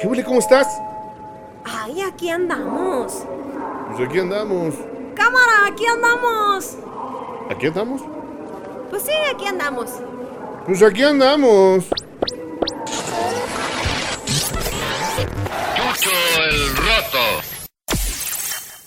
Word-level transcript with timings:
¿Qué 0.00 0.06
huele? 0.06 0.24
¿Cómo 0.24 0.38
estás? 0.38 0.66
Ay, 1.64 2.00
aquí 2.00 2.30
andamos. 2.30 3.24
Pues 3.88 4.08
aquí 4.08 4.18
andamos. 4.18 4.74
Cámara, 5.14 5.66
aquí 5.66 5.84
andamos. 5.86 6.76
¿Aquí 7.50 7.66
andamos? 7.66 8.00
Pues 8.88 9.02
sí, 9.02 9.12
aquí 9.30 9.46
andamos. 9.46 9.90
Pues 10.64 10.82
aquí 10.82 11.02
andamos. 11.02 11.84
Chucho 15.76 16.10
el 16.48 16.76
roto. 16.76 17.18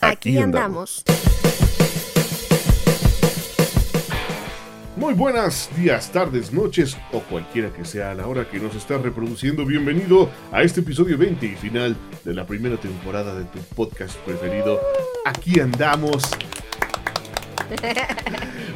Aquí, 0.02 0.30
Aquí 0.30 0.38
andamos. 0.40 1.04
Muy 5.04 5.16
buenas 5.16 5.70
días, 5.76 6.14
tardes, 6.14 6.54
noches 6.54 6.96
o 7.12 7.20
cualquiera 7.20 7.74
que 7.74 7.84
sea 7.84 8.14
la 8.14 8.26
hora 8.26 8.50
que 8.50 8.58
nos 8.58 8.74
está 8.74 8.98
reproduciendo. 8.98 9.66
Bienvenido 9.66 10.30
a 10.50 10.64
este 10.64 10.80
episodio 10.80 11.18
20 11.18 11.46
y 11.46 11.56
final 11.58 11.98
de 12.24 12.34
la 12.34 12.48
primera 12.48 12.78
temporada 12.78 13.36
de 13.36 13.44
tu 13.44 13.60
podcast 13.76 14.16
preferido. 14.20 14.80
Aquí 15.26 15.60
andamos. 15.60 16.32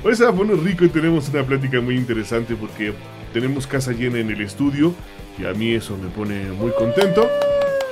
Hoy 0.03 0.17
se 0.17 0.25
va 0.25 0.31
a 0.31 0.33
poner 0.33 0.57
rico 0.57 0.83
y 0.83 0.89
tenemos 0.89 1.29
una 1.29 1.45
plática 1.45 1.79
muy 1.79 1.95
interesante 1.95 2.57
porque 2.57 2.93
tenemos 3.31 3.65
casa 3.65 3.93
llena 3.93 4.19
en 4.19 4.29
el 4.29 4.41
estudio 4.41 4.93
y 5.39 5.45
a 5.45 5.53
mí 5.53 5.75
eso 5.75 5.95
me 5.95 6.09
pone 6.09 6.51
muy 6.51 6.71
contento 6.71 7.29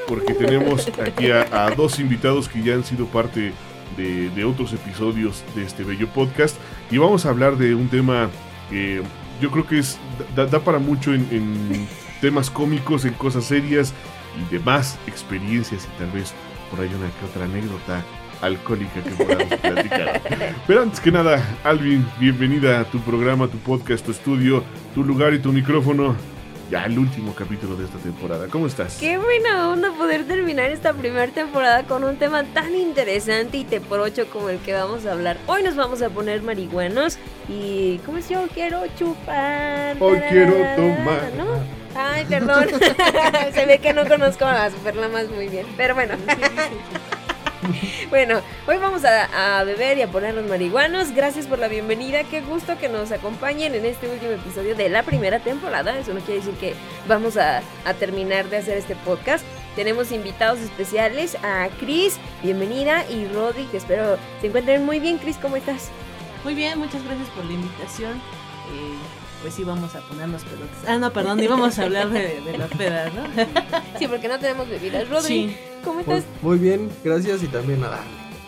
porque 0.09 0.33
tenemos 0.33 0.91
aquí 1.01 1.31
a, 1.31 1.67
a 1.67 1.71
dos 1.73 2.01
invitados 2.01 2.49
que 2.49 2.61
ya 2.61 2.73
han 2.73 2.83
sido 2.83 3.05
parte 3.05 3.53
de, 3.97 4.29
de 4.29 4.43
otros 4.45 4.73
episodios 4.73 5.43
de 5.55 5.63
este 5.63 5.83
bello 5.83 6.07
podcast 6.09 6.55
y 6.91 6.97
vamos 6.97 7.25
a 7.25 7.29
hablar 7.29 7.57
de 7.57 7.75
un 7.75 7.87
tema 7.87 8.29
que 8.69 9.01
yo 9.41 9.51
creo 9.51 9.67
que 9.67 9.79
es 9.79 9.97
da, 10.35 10.45
da 10.45 10.59
para 10.59 10.79
mucho 10.79 11.13
en, 11.13 11.27
en 11.31 11.87
temas 12.21 12.49
cómicos, 12.49 13.05
en 13.05 13.13
cosas 13.13 13.45
serias 13.45 13.93
y 14.39 14.53
demás 14.53 14.97
experiencias 15.07 15.85
y 15.85 15.99
tal 15.99 16.11
vez 16.11 16.33
por 16.69 16.79
ahí 16.79 16.87
una 16.87 17.07
que 17.07 17.25
otra 17.25 17.45
anécdota 17.45 18.03
alcohólica 18.41 19.01
que 19.01 19.11
podamos 19.11 19.59
platicar. 19.61 20.21
Pero 20.67 20.81
antes 20.81 20.99
que 20.99 21.11
nada, 21.11 21.41
Alvin, 21.63 22.05
bienvenida 22.19 22.81
a 22.81 22.83
tu 22.85 22.99
programa, 22.99 23.47
tu 23.47 23.57
podcast, 23.59 24.05
tu 24.05 24.11
estudio, 24.11 24.63
tu 24.93 25.03
lugar 25.03 25.33
y 25.33 25.39
tu 25.39 25.51
micrófono. 25.51 26.15
Ya 26.71 26.85
el 26.85 26.97
último 26.97 27.35
capítulo 27.35 27.75
de 27.75 27.85
esta 27.85 27.99
temporada. 27.99 28.47
¿Cómo 28.47 28.65
estás? 28.65 28.97
Qué 28.99 29.19
buena 29.19 29.69
onda 29.69 29.91
poder 29.91 30.25
terminar 30.25 30.71
esta 30.71 30.93
primera 30.93 31.27
temporada 31.27 31.83
con 31.83 32.03
un 32.03 32.17
tema 32.17 32.43
tan 32.43 32.75
interesante 32.75 33.57
y 33.57 33.63
teporocho 33.65 34.27
como 34.29 34.49
el 34.49 34.57
que 34.59 34.73
vamos 34.73 35.05
a 35.05 35.11
hablar. 35.11 35.37
Hoy 35.45 35.61
nos 35.61 35.75
vamos 35.75 36.01
a 36.01 36.09
poner 36.09 36.41
marihuanos 36.41 37.19
y... 37.47 37.99
¿Cómo 37.99 38.17
es 38.17 38.29
yo? 38.29 38.47
Quiero 38.51 38.81
chupar. 38.97 39.95
Hoy 39.99 40.19
quiero 40.29 40.53
tomar. 40.75 41.31
¿no? 41.37 41.45
Ay, 41.95 42.25
perdón. 42.25 42.67
Se 43.53 43.65
ve 43.67 43.77
que 43.77 43.93
no 43.93 44.07
conozco 44.07 44.45
a 44.45 44.53
las 44.53 44.73
superlamas 44.73 45.29
muy 45.29 45.47
bien. 45.47 45.67
Pero 45.77 45.93
bueno. 45.93 46.15
Bueno, 48.09 48.41
hoy 48.67 48.77
vamos 48.77 49.03
a, 49.05 49.63
beber 49.63 49.97
y 49.97 50.01
a 50.01 50.07
ponernos 50.07 50.45
marihuanos. 50.45 51.11
Gracias 51.11 51.47
por 51.47 51.59
la 51.59 51.67
bienvenida. 51.67 52.23
Qué 52.23 52.41
gusto 52.41 52.77
que 52.77 52.89
nos 52.89 53.11
acompañen 53.11 53.75
en 53.75 53.85
este 53.85 54.09
último 54.09 54.31
episodio 54.31 54.75
de 54.75 54.89
la 54.89 55.03
primera 55.03 55.39
temporada. 55.39 55.97
Eso 55.97 56.13
no 56.13 56.19
quiere 56.21 56.39
decir 56.41 56.53
que 56.55 56.75
vamos 57.07 57.37
a, 57.37 57.61
terminar 57.99 58.49
de 58.49 58.57
hacer 58.57 58.77
este 58.77 58.95
podcast. 58.95 59.45
Tenemos 59.75 60.11
invitados 60.11 60.59
especiales 60.59 61.35
a 61.43 61.67
Chris, 61.79 62.17
bienvenida, 62.41 63.05
y 63.09 63.27
Rodri, 63.27 63.65
que 63.65 63.77
espero 63.77 64.17
se 64.39 64.47
encuentren 64.47 64.85
muy 64.85 64.99
bien. 64.99 65.17
Chris, 65.17 65.37
¿cómo 65.37 65.57
estás? 65.57 65.89
Muy 66.43 66.55
bien, 66.55 66.79
muchas 66.79 67.03
gracias 67.03 67.27
por 67.29 67.43
la 67.45 67.53
invitación. 67.53 68.13
Eh, 68.13 69.24
pues 69.41 69.53
sí, 69.53 69.63
vamos 69.63 69.93
a 69.95 69.99
ponernos 70.01 70.43
pelotas. 70.43 70.77
Ah, 70.87 70.97
no, 70.97 71.11
perdón, 71.13 71.39
íbamos 71.41 71.77
a 71.79 71.83
hablar 71.83 72.09
de, 72.09 72.41
de 72.41 72.57
las 72.57 72.69
pedas, 72.71 73.13
¿no? 73.13 73.23
Sí, 73.99 74.07
porque 74.07 74.27
no 74.27 74.39
tenemos 74.39 74.67
bebidas. 74.69 75.07
Rodri, 75.09 75.27
Sí. 75.27 75.57
¿cómo 75.83 75.99
estás? 76.01 76.23
muy 76.41 76.57
bien, 76.57 76.89
gracias 77.03 77.43
y 77.43 77.47
también 77.47 77.81
nada. 77.81 77.99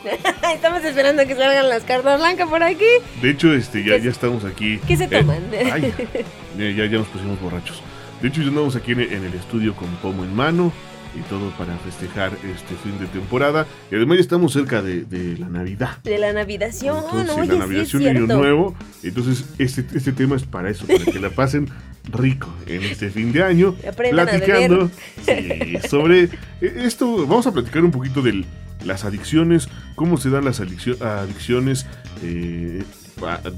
Estamos 0.53 0.83
esperando 0.83 1.21
a 1.21 1.25
que 1.25 1.35
salgan 1.35 1.69
las 1.69 1.83
cartas 1.83 2.19
blancas 2.19 2.47
por 2.49 2.63
aquí. 2.63 2.85
De 3.21 3.31
hecho, 3.31 3.53
este, 3.53 3.83
ya, 3.83 3.97
¿Qué- 3.97 4.03
ya 4.05 4.09
estamos 4.11 4.45
aquí. 4.45 4.79
¿Qué 4.87 4.95
se 4.97 5.05
Eh, 5.05 5.07
toman? 5.07 5.43
ay, 5.73 5.93
ya, 6.57 6.69
ya, 6.69 6.85
ya 6.85 6.97
nos 6.99 7.07
pusimos 7.07 7.39
borrachos. 7.41 7.81
De 8.21 8.29
hecho, 8.29 8.41
ya 8.41 8.47
andamos 8.47 8.75
aquí 8.75 8.93
en, 8.93 9.01
en 9.01 9.25
el 9.25 9.33
estudio 9.33 9.75
con 9.75 9.87
pomo 9.97 10.23
en 10.23 10.33
mano 10.35 10.71
y 11.15 11.21
todo 11.29 11.49
para 11.51 11.75
festejar 11.77 12.31
este 12.33 12.75
fin 12.83 12.97
de 12.99 13.05
temporada. 13.07 13.65
Y 13.91 13.95
además 13.95 14.17
ya 14.17 14.21
estamos 14.21 14.53
cerca 14.53 14.81
de, 14.81 15.01
de 15.05 15.37
la 15.37 15.47
Navidad. 15.49 15.97
De 16.03 16.17
la 16.17 16.33
navidación, 16.33 16.97
Entonces, 17.03 17.35
oye, 17.35 17.47
la 17.47 17.53
sí 17.53 17.59
Navidad 17.59 17.81
es 17.83 17.95
Año. 17.95 18.27
Nuevo. 18.27 18.75
Entonces, 19.03 19.45
este, 19.57 19.85
este 19.95 20.11
tema 20.11 20.35
es 20.35 20.43
para 20.43 20.69
eso, 20.69 20.85
para 20.87 21.03
que 21.05 21.19
la 21.19 21.29
pasen 21.29 21.69
rico 22.11 22.53
en 22.67 22.83
este 22.83 23.09
fin 23.09 23.31
de 23.31 23.43
año. 23.43 23.75
Platicando 23.95 24.89
sí, 25.25 25.77
sobre 25.89 26.29
esto. 26.61 27.27
Vamos 27.27 27.47
a 27.47 27.51
platicar 27.51 27.83
un 27.83 27.91
poquito 27.91 28.21
de 28.21 28.45
las 28.85 29.03
adicciones, 29.05 29.67
cómo 29.95 30.17
se 30.17 30.29
dan 30.29 30.45
las 30.45 30.59
adiccio- 30.61 31.01
adicciones. 31.01 31.85
eh, 32.23 32.83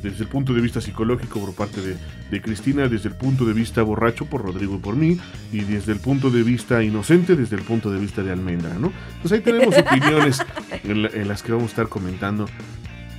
desde 0.02 0.24
el 0.24 0.30
punto 0.30 0.54
de 0.54 0.62
vista 0.62 0.82
psicológico 0.82 1.40
por 1.40 1.54
parte 1.54 1.82
de, 1.82 1.96
de 2.32 2.42
Cristina, 2.42 2.88
desde 2.88 3.10
el 3.10 3.16
punto 3.16 3.46
de 3.46 3.54
vista 3.54 3.82
borracho 3.84 4.26
por 4.26 4.44
Rodrigo 4.44 4.76
y 4.76 4.80
por 4.80 4.96
mí, 4.96 5.20
y 5.52 5.60
desde 5.62 5.92
el 5.92 6.00
punto 6.00 6.30
de 6.30 6.44
vista 6.44 6.82
inocente, 6.84 7.36
desde 7.36 7.56
el 7.56 7.64
punto 7.64 7.92
de 7.92 8.00
vista 8.00 8.24
de 8.24 8.32
Almendra, 8.32 8.74
¿no? 8.76 8.92
Pues 9.22 9.32
ahí 9.34 9.42
tenemos 9.42 9.76
opiniones 9.78 10.42
en, 10.84 11.04
la- 11.04 11.10
en 11.10 11.28
las 11.28 11.44
que 11.44 11.52
vamos 11.52 11.68
a 11.68 11.72
estar 11.72 11.90
comentando 11.90 12.46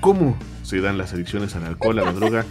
cómo 0.01 0.37
se 0.63 0.81
dan 0.81 0.97
las 0.99 1.13
adicciones 1.13 1.55
al 1.57 1.65
alcohol, 1.67 1.99
a 1.99 2.05
la 2.05 2.13
droga 2.13 2.47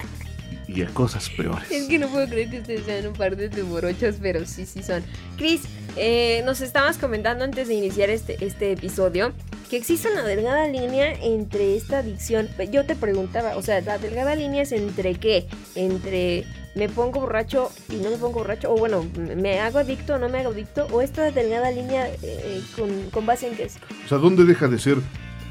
y 0.74 0.84
a 0.84 0.88
cosas 0.88 1.30
peores. 1.30 1.70
Es 1.72 1.88
que 1.88 1.98
no 1.98 2.08
puedo 2.08 2.28
creer 2.28 2.50
que 2.50 2.60
ustedes 2.60 2.86
sean 2.86 3.08
un 3.08 3.14
par 3.14 3.36
de 3.36 3.50
tuborochos, 3.50 4.16
pero 4.22 4.46
sí, 4.46 4.66
sí 4.66 4.84
son. 4.84 5.04
Chris, 5.38 5.64
eh, 5.96 6.44
nos 6.46 6.62
estabas 6.62 6.98
comentando 6.98 7.44
antes 7.44 7.68
de 7.68 7.74
iniciar 7.74 8.10
este, 8.10 8.44
este 8.46 8.72
episodio 8.74 9.34
que 9.70 9.78
existe 9.78 10.12
una 10.12 10.24
delgada 10.24 10.68
línea 10.68 11.14
entre 11.22 11.76
esta 11.76 12.00
adicción. 12.00 12.48
Yo 12.72 12.86
te 12.86 12.96
preguntaba, 12.96 13.58
o 13.58 13.62
sea, 13.62 13.82
la 13.82 13.98
delgada 13.98 14.36
línea 14.36 14.62
es 14.62 14.72
entre 14.72 15.16
qué? 15.16 15.48
Entre 15.76 16.46
me 16.76 16.88
pongo 16.88 17.22
borracho 17.22 17.72
y 17.90 17.96
no 17.96 18.12
me 18.12 18.18
pongo 18.18 18.40
borracho, 18.40 18.72
o 18.72 18.78
bueno, 18.78 19.06
me 19.36 19.60
hago 19.60 19.80
adicto 19.80 20.16
o 20.16 20.18
no 20.20 20.30
me 20.30 20.40
hago 20.40 20.52
adicto, 20.52 20.88
o 20.92 21.02
esta 21.02 21.32
delgada 21.32 21.72
línea 21.72 22.08
eh, 22.22 22.62
con, 22.76 23.10
con 23.10 23.26
base 23.26 23.48
en 23.48 23.56
qué 23.56 23.64
es? 23.64 23.78
O 24.06 24.08
sea, 24.08 24.18
¿dónde 24.20 24.44
deja 24.46 24.68
de 24.68 24.78
ser 24.78 24.98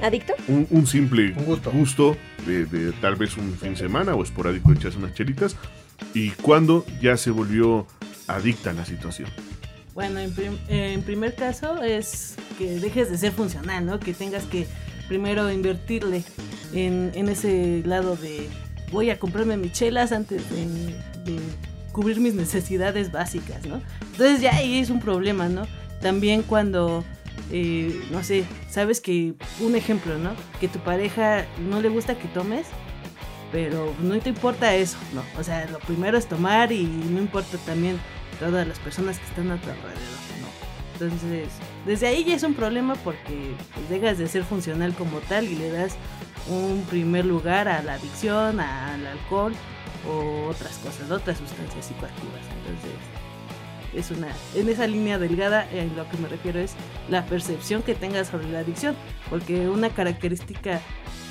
¿Adicto? 0.00 0.34
un, 0.48 0.66
un 0.70 0.86
simple 0.86 1.34
Un 1.36 1.44
gusto. 1.44 2.16
de, 2.46 2.64
de 2.66 2.92
tal 2.92 3.16
vez 3.16 3.36
un 3.36 3.52
fin 3.54 3.70
de 3.70 3.76
semana 3.76 4.14
o 4.14 4.22
esporádico 4.22 4.72
echarse 4.72 4.98
unas 4.98 5.14
chelitas? 5.14 5.56
¿Y 6.14 6.30
cuándo 6.30 6.84
ya 7.02 7.16
se 7.16 7.30
volvió 7.30 7.86
adicta 8.28 8.70
a 8.70 8.72
la 8.74 8.84
situación? 8.84 9.28
Bueno, 9.94 10.20
en, 10.20 10.32
prim- 10.32 10.58
en 10.68 11.02
primer 11.02 11.34
caso 11.34 11.82
es 11.82 12.36
que 12.56 12.78
dejes 12.78 13.10
de 13.10 13.18
ser 13.18 13.32
funcional, 13.32 13.84
¿no? 13.84 13.98
Que 13.98 14.14
tengas 14.14 14.44
que 14.44 14.66
primero 15.08 15.50
invertirle 15.50 16.22
en, 16.72 17.10
en 17.14 17.28
ese 17.28 17.82
lado 17.84 18.14
de 18.14 18.48
voy 18.92 19.10
a 19.10 19.18
comprarme 19.18 19.56
mis 19.56 19.72
chelas 19.72 20.12
antes 20.12 20.48
de, 20.50 20.66
de 21.32 21.38
cubrir 21.90 22.20
mis 22.20 22.34
necesidades 22.34 23.10
básicas, 23.10 23.66
¿no? 23.66 23.82
Entonces 24.12 24.40
ya 24.40 24.54
ahí 24.54 24.78
es 24.78 24.90
un 24.90 25.00
problema, 25.00 25.48
¿no? 25.48 25.66
También 26.00 26.42
cuando, 26.42 27.04
eh, 27.50 28.00
no 28.10 28.22
sé, 28.22 28.44
sabes 28.68 29.00
que, 29.00 29.34
un 29.60 29.74
ejemplo, 29.74 30.18
¿no? 30.18 30.32
Que 30.60 30.68
tu 30.68 30.78
pareja 30.80 31.46
no 31.68 31.80
le 31.80 31.88
gusta 31.88 32.18
que 32.18 32.28
tomes, 32.28 32.66
pero 33.50 33.94
no 34.00 34.18
te 34.18 34.28
importa 34.30 34.74
eso, 34.74 34.98
¿no? 35.14 35.22
O 35.38 35.42
sea, 35.42 35.66
lo 35.66 35.78
primero 35.78 36.18
es 36.18 36.26
tomar 36.26 36.72
y 36.72 36.84
no 36.84 37.20
importa 37.20 37.56
también 37.58 37.98
todas 38.38 38.66
las 38.66 38.78
personas 38.78 39.18
que 39.18 39.26
están 39.26 39.50
a 39.50 39.56
tu 39.56 39.70
alrededor, 39.70 39.98
¿no? 40.40 40.48
Entonces, 40.94 41.48
desde 41.86 42.08
ahí 42.08 42.24
ya 42.24 42.34
es 42.34 42.42
un 42.42 42.54
problema 42.54 42.94
porque 42.96 43.54
pues, 43.74 43.88
dejas 43.88 44.18
de 44.18 44.28
ser 44.28 44.44
funcional 44.44 44.94
como 44.94 45.18
tal 45.20 45.46
y 45.46 45.54
le 45.54 45.70
das 45.70 45.96
un 46.48 46.84
primer 46.88 47.24
lugar 47.24 47.68
a 47.68 47.82
la 47.82 47.94
adicción, 47.94 48.60
al 48.60 49.06
alcohol 49.06 49.54
o 50.06 50.48
otras 50.48 50.76
cosas, 50.78 51.10
otras 51.10 51.38
sustancias 51.38 51.86
psicoactivas. 51.86 52.42
Entonces, 52.58 53.17
es 53.94 54.10
una, 54.10 54.28
en 54.54 54.68
esa 54.68 54.86
línea 54.86 55.18
delgada, 55.18 55.68
en 55.72 55.96
lo 55.96 56.08
que 56.08 56.16
me 56.18 56.28
refiero 56.28 56.58
es 56.60 56.72
la 57.08 57.24
percepción 57.26 57.82
que 57.82 57.94
tengas 57.94 58.28
sobre 58.28 58.48
la 58.50 58.60
adicción, 58.60 58.94
porque 59.30 59.68
una 59.68 59.90
característica 59.90 60.80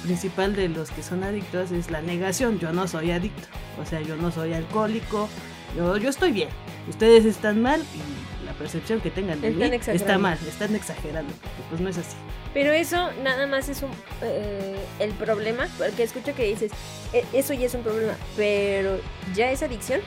principal 0.04 0.56
de 0.56 0.70
los 0.70 0.90
que 0.92 1.04
son 1.04 1.24
adictos 1.24 1.72
es 1.72 1.90
la 1.92 2.02
negación. 2.02 2.60
Yo 2.60 2.72
no 2.74 2.88
soy 2.88 3.12
adicto, 3.12 3.48
o 3.82 3.86
sea, 3.86 4.02
yo 4.02 4.16
no 4.16 4.32
soy 4.32 4.54
alcohólico, 4.54 5.28
yo, 5.76 5.98
yo 5.98 6.10
estoy 6.10 6.32
bien. 6.32 6.50
Ustedes 6.90 7.26
están 7.26 7.62
mal 7.62 7.82
y 7.82 8.46
la 8.46 8.54
percepción 8.54 9.02
que 9.02 9.10
tengan 9.12 9.42
de 9.42 9.50
Están 9.50 9.70
mí 9.72 9.76
está 9.96 10.18
mal, 10.18 10.38
están 10.48 10.76
exagerando, 10.76 11.34
pues 11.70 11.82
no 11.82 11.90
es 11.90 11.98
así. 11.98 12.16
Pero 12.54 12.72
eso 12.72 13.12
nada 13.24 13.46
más 13.46 13.70
es 13.70 13.84
un, 13.84 13.92
eh, 14.24 14.78
el 15.00 15.12
problema, 15.12 15.68
porque 15.78 16.04
escucho 16.04 16.34
que 16.34 16.46
dices, 16.46 16.72
"E- 17.14 17.26
eso 17.34 17.54
ya 17.54 17.66
es 17.68 17.74
un 17.76 17.82
problema, 17.84 18.14
pero 18.38 19.00
¿ya 19.36 19.52
es 19.52 19.62
adicción 19.62 20.00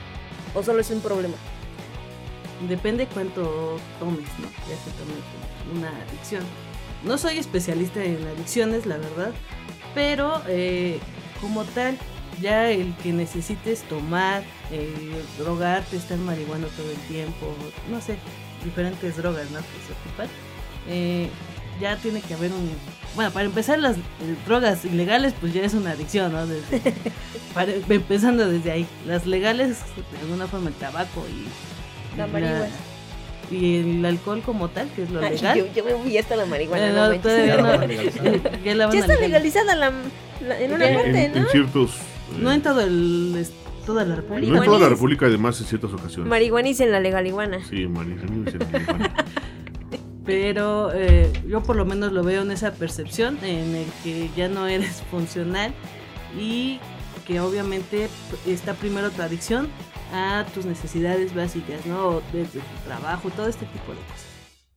o 0.55 0.63
solo 0.63 0.81
es 0.81 0.89
un 0.89 1.01
problema? 1.01 1.35
Depende 2.67 3.07
cuánto 3.07 3.77
tomes, 3.99 4.27
¿no? 4.39 4.47
Ya 4.69 4.75
se 4.83 4.91
tome 4.91 5.77
una 5.79 5.89
adicción. 6.07 6.43
No 7.03 7.17
soy 7.17 7.37
especialista 7.39 8.03
en 8.03 8.25
adicciones, 8.27 8.85
la 8.85 8.97
verdad, 8.97 9.31
pero 9.95 10.41
eh, 10.47 10.99
como 11.41 11.63
tal, 11.63 11.97
ya 12.39 12.69
el 12.69 12.93
que 12.97 13.11
necesites 13.13 13.81
tomar, 13.83 14.43
eh, 14.71 15.23
drogarte, 15.39 15.97
estar 15.97 16.17
marihuana 16.19 16.67
todo 16.77 16.91
el 16.91 16.97
tiempo, 17.07 17.47
no 17.89 17.99
sé, 18.01 18.17
diferentes 18.63 19.17
drogas 19.17 19.49
¿no? 19.49 19.57
que 19.59 19.65
se 19.65 19.93
ocupan, 20.07 20.27
eh, 20.87 21.29
ya 21.81 21.95
tiene 21.97 22.21
que 22.21 22.35
haber 22.35 22.51
un... 22.51 22.69
Bueno, 23.15 23.31
para 23.31 23.45
empezar 23.45 23.79
las 23.79 23.97
eh, 23.97 24.01
drogas 24.45 24.85
ilegales 24.85 25.33
pues 25.39 25.51
ya 25.53 25.63
es 25.63 25.73
una 25.73 25.91
adicción, 25.91 26.31
¿no? 26.31 26.45
Para- 27.55 27.73
empezando 27.73 28.47
desde 28.47 28.71
ahí. 28.71 28.87
Las 29.07 29.25
legales, 29.25 29.79
de 30.13 30.19
alguna 30.19 30.45
forma 30.47 30.69
el 30.69 30.75
tabaco 30.75 31.25
y... 31.27 31.47
La 32.17 32.27
marihuana. 32.27 32.67
y 33.49 33.77
el 33.79 34.05
alcohol 34.05 34.41
como 34.45 34.69
tal, 34.69 34.87
que 34.95 35.03
es 35.03 35.09
lo 35.11 35.19
Ay, 35.21 35.35
legal. 35.35 35.57
yo, 35.57 35.65
yo 35.75 35.83
me 35.85 35.93
fui 35.95 36.17
hasta 36.17 36.35
la 36.35 36.45
marihuana. 36.45 36.87
Eh, 36.87 36.93
no 36.93 37.09
no, 37.13 37.19
todavía 37.19 37.57
no. 37.57 37.71
Ya 38.65 38.75
la 38.75 38.87
van 38.87 38.95
Ya 38.95 39.03
a 39.03 39.07
está 39.07 39.19
legalizada 39.19 39.75
la, 39.75 39.91
la- 40.47 40.59
en 40.61 40.73
una 40.73 40.85
parte, 40.93 41.25
en- 41.25 41.31
¿no? 41.33 41.39
en 41.39 41.47
ciertos. 41.47 41.91
eh, 41.95 42.39
No 42.39 42.51
en 42.51 42.61
todo 42.61 42.81
el, 42.81 43.45
toda 43.85 44.03
la 44.05 44.09
no 44.15 44.21
República. 44.21 44.57
en 44.57 44.63
toda 44.63 44.79
la. 44.79 44.89
República, 44.89 45.25
además, 45.25 45.59
en 45.59 45.65
ciertas 45.67 45.91
ocasiones. 45.93 46.29
Marihuanis 46.29 46.79
en 46.81 46.91
la 46.91 46.99
legaliguana. 46.99 47.59
Sí, 47.69 47.87
marihuanis 47.87 48.53
en 48.53 48.59
la 48.59 48.65
marihuana. 48.67 49.13
Pero 50.25 50.91
eh, 50.93 51.31
yo 51.47 51.63
por 51.63 51.75
lo 51.75 51.85
menos 51.85 52.11
lo 52.11 52.23
veo 52.23 52.43
en 52.43 52.51
esa 52.51 52.71
percepción 52.73 53.37
en 53.43 53.75
el 53.75 53.85
que 54.03 54.29
ya 54.37 54.47
no 54.49 54.67
eres 54.67 55.01
funcional 55.09 55.73
y 56.39 56.79
que 57.25 57.39
obviamente 57.39 58.07
está 58.47 58.73
primero 58.75 59.09
tu 59.09 59.21
adicción 59.23 59.67
a 60.11 60.45
tus 60.53 60.65
necesidades 60.65 61.33
básicas, 61.33 61.85
¿no? 61.85 62.21
Desde 62.33 62.59
tu 62.59 62.75
trabajo, 62.85 63.29
todo 63.31 63.47
este 63.47 63.65
tipo 63.67 63.91
de 63.93 63.99
cosas. 63.99 64.25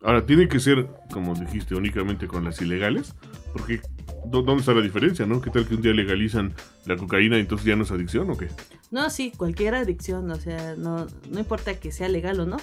Ahora, 0.03 0.27
tiene 0.27 0.49
que 0.49 0.61
ser, 0.61 0.87
como 1.13 1.35
dijiste, 1.35 1.75
únicamente 1.75 2.27
con 2.27 2.45
las 2.45 2.61
ilegales, 2.61 3.15
porque 3.55 3.81
¿dó- 4.27 4.43
¿dónde 4.43 4.61
está 4.61 4.73
la 4.75 4.83
diferencia, 4.83 5.25
no? 5.25 5.41
¿Qué 5.41 5.49
tal 5.51 5.67
que 5.67 5.75
un 5.77 5.81
día 5.83 5.93
legalizan 5.95 6.55
la 6.85 6.97
cocaína 6.97 7.39
y 7.39 7.41
entonces 7.41 7.67
ya 7.67 7.75
no 7.75 7.85
es 7.85 7.91
adicción 7.91 8.31
o 8.31 8.37
qué? 8.37 8.49
No, 8.91 9.09
sí, 9.09 9.33
cualquier 9.35 9.75
adicción, 9.75 10.31
o 10.31 10.37
sea, 10.37 10.75
no, 10.77 11.07
no 11.31 11.39
importa 11.39 11.75
que 11.81 11.91
sea 11.91 12.09
legal 12.11 12.39
o 12.41 12.45
no, 12.47 12.59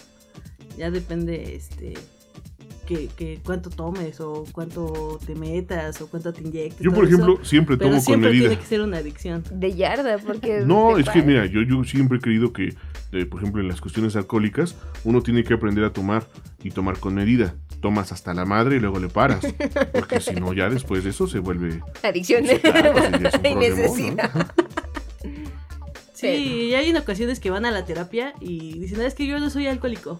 ya 0.78 0.92
depende, 0.92 1.56
este, 1.56 1.96
que, 2.92 3.08
que 3.16 3.40
cuánto 3.46 3.70
tomes 3.70 4.20
o 4.20 4.44
cuánto 4.52 5.18
te 5.26 5.34
metas 5.34 6.02
o 6.02 6.08
cuánto 6.08 6.34
te 6.34 6.42
inyectes. 6.42 6.80
Yo, 6.80 6.92
por 6.92 7.06
eso, 7.06 7.16
ejemplo, 7.16 7.46
siempre 7.46 7.78
pero 7.78 7.90
tomo 7.92 8.00
con 8.02 8.06
siempre 8.06 8.30
medida. 8.32 8.48
tiene 8.50 8.62
que 8.62 8.68
ser 8.68 8.82
una 8.82 8.98
adicción. 8.98 9.44
De 9.50 9.74
yarda, 9.74 10.18
porque. 10.18 10.62
No, 10.66 10.98
es 10.98 11.08
que 11.10 11.22
mira, 11.22 11.46
yo, 11.46 11.62
yo 11.62 11.84
siempre 11.86 12.18
he 12.18 12.22
creído 12.22 12.52
que, 12.52 12.76
eh, 13.14 13.26
por 13.26 13.40
ejemplo, 13.42 13.62
en 13.62 13.70
las 13.70 13.80
cuestiones 13.80 14.16
alcohólicas, 14.18 14.76
uno 15.06 15.22
tiene 15.22 15.44
que 15.46 15.54
aprender 15.54 15.86
a 15.86 15.94
tomar 15.94 16.28
y 16.64 16.72
tomar 16.72 16.98
con 17.00 17.16
medida. 17.16 17.56
Tomas 17.80 18.12
hasta 18.12 18.34
la 18.34 18.44
madre 18.46 18.76
y 18.76 18.80
luego 18.80 19.00
le 19.00 19.08
paras. 19.08 19.40
Porque 19.94 20.20
si 20.20 20.36
no, 20.36 20.52
ya 20.54 20.70
después 20.70 21.04
de 21.04 21.12
eso 21.12 21.28
se 21.28 21.40
vuelve... 21.40 21.82
Adicción. 22.04 22.46
Sí, 22.46 22.60
claro, 22.60 22.94
sí, 22.96 23.12
ya 23.24 23.30
es 23.30 23.34
un 23.36 23.40
y 23.46 23.50
problemón, 23.54 23.60
necesidad. 23.60 24.52
Sí, 26.14 26.28
y 26.28 26.74
hay 26.76 26.90
en 26.92 26.98
ocasiones 26.98 27.40
que 27.40 27.50
van 27.50 27.66
a 27.66 27.72
la 27.72 27.84
terapia 27.86 28.34
y 28.40 28.78
dicen, 28.78 29.02
"Ah, 29.02 29.08
es 29.08 29.16
que 29.16 29.26
yo 29.26 29.40
no 29.40 29.50
soy 29.50 29.66
alcohólico. 29.66 30.20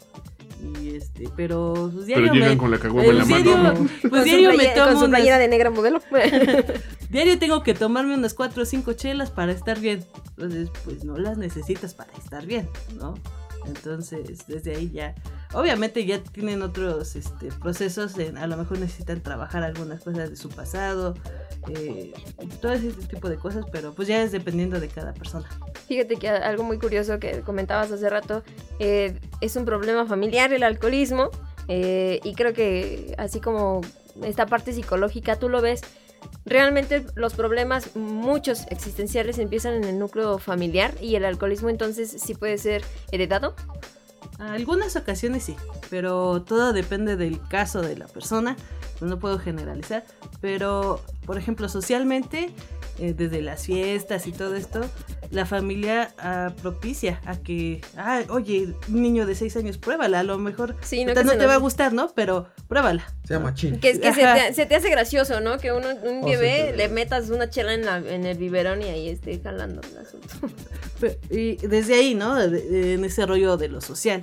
Y 0.80 0.96
este, 0.96 1.28
pero 1.36 1.90
pues, 1.94 2.06
diario 2.06 2.26
Pero 2.26 2.34
llegan 2.36 2.50
me- 2.52 2.58
con 2.58 2.72
la 2.72 2.78
caguama 2.78 3.10
en 3.10 3.18
la 3.18 3.26
mano. 3.26 3.44
diario- 3.44 3.58
¿no? 3.64 3.74
Pues 4.02 4.12
Con 4.12 4.24
diario 4.24 4.54
me 4.54 4.66
Con 4.66 4.76
tomo 4.76 4.92
su 4.92 5.06
unas- 5.06 5.10
playera 5.10 5.38
de 5.40 5.48
negra 5.48 5.70
modelo. 5.72 6.02
diario 7.10 7.40
tengo 7.40 7.64
que 7.64 7.74
tomarme 7.74 8.14
unas 8.14 8.34
cuatro 8.34 8.64
o 8.64 8.66
cinco 8.66 8.94
chelas 8.94 9.32
para 9.32 9.52
estar 9.52 9.80
bien. 9.80 10.06
Entonces, 10.38 10.70
pues 10.86 11.04
no 11.04 11.18
las 11.18 11.38
necesitas 11.38 11.94
para 11.94 12.12
estar 12.14 12.46
bien, 12.46 12.70
¿no? 13.00 13.16
Entonces, 13.66 14.46
desde 14.48 14.76
ahí 14.76 14.90
ya, 14.92 15.16
obviamente 15.54 16.06
ya 16.06 16.22
tienen 16.24 16.62
otros 16.62 17.16
este, 17.16 17.48
procesos, 17.48 18.18
en- 18.18 18.38
a 18.38 18.48
lo 18.48 18.58
mejor 18.58 18.80
necesitan 18.80 19.22
trabajar 19.22 19.64
algunas 19.64 20.04
cosas 20.04 20.30
de 20.30 20.36
su 20.36 20.50
pasado, 20.50 21.14
eh, 21.70 22.14
todo 22.62 22.74
ese 22.74 22.92
tipo 22.92 23.30
de 23.30 23.38
cosas, 23.38 23.66
pero 23.72 23.94
pues 23.94 24.08
ya 24.08 24.22
es 24.24 24.32
dependiendo 24.32 24.80
de 24.80 24.88
cada 24.88 25.14
persona. 25.14 25.48
Fíjate 25.88 26.16
que 26.16 26.30
algo 26.30 26.64
muy 26.64 26.80
curioso 26.80 27.20
que 27.20 27.42
comentabas 27.42 27.92
hace 27.92 28.10
rato 28.10 28.44
eh, 28.80 29.20
es 29.42 29.56
un 29.56 29.66
problema 29.66 30.06
familiar 30.06 30.52
el 30.54 30.64
alcoholismo 30.64 31.30
eh, 31.68 32.20
y 32.24 32.34
creo 32.34 32.54
que 32.54 33.14
así 33.18 33.40
como 33.40 33.82
esta 34.24 34.46
parte 34.46 34.74
psicológica 34.74 35.38
tú 35.38 35.50
lo 35.50 35.62
ves 35.62 35.82
realmente 36.46 37.06
los 37.16 37.34
problemas 37.34 37.96
muchos 37.96 38.66
existenciales 38.70 39.38
empiezan 39.38 39.74
en 39.74 39.84
el 39.84 40.00
núcleo 40.00 40.38
familiar 40.38 40.94
y 41.02 41.16
el 41.16 41.26
alcoholismo 41.26 41.70
entonces 41.70 42.16
sí 42.18 42.34
puede 42.34 42.58
ser 42.58 42.84
heredado. 43.12 43.56
Algunas 44.40 44.96
ocasiones 44.96 45.44
sí, 45.44 45.56
pero 45.90 46.42
todo 46.42 46.74
depende 46.74 47.16
del 47.16 47.40
caso 47.48 47.82
de 47.82 47.96
la 47.96 48.08
persona, 48.08 48.58
no 49.00 49.20
puedo 49.20 49.38
generalizar, 49.38 50.04
pero 50.40 51.00
por 51.26 51.38
ejemplo 51.38 51.70
socialmente, 51.70 52.50
eh, 52.98 53.14
desde 53.14 53.42
las 53.42 53.66
fiestas 53.66 54.26
y 54.26 54.32
todo 54.32 54.56
esto, 54.56 54.82
la 55.32 55.46
familia 55.46 56.14
ah, 56.20 56.52
propicia 56.62 57.22
a 57.26 57.38
que, 57.38 57.82
ah, 57.98 58.22
oye, 58.30 58.74
un 58.90 59.02
niño 59.02 59.26
de 59.26 59.34
6 59.34 59.56
años, 59.58 59.78
pruébala, 59.78 60.20
a 60.20 60.24
lo 60.24 60.38
mejor 60.38 60.76
Sí, 60.82 61.06
no, 61.06 61.14
que 61.14 61.24
no 61.24 61.38
te 61.38 61.46
va 61.46 61.54
a 61.54 61.58
gustar, 61.58 61.94
¿no? 61.94 62.12
Pero 62.14 62.48
pruébala. 62.68 63.06
Se 63.26 63.34
llama 63.36 63.54
chin. 63.54 63.80
que, 63.80 64.00
que 64.00 64.14
se, 64.14 64.22
te, 64.24 64.54
se 64.54 64.66
te 64.66 64.76
hace 64.76 64.90
gracioso, 64.90 65.40
¿no? 65.40 65.58
Que 65.58 65.72
uno, 65.72 65.88
un 66.04 66.24
O 66.24 66.26
bebé 66.28 66.74
le 66.76 66.90
metas 66.90 67.30
una 67.30 67.50
chela 67.50 67.74
en, 67.74 67.86
la- 67.86 67.98
en 67.98 68.26
el 68.26 68.38
biberón 68.38 68.82
y 68.82 68.86
ahí 68.86 69.10
esté 69.10 69.40
jalando 69.40 69.82
el 69.90 69.98
asunto. 69.98 70.28
Pe- 71.00 71.18
Y 71.30 71.56
desde 71.66 71.96
ahí, 71.96 72.14
¿no? 72.14 72.36
De- 72.36 72.50
de- 72.50 72.94
en 72.96 73.06
ese 73.06 73.26
rollo 73.26 73.56
de 73.58 73.70
lo 73.70 73.80
social. 73.82 74.22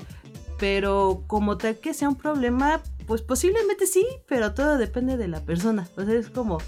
Pero 0.59 1.23
como 1.27 1.57
tal 1.57 1.79
que 1.79 1.95
sea 1.95 2.09
un 2.09 2.17
problema, 2.17 2.83
pues 3.07 3.23
posiblemente 3.23 3.87
sí, 3.87 4.05
pero 4.27 4.53
todo 4.55 4.77
depende 4.77 5.17
de 5.17 5.29
la 5.29 5.41
persona. 5.41 5.89
O 5.97 6.05
sea, 6.05 6.15
es 6.15 6.31
como, 6.31 6.59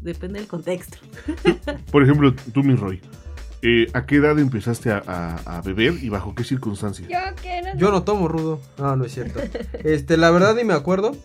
depende 0.00 0.38
del 0.40 0.48
contexto. 0.48 0.96
Por 1.92 2.02
ejemplo, 2.02 2.34
tú, 2.54 2.62
mi 2.62 2.74
Roy, 2.74 3.00
eh, 3.62 3.88
¿a 3.94 4.06
qué 4.06 4.16
edad 4.16 4.38
empezaste 4.38 4.90
a, 4.92 5.02
a- 5.06 5.58
a 5.58 5.60
beber 5.62 5.94
y 6.02 6.08
bajo 6.08 6.34
qué 6.34 6.44
circunstancias? 6.44 7.08
Yo 7.08 7.18
no. 7.20 7.78
Yo 7.78 7.90
no 7.90 8.02
tomo 8.02 8.28
rudo. 8.28 8.60
No, 8.78 8.96
no 8.96 9.04
es 9.04 9.12
cierto. 9.14 9.40
Este, 9.84 10.16
la 10.16 10.30
verdad 10.30 10.54
ni 10.54 10.64
me 10.64 10.74
acuerdo. 10.74 11.16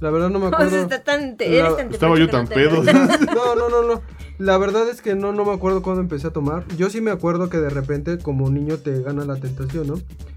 La 0.00 0.10
verdad 0.10 0.30
no 0.30 0.38
me 0.38 0.46
acuerdo. 0.54 0.76
está 0.76 1.02
tan, 1.02 1.36
te- 1.36 1.48
La- 1.48 1.56
eres 1.66 1.76
tan 1.76 1.92
Estaba 1.92 2.18
yo 2.18 2.28
tan 2.28 2.46
pedo. 2.46 2.82
No, 3.34 3.54
no, 3.54 3.68
no, 3.68 3.82
no. 3.82 4.02
La 4.38 4.56
verdad 4.56 4.88
es 4.88 5.02
que 5.02 5.16
no, 5.16 5.32
no 5.32 5.44
me 5.44 5.52
acuerdo 5.52 5.82
cuándo 5.82 6.00
empecé 6.00 6.28
a 6.28 6.30
tomar. 6.30 6.64
Yo 6.76 6.90
sí 6.90 7.00
me 7.00 7.10
acuerdo 7.10 7.48
que 7.50 7.58
de 7.58 7.70
repente 7.70 8.18
como 8.18 8.48
niño 8.50 8.76
te 8.78 9.00
gana 9.02 9.24
la 9.24 9.34
tentación, 9.36 9.88
¿no? 9.88 9.94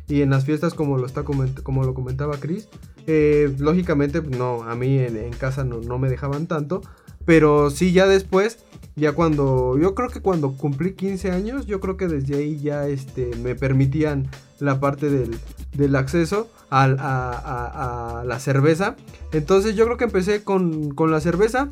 Y 0.07 0.23
en 0.23 0.31
las 0.31 0.43
fiestas 0.45 0.73
como 0.73 0.97
lo 0.97 1.05
está 1.05 1.21
coment- 1.23 1.61
como 1.61 1.83
lo 1.83 1.93
comentaba 1.93 2.37
Chris, 2.39 2.67
eh, 3.05 3.53
lógicamente 3.59 4.21
no, 4.21 4.63
a 4.63 4.75
mí 4.75 4.97
en, 4.97 5.17
en 5.17 5.31
casa 5.33 5.63
no, 5.63 5.79
no 5.81 5.99
me 5.99 6.09
dejaban 6.09 6.47
tanto, 6.47 6.81
pero 7.25 7.69
sí 7.69 7.91
ya 7.93 8.07
después, 8.07 8.65
ya 8.95 9.13
cuando, 9.13 9.77
yo 9.77 9.95
creo 9.95 10.09
que 10.09 10.21
cuando 10.21 10.53
cumplí 10.57 10.93
15 10.93 11.31
años, 11.31 11.65
yo 11.65 11.79
creo 11.79 11.97
que 11.97 12.07
desde 12.07 12.35
ahí 12.35 12.59
ya 12.59 12.87
este, 12.87 13.31
me 13.37 13.55
permitían 13.55 14.29
la 14.59 14.79
parte 14.79 15.09
del, 15.09 15.37
del 15.73 15.95
acceso 15.95 16.49
a, 16.69 18.23
la 18.25 18.39
cerveza. 18.39 18.95
Entonces 19.31 19.75
yo 19.75 19.85
creo 19.85 19.97
que 19.97 20.05
empecé 20.05 20.43
con, 20.43 20.93
con 20.93 21.11
la 21.11 21.19
cerveza. 21.19 21.69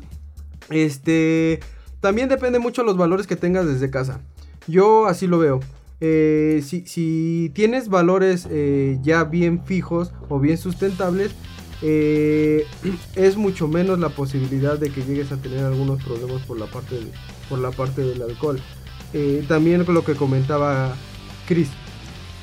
Este. 0.70 1.60
También 2.00 2.28
depende 2.28 2.58
mucho 2.58 2.82
los 2.82 2.96
valores 2.96 3.26
que 3.26 3.36
tengas 3.36 3.66
desde 3.66 3.90
casa. 3.90 4.20
Yo 4.66 5.06
así 5.06 5.26
lo 5.26 5.38
veo. 5.38 5.60
Eh, 6.00 6.62
si, 6.64 6.86
si 6.86 7.50
tienes 7.54 7.90
valores 7.90 8.48
eh, 8.50 8.98
ya 9.02 9.24
bien 9.24 9.62
fijos 9.64 10.14
o 10.30 10.40
bien 10.40 10.56
sustentables, 10.56 11.34
eh, 11.82 12.66
es 13.14 13.36
mucho 13.36 13.68
menos 13.68 13.98
la 13.98 14.10
posibilidad 14.10 14.78
de 14.78 14.90
que 14.90 15.02
llegues 15.02 15.32
a 15.32 15.36
tener 15.36 15.64
algunos 15.64 16.02
problemas 16.02 16.42
por 16.42 16.58
la 16.58 16.66
parte, 16.66 16.98
por 17.48 17.58
la 17.58 17.70
parte 17.70 18.02
del 18.02 18.22
alcohol. 18.22 18.60
Eh, 19.12 19.44
también 19.48 19.84
lo 19.88 20.04
que 20.04 20.14
comentaba 20.14 20.94
Chris, 21.46 21.68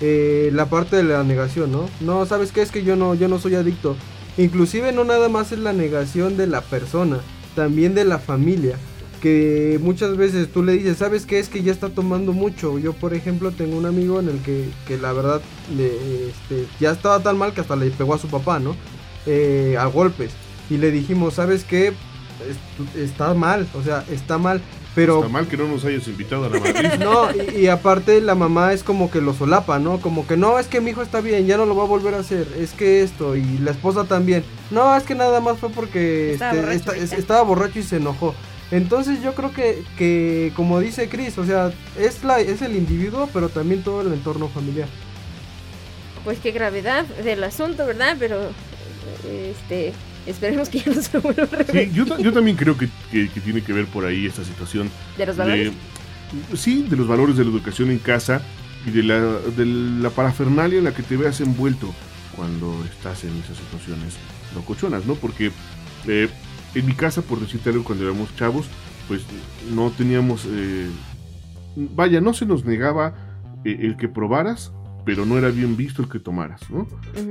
eh, 0.01 0.49
la 0.53 0.65
parte 0.69 0.97
de 0.97 1.03
la 1.03 1.23
negación, 1.23 1.71
¿no? 1.71 1.89
No, 2.01 2.25
¿sabes 2.25 2.51
qué? 2.51 2.61
Es 2.61 2.71
que 2.71 2.83
yo 2.83 2.95
no, 2.95 3.15
yo 3.15 3.27
no 3.27 3.39
soy 3.39 3.55
adicto. 3.55 3.95
Inclusive 4.37 4.91
no 4.91 5.03
nada 5.03 5.29
más 5.29 5.51
es 5.51 5.59
la 5.59 5.73
negación 5.73 6.37
de 6.37 6.47
la 6.47 6.61
persona, 6.61 7.19
también 7.55 7.95
de 7.95 8.05
la 8.05 8.19
familia. 8.19 8.77
Que 9.21 9.79
muchas 9.81 10.15
veces 10.15 10.51
tú 10.51 10.61
le 10.61 10.73
dices, 10.73 10.97
¿sabes 10.97 11.25
qué? 11.25 11.39
Es 11.39 11.49
que 11.49 11.63
ya 11.63 11.71
está 11.71 11.89
tomando 11.89 12.33
mucho. 12.33 12.77
Yo, 12.77 12.93
por 12.93 13.15
ejemplo, 13.15 13.51
tengo 13.51 13.75
un 13.75 13.87
amigo 13.87 14.19
en 14.19 14.29
el 14.29 14.39
que, 14.43 14.69
que 14.87 14.97
la 14.97 15.11
verdad 15.11 15.41
este, 15.71 16.67
ya 16.79 16.91
estaba 16.91 17.23
tan 17.23 17.35
mal 17.35 17.53
que 17.53 17.61
hasta 17.61 17.75
le 17.75 17.89
pegó 17.89 18.13
a 18.13 18.19
su 18.19 18.27
papá, 18.27 18.59
¿no? 18.59 18.75
Eh, 19.27 19.75
a 19.77 19.85
golpes. 19.85 20.31
Y 20.69 20.77
le 20.77 20.89
dijimos, 20.91 21.35
¿sabes 21.35 21.63
qué? 21.63 21.87
Es- 22.47 22.95
está 22.97 23.33
mal, 23.33 23.67
o 23.75 23.83
sea, 23.83 24.03
está 24.11 24.37
mal. 24.37 24.61
Pero 24.95 25.17
Está 25.17 25.27
mal 25.29 25.47
que 25.47 25.57
no 25.57 25.67
nos 25.67 25.85
hayas 25.85 26.07
invitado 26.07 26.45
a 26.45 26.49
la 26.49 26.59
Madrid. 26.59 26.89
no, 26.99 27.27
y, 27.31 27.61
y 27.61 27.67
aparte 27.67 28.19
la 28.19 28.33
mamá 28.33 28.73
es 28.73 28.81
como 28.83 29.11
que 29.11 29.21
lo 29.21 29.33
solapa, 29.35 29.77
¿no? 29.77 29.99
Como 29.99 30.25
que 30.25 30.37
no, 30.37 30.57
es 30.57 30.65
que 30.67 30.81
mi 30.81 30.89
hijo 30.91 31.03
está 31.03 31.21
bien, 31.21 31.45
ya 31.45 31.55
no 31.57 31.67
lo 31.67 31.75
va 31.75 31.83
a 31.83 31.87
volver 31.87 32.15
a 32.15 32.19
hacer, 32.19 32.47
es 32.59 32.71
que 32.71 33.03
esto, 33.03 33.35
y 33.35 33.59
la 33.59 33.71
esposa 33.71 34.05
también. 34.05 34.43
No, 34.71 34.95
es 34.97 35.03
que 35.03 35.13
nada 35.13 35.39
más 35.39 35.59
fue 35.59 35.69
porque 35.69 36.33
Estaba 36.33 36.51
este, 36.53 36.61
borracho 36.63 36.77
esta- 36.79 36.91
es- 36.95 36.99
ahorita. 37.01 37.15
estaba 37.17 37.41
borracho 37.43 37.79
y 37.79 37.83
se 37.83 37.97
enojó. 37.97 38.33
Entonces 38.71 39.21
yo 39.21 39.33
creo 39.35 39.53
que, 39.53 39.83
que 39.97 40.51
como 40.55 40.79
dice 40.79 41.07
Chris, 41.09 41.37
o 41.37 41.45
sea, 41.45 41.71
es, 41.97 42.23
la, 42.23 42.39
es 42.39 42.61
el 42.63 42.75
individuo, 42.75 43.29
pero 43.31 43.49
también 43.49 43.83
todo 43.83 44.01
el 44.01 44.11
entorno 44.11 44.47
familiar. 44.49 44.89
Pues 46.23 46.39
qué 46.39 46.51
gravedad 46.51 47.05
del 47.05 47.43
asunto, 47.43 47.85
¿verdad? 47.85 48.15
Pero 48.19 48.49
este 49.25 49.93
esperemos 50.25 50.69
que 50.69 50.79
ya 50.79 50.91
no 50.93 51.01
se 51.01 51.17
vuelva 51.19 51.43
a 51.43 51.47
Sí, 51.47 51.55
repetir. 51.55 51.93
yo, 51.93 52.05
ta- 52.05 52.19
yo 52.19 52.33
también 52.33 52.57
creo 52.57 52.77
que, 52.77 52.89
que- 53.11 53.29
que 53.29 53.39
tiene 53.41 53.61
que 53.61 53.73
ver 53.73 53.85
por 53.85 54.05
ahí 54.05 54.25
esta 54.25 54.43
situación 54.43 54.89
de 55.17 55.25
los 55.25 55.37
valores. 55.37 55.71
de, 56.51 56.57
sí, 56.57 56.85
de 56.89 56.95
los 56.97 57.07
valores 57.07 57.37
de 57.37 57.45
la 57.45 57.51
educación 57.51 57.89
en 57.91 57.99
casa 57.99 58.41
y 58.85 58.91
de 58.91 59.03
la, 59.03 59.19
de 59.19 59.65
la 59.65 60.09
parafernalia 60.09 60.77
en 60.79 60.83
la 60.85 60.93
que 60.93 61.03
te 61.03 61.15
veas 61.17 61.39
envuelto. 61.41 61.93
cuando 62.35 62.85
estás 62.85 63.23
en 63.23 63.31
esas 63.37 63.57
situaciones 63.57 64.13
locochonas, 64.53 65.05
¿no? 65.07 65.15
Porque 65.15 65.51
eh, 66.07 66.29
en 66.75 66.85
mi 66.85 66.93
casa, 66.93 67.23
por 67.23 67.39
decirte 67.39 67.71
algo, 67.71 67.83
cuando 67.83 68.03
éramos 68.05 68.29
chavos, 68.35 68.67
pues 69.07 69.21
no 69.73 69.89
teníamos... 69.89 70.45
eh, 70.47 70.87
vaya, 71.75 72.21
no 72.21 72.33
se 72.35 72.45
nos 72.45 72.63
negaba 72.63 73.15
eh, 73.65 73.77
el 73.81 73.97
que 73.97 74.07
probaras, 74.07 74.71
pero 75.07 75.25
no 75.25 75.37
era 75.37 75.47
bien 75.49 75.77
visto 75.77 76.01
el 76.01 76.09
que 76.09 76.19
tomaras, 76.19 76.69
¿no? 76.69 76.85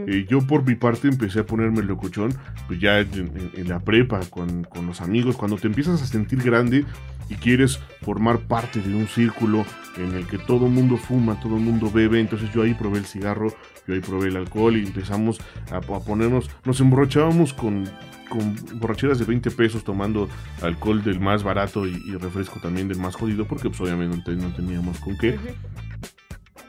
Eh, 0.09 0.27
yo 0.31 0.41
por 0.41 0.65
mi 0.67 0.77
parte 0.77 1.09
empecé 1.09 1.41
a 1.41 1.47
ponerme 1.47 1.83
locochón, 1.83 2.33
pues 2.69 2.81
ya 2.81 3.01
en, 3.01 3.13
en- 3.15 3.51
en 3.55 3.69
la 3.69 3.81
prepa, 3.81 4.21
con, 4.31 4.65
con 4.65 4.87
los 4.87 5.03
amigos, 5.03 5.37
cuando 5.37 5.59
te 5.59 5.67
empiezas 5.67 6.01
a 6.01 6.07
sentir 6.07 6.43
grande 6.43 6.87
y 7.29 7.35
quieres 7.35 7.79
formar 8.01 8.39
parte 8.39 8.81
de 8.81 8.95
un 8.95 9.07
círculo 9.09 9.67
en 9.99 10.15
el 10.15 10.27
que 10.27 10.39
todo 10.39 10.65
el 10.67 10.73
mundo 10.73 10.97
fuma, 10.97 11.39
todo 11.39 11.57
el 11.57 11.63
mundo 11.63 11.91
bebe, 11.91 12.19
entonces 12.19 12.51
yo 12.55 12.63
ahí 12.63 12.73
probé 12.73 12.97
el 12.99 13.05
cigarro, 13.05 13.53
yo 13.87 13.93
ahí 13.93 14.01
probé 14.01 14.29
el 14.29 14.37
alcohol 14.39 14.75
y 14.75 14.81
empezamos 14.87 15.39
a, 15.71 15.77
a 15.77 15.81
ponernos, 16.01 16.49
nos 16.65 16.81
emborrachábamos 16.81 17.53
con, 17.53 17.85
con 18.31 18.57
borracheras 18.81 19.19
de 19.19 19.27
20 19.27 19.51
pesos 19.51 19.85
tomando 19.85 20.31
alcohol 20.63 21.05
del 21.05 21.21
más 21.21 21.43
barato 21.43 21.87
y, 21.87 22.03
y 22.07 22.17
refresco 22.17 22.59
también 22.59 22.89
del 22.89 22.99
más 22.99 23.17
jodido, 23.17 23.45
porque 23.47 23.69
pues 23.69 23.83
obviamente 23.83 24.35
no 24.35 24.49
teníamos 24.55 24.99
con 25.01 25.15
qué. 25.19 25.39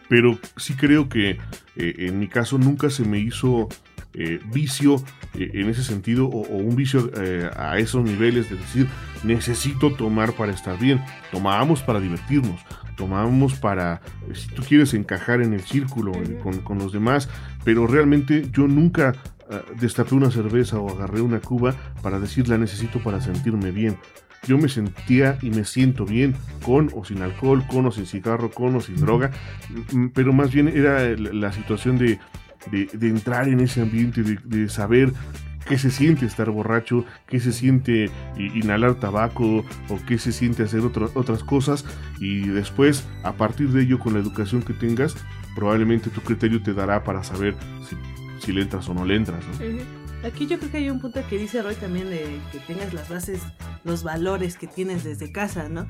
Pero 0.09 0.39
sí 0.55 0.75
creo 0.75 1.09
que 1.09 1.37
eh, 1.75 1.95
en 1.97 2.19
mi 2.19 2.27
caso 2.27 2.57
nunca 2.57 2.89
se 2.89 3.03
me 3.03 3.19
hizo 3.19 3.69
eh, 4.19 4.39
vicio 4.51 4.95
eh, 5.35 5.51
en 5.53 5.69
ese 5.69 5.83
sentido 5.83 6.25
o, 6.25 6.41
o 6.41 6.57
un 6.57 6.75
vicio 6.75 7.11
eh, 7.21 7.51
a 7.55 7.77
esos 7.77 8.03
niveles 8.03 8.49
de 8.49 8.55
decir 8.55 8.87
necesito 9.23 9.93
tomar 9.93 10.33
para 10.33 10.51
estar 10.51 10.79
bien. 10.79 11.03
Tomábamos 11.31 11.83
para 11.83 11.99
divertirnos, 11.99 12.59
tomábamos 12.95 13.53
para, 13.59 14.01
si 14.33 14.47
tú 14.47 14.63
quieres, 14.63 14.95
encajar 14.95 15.43
en 15.43 15.53
el 15.53 15.61
círculo 15.61 16.13
con, 16.41 16.61
con 16.61 16.79
los 16.79 16.93
demás, 16.93 17.29
pero 17.63 17.85
realmente 17.85 18.49
yo 18.51 18.67
nunca 18.67 19.13
destapé 19.79 20.13
una 20.13 20.29
cerveza 20.29 20.77
o 20.77 20.89
agarré 20.89 21.21
una 21.21 21.39
cuba 21.39 21.73
para 22.01 22.19
decir 22.19 22.49
la 22.49 22.57
necesito 22.57 22.99
para 22.99 23.21
sentirme 23.21 23.71
bien. 23.71 23.97
Yo 24.46 24.58
me 24.58 24.70
sentía 24.70 25.38
y 25.41 25.50
me 25.50 25.65
siento 25.65 26.06
bien 26.06 26.36
con 26.63 26.89
o 26.96 27.03
sin 27.06 27.22
alcohol, 27.22 27.65
con 27.67 27.86
o 27.86 27.91
sin 27.91 28.06
cigarro, 28.06 28.51
con 28.51 28.75
o 28.75 28.82
sin 28.82 28.96
droga, 28.98 29.32
Mm, 29.91 30.08
pero 30.13 30.34
más 30.34 30.51
bien 30.53 30.67
era 30.67 31.03
la, 31.15 31.51
situación 31.51 31.98
de, 31.98 32.20
de- 32.72 32.86
de 32.94 33.08
entrar 33.10 33.48
en 33.48 33.60
ese 33.60 33.82
ambiente, 33.82 34.24
de, 34.24 34.38
de 34.44 34.70
saber 34.70 35.12
qué 35.67 35.77
se 35.77 35.91
siente 35.91 36.25
estar 36.25 36.50
borracho, 36.50 37.03
qué 37.27 37.41
se 37.41 37.51
siente 37.51 38.10
inhalar 38.38 38.96
tabaco 38.96 39.65
o 39.89 40.00
qué 40.08 40.17
se 40.17 40.32
siente 40.32 40.63
hacer 40.63 40.79
otro- 40.82 41.12
otras 41.13 41.44
cosas 41.44 41.84
y 42.20 42.48
después 42.48 43.06
a 43.24 43.34
partir 43.34 43.70
de 43.72 43.82
ello 43.84 44.00
con 44.00 44.13
la 44.13 44.20
educación 44.20 44.62
que 44.62 44.72
tengas 44.74 45.15
probablemente 45.56 46.10
tu 46.10 46.22
criterio 46.22 46.62
te 46.62 46.74
dará 46.74 47.03
para 47.03 47.22
saber 47.24 47.56
si, 47.89 47.98
si 48.46 48.53
le 48.53 48.62
entras 48.62 48.88
o 48.88 48.94
no 48.94 49.03
le 49.03 49.15
entras. 49.15 49.44
¿no? 49.46 49.65
Aquí 50.24 50.47
yo 50.47 50.57
creo 50.57 50.71
que 50.71 50.77
hay 50.77 50.89
un 50.89 51.00
punto 51.00 51.21
que 51.29 51.38
dice 51.38 51.62
Roy 51.62 51.75
también 51.75 52.09
de 52.09 52.39
que 52.51 52.59
tengas 52.59 52.93
las 52.93 53.09
bases, 53.09 53.41
los 53.83 54.03
valores 54.03 54.57
que 54.57 54.67
tienes 54.67 55.03
desde 55.03 55.31
casa, 55.31 55.69
¿no? 55.69 55.88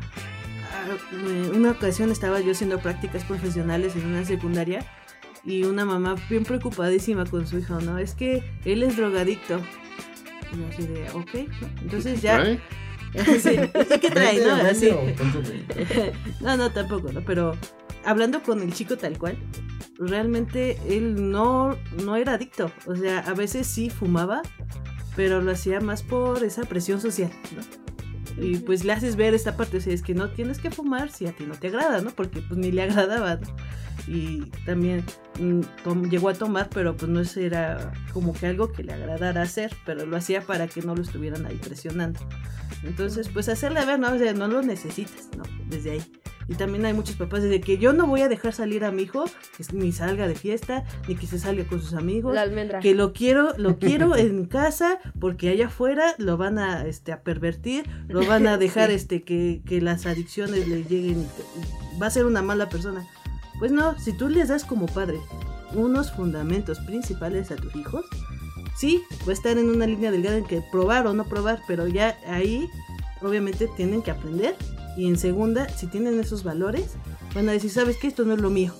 Ah, 0.72 1.53
Una 1.53 1.72
ocasión 1.72 2.12
estaba 2.12 2.41
yo 2.41 2.51
haciendo 2.51 2.79
prácticas 2.79 3.24
profesionales 3.24 3.96
en 3.96 4.05
una 4.05 4.25
secundaria 4.25 4.86
y 5.43 5.63
una 5.63 5.86
mamá 5.86 6.15
bien 6.29 6.43
preocupadísima 6.43 7.25
con 7.25 7.48
su 7.48 7.60
hijo, 7.60 7.79
¿no? 7.79 7.98
Es 7.98 8.13
que 8.15 8.43
él 8.65 8.84
es 8.84 8.98
drogadicto. 8.98 9.62
Y 10.53 10.57
yo 10.57 10.67
así 10.67 10.88
de, 10.88 11.10
ok. 11.12 11.50
Entonces 11.81 12.22
ya... 12.22 12.38
¿Trae? 12.41 12.60
Sí, 13.39 13.51
¿y 13.51 14.00
¿Qué 14.00 14.12
trae, 14.12 14.39
no? 14.41 14.57
No, 16.41 16.57
no, 16.57 16.72
tampoco, 16.72 17.12
¿no? 17.12 17.22
Pero 17.22 17.55
hablando 18.06 18.42
con 18.44 18.62
el 18.62 18.74
chico 18.74 18.98
tal 18.98 19.18
cual, 19.18 19.38
realmente 19.98 20.77
él 20.88 21.32
no, 21.32 21.77
no 22.04 22.16
era 22.16 22.34
adicto. 22.34 22.72
O 22.86 22.96
sea, 22.96 23.20
a 23.20 23.34
veces 23.34 23.68
sí 23.68 23.89
fumaba, 23.89 24.42
pero 25.16 25.42
lo 25.42 25.51
hacía 25.51 25.80
más 25.80 26.04
por 26.04 26.44
esa 26.44 26.63
presión 26.63 27.01
social, 27.01 27.32
¿no? 27.56 27.87
Y 28.39 28.58
pues 28.58 28.84
le 28.84 28.94
haces 28.94 29.15
ver 29.15 29.34
esta 29.34 29.58
parte, 29.58 29.77
o 29.77 29.82
sea, 29.82 29.94
es 29.94 30.03
que 30.03 30.13
no 30.13 30.29
tienes 30.29 30.60
que 30.60 30.70
fumar 30.70 31.10
si 31.10 31.25
a 31.25 31.32
ti 31.32 31.46
no 31.46 31.56
te 31.56 31.67
agrada, 31.67 32.01
¿no? 32.01 32.12
Porque 32.12 32.41
pues 32.41 32.60
ni 32.60 32.72
le 32.72 32.84
agradaba, 32.84 33.38
¿no? 33.38 33.48
Y 34.08 34.46
también 34.65 35.03
mm, 35.39 36.10
llegó 36.10 36.29
a 36.29 36.34
tomar, 36.34 36.70
pero 36.70 36.96
pues 36.96 37.10
no 37.10 37.22
era 37.41 37.91
como 38.13 38.34
que 38.34 38.48
algo 38.48 38.72
que 38.72 38.84
le 38.84 38.94
agradara 38.94 39.41
hacer, 39.41 39.75
pero 39.86 40.06
lo 40.06 40.15
hacía 40.15 40.41
para 40.41 40.67
que 40.67 40.82
no 40.82 40.96
lo 40.96 41.01
estuvieran 41.01 41.46
ahí 41.46 41.58
presionando. 41.58 42.20
Entonces, 42.84 43.27
pues 43.29 43.50
hacerle 43.50 43.84
ver, 43.86 44.00
¿no? 44.00 44.13
O 44.13 44.17
sea, 44.17 44.34
no 44.34 44.48
lo 44.48 44.62
necesitas, 44.62 45.29
¿no? 45.36 45.44
Desde 45.67 45.91
ahí. 45.91 46.03
Y 46.50 46.56
también 46.56 46.86
hay 46.86 46.94
muchos 46.94 47.15
papás 47.17 47.44
de 47.44 47.60
que 47.60 47.77
yo 47.77 47.91
no 47.91 48.08
voy 48.08 48.22
a 48.22 48.29
dejar 48.29 48.53
salir 48.53 48.86
a 48.86 48.91
mi 48.91 49.03
hijo, 49.03 49.25
que 49.58 49.65
ni 49.74 49.91
salga 49.91 50.27
de 50.27 50.36
fiesta, 50.36 50.86
ni 51.08 51.15
que 51.15 51.27
se 51.27 51.39
salga 51.39 51.65
con 51.65 51.82
sus 51.82 51.94
amigos. 51.94 52.34
La 52.34 52.41
almendra. 52.41 52.79
Que 52.79 52.96
lo 52.96 53.12
quiero, 53.12 53.53
lo 53.58 53.77
quiero 53.79 54.15
en 54.15 54.46
casa, 54.46 55.00
porque 55.20 55.50
allá 55.50 55.67
afuera 55.67 56.15
lo 56.17 56.38
van 56.38 56.58
a, 56.58 56.86
este, 56.86 57.12
a 57.12 57.22
pervertir, 57.22 57.86
lo 58.08 58.25
van 58.27 58.48
a 58.48 58.57
dejar, 58.57 58.89
Sí. 58.89 58.96
este, 58.96 59.24
que, 59.24 59.62
que 59.65 59.81
las 59.81 60.05
adicciones 60.05 60.67
le 60.67 60.84
lleguen, 60.84 61.25
y 61.96 62.00
va 62.00 62.07
a 62.07 62.12
ser 62.12 62.25
una 62.25 62.41
mala 62.41 62.69
persona. 62.69 63.05
Pues 63.60 63.72
no, 63.72 63.98
si 64.00 64.13
tú 64.13 64.29
les 64.29 64.50
das 64.50 64.63
como 64.65 64.86
padre 64.86 65.17
unos 65.74 66.12
fundamentos 66.12 66.79
principales 66.79 67.51
a 67.51 67.55
tus 67.55 67.75
hijos, 67.75 68.05
sí, 68.77 69.01
va 69.27 69.31
a 69.31 69.34
estar 69.34 69.57
en 69.57 69.69
una 69.69 69.88
línea 69.88 70.12
delgada 70.12 70.38
en 70.38 70.46
que 70.46 70.62
probar 70.72 71.07
o 71.07 71.13
no 71.13 71.25
probar, 71.25 71.60
pero 71.67 71.88
ya 71.88 72.17
ahí 72.27 72.69
obviamente 73.22 73.67
tienen 73.75 74.01
que 74.03 74.12
aprender. 74.12 74.55
Y 74.96 75.07
en 75.07 75.17
segunda, 75.17 75.67
si 75.69 75.88
tienen 75.88 76.19
esos 76.19 76.43
valores, 76.43 76.96
van 77.36 77.50
a 77.50 77.51
decir, 77.51 77.69
¿sabes 77.72 77.98
qué? 77.98 78.07
Esto 78.07 78.25
no 78.25 78.34
es 78.36 78.41
lo 78.41 78.50
mío. 78.50 78.74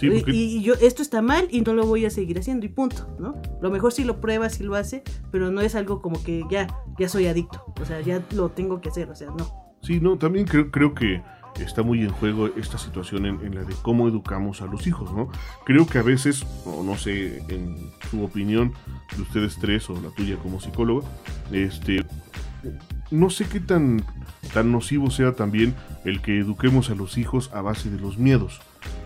Sí, 0.00 0.06
Y- 0.06 0.10
porque 0.10 0.30
y, 0.32 0.62
yo, 0.62 0.74
esto 0.80 1.02
está 1.02 1.20
mal 1.20 1.46
y 1.50 1.60
no 1.60 1.74
lo 1.74 1.84
voy 1.84 2.06
a 2.06 2.10
seguir 2.10 2.38
haciendo 2.38 2.64
y 2.64 2.70
punto, 2.70 3.06
¿no? 3.18 3.34
Lo 3.60 3.70
mejor 3.70 3.92
si 3.92 4.02
lo 4.02 4.18
prueba, 4.18 4.48
si 4.48 4.64
lo 4.64 4.74
hace, 4.74 5.02
pero 5.30 5.50
no 5.50 5.60
es 5.60 5.74
algo 5.74 6.00
como 6.00 6.22
que 6.24 6.42
ya, 6.50 6.66
ya 6.98 7.08
soy 7.10 7.26
adicto, 7.26 7.62
o 7.78 7.84
sea, 7.84 8.00
ya 8.00 8.22
lo 8.34 8.48
tengo 8.48 8.80
que 8.80 8.88
hacer, 8.88 9.10
o 9.10 9.14
sea, 9.14 9.28
no. 9.30 9.76
Sí, 9.82 10.00
no, 10.00 10.16
también 10.16 10.46
creo, 10.46 10.70
creo 10.70 10.94
que 10.94 11.22
está 11.60 11.82
muy 11.82 12.00
en 12.00 12.10
juego 12.10 12.46
esta 12.56 12.78
situación 12.78 13.26
en, 13.26 13.44
en 13.44 13.54
la 13.54 13.64
de 13.64 13.74
cómo 13.82 14.08
educamos 14.08 14.62
a 14.62 14.66
los 14.66 14.86
hijos, 14.86 15.12
¿no? 15.12 15.30
Creo 15.66 15.86
que 15.86 15.98
a 15.98 16.02
veces, 16.02 16.46
o 16.64 16.82
no 16.82 16.96
sé, 16.96 17.42
en 17.48 17.76
su 18.10 18.24
opinión 18.24 18.72
de 19.14 19.20
ustedes 19.22 19.58
tres 19.60 19.90
o 19.90 20.00
la 20.00 20.08
tuya 20.10 20.36
como 20.36 20.60
psicólogo, 20.62 21.04
este, 21.52 22.04
no 23.10 23.28
sé 23.28 23.46
qué 23.46 23.60
tan, 23.60 24.02
tan 24.54 24.72
nocivo 24.72 25.10
sea 25.10 25.34
también 25.34 25.74
el 26.06 26.22
que 26.22 26.38
eduquemos 26.38 26.88
a 26.88 26.94
los 26.94 27.18
hijos 27.18 27.50
a 27.52 27.60
base 27.60 27.90
de 27.90 27.98
los 27.98 28.16
miedos. 28.16 28.60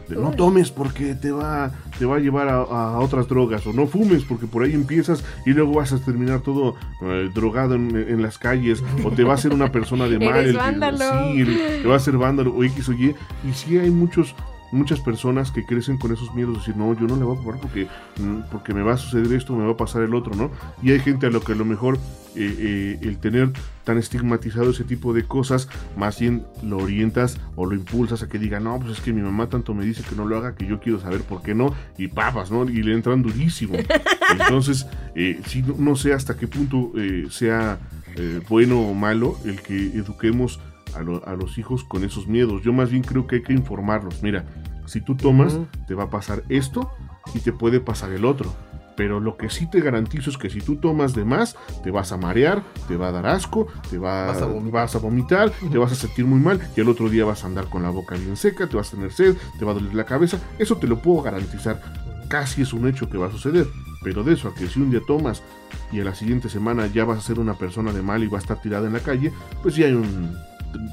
De 0.08 0.16
no 0.16 0.32
tomes 0.32 0.70
porque 0.70 1.14
te 1.14 1.32
va, 1.32 1.70
te 1.98 2.04
va 2.04 2.16
a 2.16 2.18
llevar 2.18 2.48
a, 2.48 2.56
a 2.60 2.98
otras 3.00 3.26
drogas, 3.26 3.66
o 3.66 3.72
no 3.72 3.86
fumes 3.86 4.22
porque 4.24 4.46
por 4.46 4.62
ahí 4.62 4.72
empiezas 4.74 5.24
y 5.46 5.52
luego 5.54 5.72
vas 5.72 5.92
a 5.94 5.98
terminar 5.98 6.40
todo 6.40 6.74
eh, 7.00 7.30
drogado 7.34 7.74
en, 7.74 7.96
en 7.96 8.20
las 8.20 8.36
calles, 8.36 8.84
o 9.02 9.10
te 9.10 9.24
va 9.24 9.32
a 9.32 9.34
hacer 9.36 9.54
una 9.54 9.72
persona 9.72 10.06
de 10.06 10.18
mal, 10.30 10.44
el 10.44 10.56
vándalo. 10.56 10.98
sí, 11.32 11.40
el- 11.40 11.82
te 11.82 11.88
va 11.88 11.94
a 11.94 11.96
hacer 11.96 12.18
vándalo 12.18 12.54
o 12.54 12.62
X 12.64 12.88
o 12.90 12.92
Y, 12.92 13.14
y 13.48 13.52
sí 13.54 13.78
hay 13.78 13.90
muchos 13.90 14.34
muchas 14.74 15.00
personas 15.00 15.50
que 15.50 15.64
crecen 15.64 15.96
con 15.98 16.12
esos 16.12 16.34
miedos, 16.34 16.52
de 16.54 16.58
decir, 16.58 16.76
no, 16.76 16.92
yo 16.94 17.06
no 17.06 17.16
le 17.16 17.24
voy 17.24 17.36
a 17.36 17.40
probar 17.40 17.60
porque, 17.60 17.86
mm, 18.20 18.50
porque 18.50 18.74
me 18.74 18.82
va 18.82 18.94
a 18.94 18.96
suceder 18.98 19.32
esto, 19.32 19.54
me 19.56 19.64
va 19.64 19.72
a 19.72 19.76
pasar 19.76 20.02
el 20.02 20.14
otro, 20.14 20.34
¿no? 20.34 20.50
Y 20.82 20.90
hay 20.92 21.00
gente 21.00 21.26
a 21.26 21.30
lo 21.30 21.40
que 21.40 21.52
a 21.52 21.54
lo 21.54 21.64
mejor 21.64 21.96
eh, 22.36 22.56
eh, 22.58 22.98
el 23.02 23.18
tener 23.18 23.52
tan 23.84 23.96
estigmatizado 23.98 24.70
ese 24.70 24.82
tipo 24.84 25.12
de 25.12 25.24
cosas, 25.24 25.68
más 25.96 26.18
bien 26.18 26.44
lo 26.62 26.78
orientas 26.78 27.38
o 27.54 27.64
lo 27.66 27.74
impulsas 27.74 28.22
a 28.22 28.28
que 28.28 28.38
diga, 28.38 28.58
no, 28.60 28.78
pues 28.80 28.98
es 28.98 29.00
que 29.00 29.12
mi 29.12 29.22
mamá 29.22 29.48
tanto 29.48 29.72
me 29.74 29.84
dice 29.84 30.02
que 30.08 30.16
no 30.16 30.26
lo 30.26 30.36
haga 30.36 30.54
que 30.56 30.66
yo 30.66 30.80
quiero 30.80 30.98
saber 31.00 31.20
por 31.22 31.42
qué 31.42 31.54
no, 31.54 31.72
y 31.96 32.08
papas, 32.08 32.50
¿no? 32.50 32.64
Y 32.68 32.82
le 32.82 32.92
entran 32.94 33.22
durísimo. 33.22 33.74
Entonces, 34.32 34.86
eh, 35.14 35.40
sí, 35.46 35.62
no, 35.62 35.74
no 35.78 35.96
sé 35.96 36.12
hasta 36.12 36.36
qué 36.36 36.48
punto 36.48 36.90
eh, 36.96 37.26
sea 37.30 37.78
eh, 38.16 38.40
bueno 38.48 38.80
o 38.80 38.94
malo 38.94 39.36
el 39.44 39.60
que 39.60 39.76
eduquemos 39.96 40.58
a, 40.96 41.02
lo- 41.02 41.26
a 41.26 41.34
los 41.34 41.58
hijos 41.58 41.84
con 41.84 42.04
esos 42.04 42.26
miedos. 42.26 42.62
Yo 42.62 42.72
más 42.72 42.90
bien 42.90 43.02
creo 43.02 43.26
que 43.26 43.36
hay 43.36 43.42
que 43.42 43.52
informarlos. 43.52 44.22
Mira, 44.22 44.44
si 44.86 45.00
tú 45.00 45.16
tomas, 45.16 45.58
te 45.86 45.94
va 45.94 46.04
a 46.04 46.10
pasar 46.10 46.42
esto 46.48 46.90
y 47.34 47.40
te 47.40 47.52
puede 47.52 47.80
pasar 47.80 48.12
el 48.12 48.24
otro. 48.24 48.52
Pero 48.96 49.18
lo 49.18 49.36
que 49.36 49.50
sí 49.50 49.68
te 49.68 49.80
garantizo 49.80 50.30
es 50.30 50.38
que 50.38 50.50
si 50.50 50.60
tú 50.60 50.76
tomas 50.76 51.14
de 51.14 51.24
más, 51.24 51.56
te 51.82 51.90
vas 51.90 52.12
a 52.12 52.16
marear, 52.16 52.62
te 52.86 52.96
va 52.96 53.08
a 53.08 53.12
dar 53.12 53.26
asco, 53.26 53.66
te 53.90 53.98
va, 53.98 54.26
Vas 54.26 54.42
a 54.42 54.46
vomitar. 54.46 54.72
vas 54.72 54.94
a 54.94 54.98
vomitar, 54.98 55.50
te 55.50 55.78
vas 55.78 55.90
a 55.92 55.96
sentir 55.96 56.24
muy 56.24 56.38
mal 56.38 56.60
y 56.76 56.80
al 56.80 56.88
otro 56.88 57.08
día 57.08 57.24
vas 57.24 57.42
a 57.42 57.48
andar 57.48 57.66
con 57.68 57.82
la 57.82 57.90
boca 57.90 58.14
bien 58.14 58.36
seca, 58.36 58.68
te 58.68 58.76
vas 58.76 58.88
a 58.92 58.96
tener 58.96 59.12
sed, 59.12 59.36
te 59.58 59.64
va 59.64 59.72
a 59.72 59.74
doler 59.74 59.94
la 59.94 60.04
cabeza. 60.04 60.38
Eso 60.58 60.76
te 60.76 60.86
lo 60.86 61.00
puedo 61.00 61.22
garantizar. 61.22 61.82
Casi 62.28 62.62
es 62.62 62.72
un 62.72 62.86
hecho 62.86 63.10
que 63.10 63.18
va 63.18 63.26
a 63.26 63.32
suceder. 63.32 63.66
Pero 64.04 64.22
de 64.22 64.34
eso 64.34 64.48
a 64.48 64.54
que 64.54 64.68
si 64.68 64.78
un 64.80 64.90
día 64.90 65.00
tomas 65.04 65.42
y 65.90 65.98
a 65.98 66.04
la 66.04 66.14
siguiente 66.14 66.48
semana 66.48 66.86
ya 66.86 67.04
vas 67.04 67.18
a 67.18 67.22
ser 67.22 67.40
una 67.40 67.54
persona 67.54 67.90
de 67.90 68.02
mal 68.02 68.22
y 68.22 68.28
va 68.28 68.38
a 68.38 68.40
estar 68.42 68.60
tirada 68.60 68.86
en 68.86 68.92
la 68.92 69.00
calle, 69.00 69.32
pues 69.62 69.74
sí 69.74 69.82
hay 69.82 69.94
un 69.94 70.36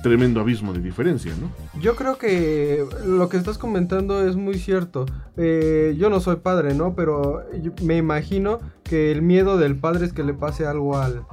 tremendo 0.03 0.39
abismo 0.39 0.73
de 0.73 0.79
diferencia, 0.79 1.33
¿no? 1.39 1.51
Yo 1.79 1.95
creo 1.95 2.17
que 2.17 2.85
lo 3.05 3.29
que 3.29 3.37
estás 3.37 3.57
comentando 3.57 4.27
es 4.27 4.35
muy 4.35 4.55
cierto. 4.57 5.05
Eh, 5.37 5.95
yo 5.97 6.09
no 6.09 6.19
soy 6.19 6.37
padre, 6.37 6.73
¿no? 6.73 6.95
Pero 6.95 7.43
me 7.83 7.97
imagino 7.97 8.59
que 8.83 9.11
el 9.11 9.21
miedo 9.21 9.57
del 9.57 9.75
padre 9.75 10.05
es 10.05 10.13
que 10.13 10.23
le 10.23 10.33
pase 10.33 10.65
algo 10.65 10.97
al, 10.97 11.23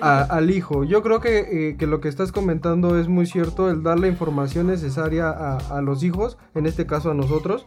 al 0.00 0.50
hijo. 0.50 0.84
Yo 0.84 1.02
creo 1.02 1.20
que, 1.20 1.38
eh, 1.70 1.76
que 1.76 1.86
lo 1.86 2.00
que 2.00 2.08
estás 2.08 2.32
comentando 2.32 2.98
es 2.98 3.08
muy 3.08 3.26
cierto, 3.26 3.70
el 3.70 3.82
dar 3.82 3.98
la 3.98 4.08
información 4.08 4.66
necesaria 4.66 5.30
a 5.30 5.80
los 5.82 6.02
hijos, 6.02 6.38
en 6.54 6.66
este 6.66 6.86
caso 6.86 7.10
a 7.10 7.14
nosotros. 7.14 7.64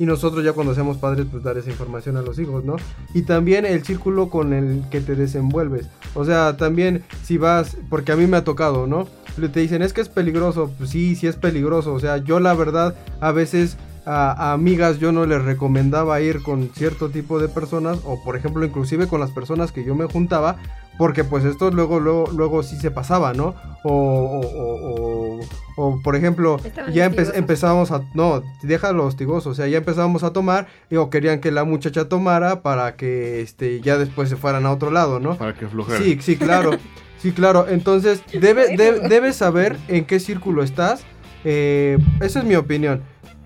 Y 0.00 0.06
nosotros 0.06 0.42
ya 0.42 0.54
cuando 0.54 0.74
seamos 0.74 0.96
padres 0.96 1.26
pues 1.30 1.42
dar 1.42 1.58
esa 1.58 1.68
información 1.68 2.16
a 2.16 2.22
los 2.22 2.38
hijos, 2.38 2.64
¿no? 2.64 2.76
Y 3.12 3.22
también 3.22 3.66
el 3.66 3.84
círculo 3.84 4.30
con 4.30 4.54
el 4.54 4.82
que 4.90 5.02
te 5.02 5.14
desenvuelves. 5.14 5.88
O 6.14 6.24
sea, 6.24 6.56
también 6.56 7.04
si 7.22 7.36
vas, 7.36 7.76
porque 7.90 8.10
a 8.10 8.16
mí 8.16 8.26
me 8.26 8.38
ha 8.38 8.42
tocado, 8.44 8.86
¿no? 8.86 9.06
Te 9.52 9.60
dicen, 9.60 9.82
es 9.82 9.92
que 9.92 10.00
es 10.00 10.08
peligroso, 10.08 10.72
pues 10.78 10.88
sí, 10.88 11.16
sí 11.16 11.26
es 11.26 11.36
peligroso. 11.36 11.92
O 11.92 12.00
sea, 12.00 12.16
yo 12.16 12.40
la 12.40 12.54
verdad 12.54 12.94
a 13.20 13.30
veces 13.32 13.76
a, 14.04 14.52
amigas 14.52 14.98
yo 14.98 15.12
no 15.12 15.26
les 15.26 15.42
recomendaba 15.42 16.20
ir 16.20 16.42
con 16.42 16.70
cierto 16.74 17.10
tipo 17.10 17.38
de 17.38 17.48
personas 17.48 17.98
o 18.04 18.22
por 18.22 18.36
ejemplo 18.36 18.64
inclusive 18.64 19.06
con 19.06 19.20
las 19.20 19.30
personas 19.30 19.72
que 19.72 19.84
yo 19.84 19.94
me 19.94 20.06
juntaba 20.06 20.56
porque 20.98 21.24
pues 21.24 21.44
esto 21.44 21.70
luego 21.70 22.00
luego 22.00 22.30
luego 22.32 22.62
sí 22.62 22.76
se 22.76 22.90
pasaba 22.90 23.32
no 23.32 23.54
o, 23.84 24.40
o, 24.44 25.40
o, 25.76 26.02
por 26.02 26.16
ejemplo 26.16 26.58
ya 26.92 27.06
empezábamos 27.06 27.90
a 27.90 28.02
no 28.14 28.42
déjalo 28.62 29.06
hostigoso 29.06 29.50
o 29.50 29.54
sea 29.54 29.66
ya 29.66 29.78
empezábamos 29.78 30.22
a 30.24 30.32
tomar 30.32 30.66
y 30.90 30.96
o 30.96 31.10
querían 31.10 31.40
que 31.40 31.50
la 31.50 31.64
muchacha 31.64 32.08
tomara 32.08 32.62
para 32.62 32.96
que 32.96 33.40
este 33.40 33.80
ya 33.80 33.96
después 33.96 34.28
se 34.28 34.36
fueran 34.36 34.66
a 34.66 34.72
otro 34.72 34.90
lado 34.90 35.20
no 35.20 35.36
para 35.36 35.54
que 35.54 35.66
aflojara 35.66 35.98
sí 35.98 36.18
sí 36.20 36.36
claro 36.36 36.72
sí 37.18 37.32
claro. 37.32 37.66
Entonces 37.68 38.22
debe, 38.32 38.76
debes 38.76 39.36
saber 39.36 39.76
en 39.88 40.04
qué 40.04 40.20
círculo 40.20 40.62
estás 40.62 41.04
eh, 41.44 41.98
esa 42.20 42.40
es 42.40 42.44
mi 42.44 42.56
opinión 42.56 43.02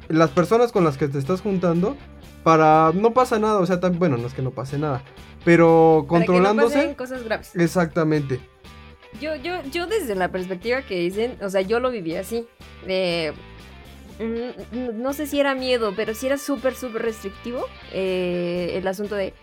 las 0.08 0.30
personas 0.30 0.72
con 0.72 0.84
las 0.84 0.96
que 0.96 1.08
te 1.08 1.18
estás 1.18 1.40
juntando 1.40 1.96
para 2.42 2.92
no 2.94 3.12
pasa 3.12 3.38
nada, 3.38 3.58
o 3.58 3.66
sea, 3.66 3.80
tan, 3.80 3.98
bueno, 3.98 4.16
no 4.16 4.26
es 4.26 4.34
que 4.34 4.42
no 4.42 4.50
pase 4.50 4.78
nada, 4.78 5.02
pero 5.44 6.04
controlándose 6.08 6.80
que 6.80 6.88
no 6.88 6.96
cosas 6.96 7.24
graves. 7.24 7.54
Exactamente. 7.56 8.40
Yo 9.20 9.36
yo 9.36 9.62
yo 9.70 9.86
desde 9.86 10.14
la 10.14 10.28
perspectiva 10.28 10.82
que 10.82 10.98
dicen, 10.98 11.36
o 11.40 11.48
sea, 11.48 11.60
yo 11.60 11.80
lo 11.80 11.90
viví 11.90 12.16
así. 12.16 12.46
Eh, 12.86 13.32
no 14.72 15.12
sé 15.12 15.26
si 15.26 15.40
era 15.40 15.54
miedo, 15.54 15.92
pero 15.96 16.14
si 16.14 16.26
era 16.26 16.38
súper, 16.38 16.74
súper 16.74 17.02
restrictivo 17.02 17.66
eh, 17.92 18.72
el 18.74 18.86
asunto 18.86 19.16
de, 19.16 19.34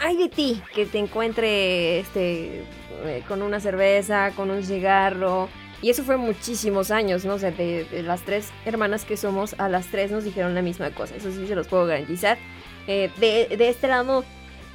ay 0.00 0.16
de 0.16 0.28
ti, 0.28 0.62
que 0.74 0.86
te 0.86 0.98
encuentre 0.98 2.00
este, 2.00 2.64
eh, 3.04 3.22
con 3.28 3.42
una 3.42 3.60
cerveza, 3.60 4.32
con 4.34 4.50
un 4.50 4.64
cigarro, 4.64 5.48
y 5.84 5.90
eso 5.90 6.02
fue 6.02 6.16
muchísimos 6.16 6.90
años, 6.90 7.26
¿no? 7.26 7.34
O 7.34 7.38
sea, 7.38 7.50
de, 7.50 7.86
las 8.06 8.22
tres 8.22 8.48
hermanas 8.64 9.04
que 9.04 9.18
somos, 9.18 9.54
a 9.58 9.68
las 9.68 9.88
tres 9.88 10.10
nos 10.10 10.24
dijeron 10.24 10.54
la 10.54 10.62
misma 10.62 10.90
cosa. 10.92 11.14
Eso 11.14 11.30
sí 11.30 11.46
se 11.46 11.54
los 11.54 11.68
puedo 11.68 11.84
garantizar. 11.84 12.38
Eh, 12.86 13.10
de, 13.18 13.54
de, 13.54 13.68
este 13.68 13.86
lado, 13.86 14.24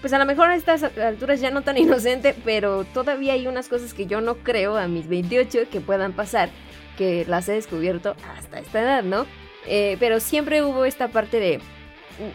pues 0.01 0.13
a 0.13 0.19
lo 0.19 0.25
mejor 0.25 0.51
a 0.51 0.55
estas 0.55 0.83
alturas 0.83 1.41
ya 1.41 1.49
no 1.49 1.63
tan 1.63 1.77
inocente, 1.79 2.35
pero 2.45 2.83
todavía 2.83 3.33
hay 3.33 3.47
unas 3.47 3.69
cosas 3.69 3.95
que 3.95 4.05
yo 4.05 4.21
no 4.21 4.35
creo 4.35 4.77
a 4.77 4.87
mis 4.87 5.07
28 5.07 5.61
que 5.71 5.81
puedan 5.81 6.13
pasar, 6.13 6.51
que 6.95 7.25
las 7.27 7.49
he 7.49 7.53
descubierto 7.53 8.15
hasta 8.37 8.59
esta 8.59 8.79
edad, 8.79 9.01
¿no? 9.01 9.25
Eh, 9.65 9.97
pero 9.99 10.19
siempre 10.19 10.61
hubo 10.61 10.85
esta 10.85 11.07
parte 11.07 11.39
de, 11.39 11.59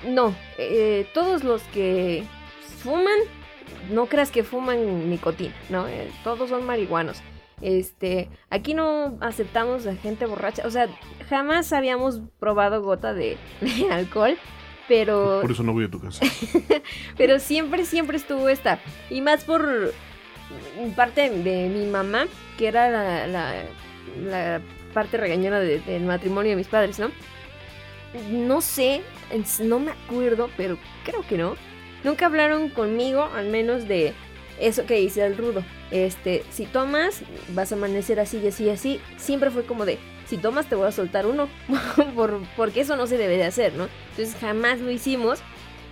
no, 0.08 0.34
eh, 0.58 1.06
todos 1.14 1.44
los 1.44 1.62
que 1.62 2.24
fuman, 2.82 3.20
no 3.92 4.06
creas 4.06 4.32
que 4.32 4.42
fuman 4.42 5.08
nicotina, 5.08 5.54
¿no? 5.68 5.86
todos 6.24 6.50
son 6.50 6.66
marihuanos. 6.66 7.22
Este, 7.64 8.28
aquí 8.50 8.74
no 8.74 9.16
aceptamos 9.22 9.86
a 9.86 9.96
gente 9.96 10.26
borracha, 10.26 10.66
o 10.66 10.70
sea, 10.70 10.86
jamás 11.30 11.72
habíamos 11.72 12.20
probado 12.38 12.82
gota 12.82 13.14
de, 13.14 13.38
alcohol, 13.90 14.36
pero... 14.86 15.38
Por 15.40 15.50
eso 15.50 15.62
no 15.62 15.72
voy 15.72 15.86
a 15.86 15.90
tu 15.90 15.98
casa. 15.98 16.26
pero 17.16 17.38
siempre, 17.38 17.86
siempre 17.86 18.18
estuvo 18.18 18.50
esta. 18.50 18.80
Y 19.08 19.22
más 19.22 19.44
por 19.44 19.94
parte 20.94 21.30
de 21.30 21.70
mi 21.70 21.86
mamá, 21.86 22.26
que 22.58 22.68
era 22.68 23.26
la, 23.26 23.26
la, 24.18 24.60
parte 24.92 25.16
regañona 25.16 25.58
del 25.58 26.02
matrimonio 26.02 26.50
de 26.50 26.56
mis 26.56 26.68
padres, 26.68 26.98
¿no? 26.98 27.10
No 28.30 28.60
sé, 28.60 29.00
no 29.62 29.80
me 29.80 29.92
acuerdo, 29.92 30.50
pero 30.58 30.76
creo 31.02 31.26
que 31.26 31.38
no. 31.38 31.56
Nunca 32.04 32.26
hablaron 32.26 32.68
conmigo, 32.68 33.22
al 33.34 33.48
menos 33.48 33.88
de 33.88 34.12
eso 34.60 34.86
que 34.86 34.94
dice 34.94 35.24
el 35.24 35.36
rudo. 35.36 35.64
Este, 35.90 36.44
si 36.50 36.66
tomas, 36.66 37.22
vas 37.50 37.72
a 37.72 37.74
amanecer 37.74 38.20
así 38.20 38.38
y 38.38 38.48
así 38.48 38.64
y 38.64 38.70
así. 38.70 39.00
Siempre 39.16 39.50
fue 39.50 39.64
como 39.64 39.84
de, 39.84 39.98
si 40.26 40.38
tomas 40.38 40.66
te 40.68 40.74
voy 40.74 40.88
a 40.88 40.92
soltar 40.92 41.26
uno. 41.26 41.48
porque 42.56 42.80
eso 42.80 42.96
no 42.96 43.06
se 43.06 43.18
debe 43.18 43.36
de 43.36 43.44
hacer, 43.44 43.74
¿no? 43.74 43.88
Entonces 44.10 44.36
jamás 44.40 44.80
lo 44.80 44.90
hicimos. 44.90 45.40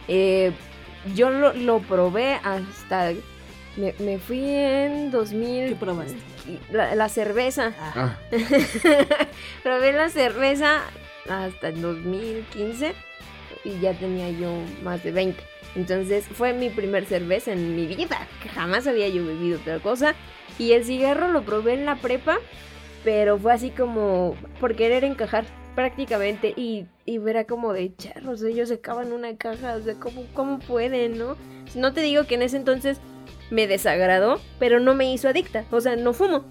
Eh, 0.09 0.53
yo 1.15 1.31
lo, 1.31 1.81
probé 1.81 2.35
hasta... 2.45 3.13
Me, 3.77 4.19
fui 4.19 4.45
en 4.45 5.11
2000... 5.11 5.71
¿Qué 5.71 5.77
probaste? 5.77 6.17
La, 6.71 7.09
cerveza. 7.09 7.73
Ah. 7.79 8.19
probé 9.63 9.93
la 9.93 10.11
cerveza 10.11 10.83
hasta 11.29 11.69
el 11.69 11.81
2015 11.81 12.95
y 13.65 13.81
ya 13.81 13.95
tenía 13.95 14.31
yo 14.31 14.53
más 14.83 15.03
de 15.03 15.13
20. 15.13 15.52
Entonces 15.75 16.27
fue 16.27 16.53
mi 16.53 16.71
primer 16.71 17.07
cerveza 17.07 17.53
en 17.53 17.75
mi 17.77 17.87
vida, 17.87 18.29
que 18.43 18.49
jamás 18.49 18.87
había 18.87 19.09
yo 19.09 19.25
bebido 19.25 19.59
otra 19.59 19.79
cosa. 19.79 20.15
Y 20.59 20.73
el 20.73 20.85
cigarro 20.85 21.29
lo 21.29 21.43
probé 21.43 21.75
en 21.75 21.87
la 21.87 21.97
prepa, 21.97 22.39
pero 23.05 23.39
fue 23.39 23.53
así 23.53 23.71
como 23.71 24.37
por 24.61 24.77
querer 24.77 25.05
encajar 25.05 25.45
prácticamente 25.75 26.53
y, 26.57 26.87
y 27.07 27.17
era 27.29 27.45
como 27.45 27.73
de 27.73 27.95
charros, 27.97 28.43
ellos 28.43 28.69
se 28.69 28.81
una 29.13 29.37
caja, 29.37 29.77
o 29.77 29.83
sea, 29.83 29.95
¿cómo, 29.95 30.25
¿cómo 30.35 30.59
pueden, 30.59 31.19
no? 31.19 31.37
No 31.75 31.93
te 31.93 32.03
digo 32.03 32.27
que 32.27 32.35
en 32.35 32.43
ese 32.43 32.59
entonces 32.59 33.01
me 33.51 33.67
desagradó, 33.67 34.41
pero 34.59 34.81
no 34.81 34.95
me 34.95 35.13
hizo 35.13 35.29
adicta, 35.29 35.65
o 35.71 35.81
sea, 35.81 35.97
no 35.97 36.13
fumo, 36.13 36.45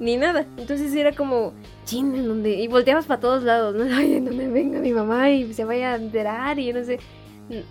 ni 0.00 0.16
nada. 0.16 0.46
Entonces 0.56 0.94
era 0.94 1.12
como, 1.12 1.52
chin, 1.84 2.14
en 2.14 2.26
donde, 2.26 2.54
y 2.54 2.68
volteabas 2.68 3.06
para 3.06 3.20
todos 3.20 3.42
lados, 3.42 3.74
¿no? 3.74 3.84
Ay, 3.96 4.14
en 4.16 4.24
donde 4.24 4.48
venga 4.48 4.78
mi 4.80 4.92
mamá 4.92 5.30
y 5.30 5.52
se 5.52 5.64
vaya 5.64 5.92
a 5.92 5.96
enterar 5.96 6.58
y 6.58 6.72
no 6.72 6.84
sé. 6.84 6.98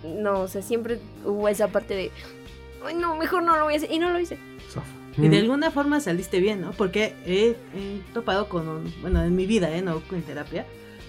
No, 0.04 0.40
o 0.40 0.48
sea, 0.48 0.62
siempre 0.62 1.00
hubo 1.24 1.48
esa 1.48 1.68
parte 1.68 1.94
de, 1.94 2.10
ay, 2.84 2.94
no, 2.94 3.16
mejor 3.16 3.42
no 3.42 3.56
lo 3.56 3.64
voy 3.64 3.74
a 3.74 3.76
hacer. 3.76 3.90
Y 3.90 3.98
no 3.98 4.10
lo 4.10 4.20
hice. 4.20 4.38
Y 5.18 5.28
de 5.28 5.38
alguna 5.38 5.70
forma 5.70 6.00
saliste 6.00 6.40
bien, 6.40 6.62
¿no? 6.62 6.72
Porque 6.72 7.14
he, 7.26 7.56
topado 8.14 8.48
con, 8.48 8.90
bueno, 9.02 9.22
en 9.22 9.36
mi 9.36 9.46
vida, 9.46 9.70
¿eh? 9.76 9.82
No 9.82 10.02
en 10.10 10.22
terapia, 10.22 10.66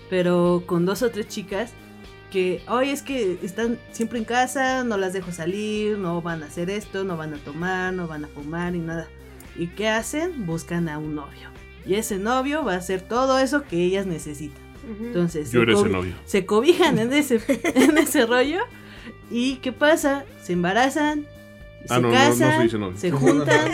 pero 0.10 0.64
con 0.66 0.86
dos 0.86 1.02
o 1.04 1.10
tres 1.10 1.28
chicas 1.28 1.74
que, 2.32 2.62
hoy 2.68 2.90
es 2.90 3.04
que 3.04 3.38
están 3.44 3.78
siempre 3.92 4.18
en 4.18 4.26
casa, 4.26 4.84
no 4.84 4.98
las 4.98 5.14
dejo 5.14 5.32
salir, 5.32 6.00
no 6.00 6.22
van 6.22 6.42
a 6.44 6.48
hacer 6.48 6.70
esto, 6.70 7.04
no 7.04 7.16
van 7.16 7.34
a 7.36 7.38
tomar, 7.38 7.94
no 7.94 8.08
van 8.08 8.26
a 8.26 8.28
fumar 8.28 8.76
y 8.76 8.80
nada. 8.80 9.08
¿Y 9.56 9.68
qué 9.68 9.88
hacen? 9.88 10.46
Buscan 10.48 10.90
a 10.90 10.98
un 10.98 11.14
novio. 11.14 11.50
Y 11.86 11.94
ese 11.96 12.18
novio 12.18 12.66
va 12.66 12.74
a 12.74 12.78
hacer 12.78 13.02
todo 13.02 13.38
eso 13.38 13.64
que 13.64 13.84
ellas 13.84 14.08
necesitan. 14.08 14.63
Entonces, 14.86 15.50
se, 16.26 16.46
cobijan 16.46 17.00
en 17.00 17.14
ese, 17.14 17.40
en 17.76 17.98
ese 17.98 18.26
rollo. 18.26 18.60
¿Y 19.32 19.58
qué 19.58 19.72
pasa? 19.72 20.26
Se 20.42 20.54
embarazan, 20.54 21.26
ah, 21.90 21.96
se 21.96 22.02
casan, 22.02 22.98
se, 22.98 23.12
juntan, 23.12 23.72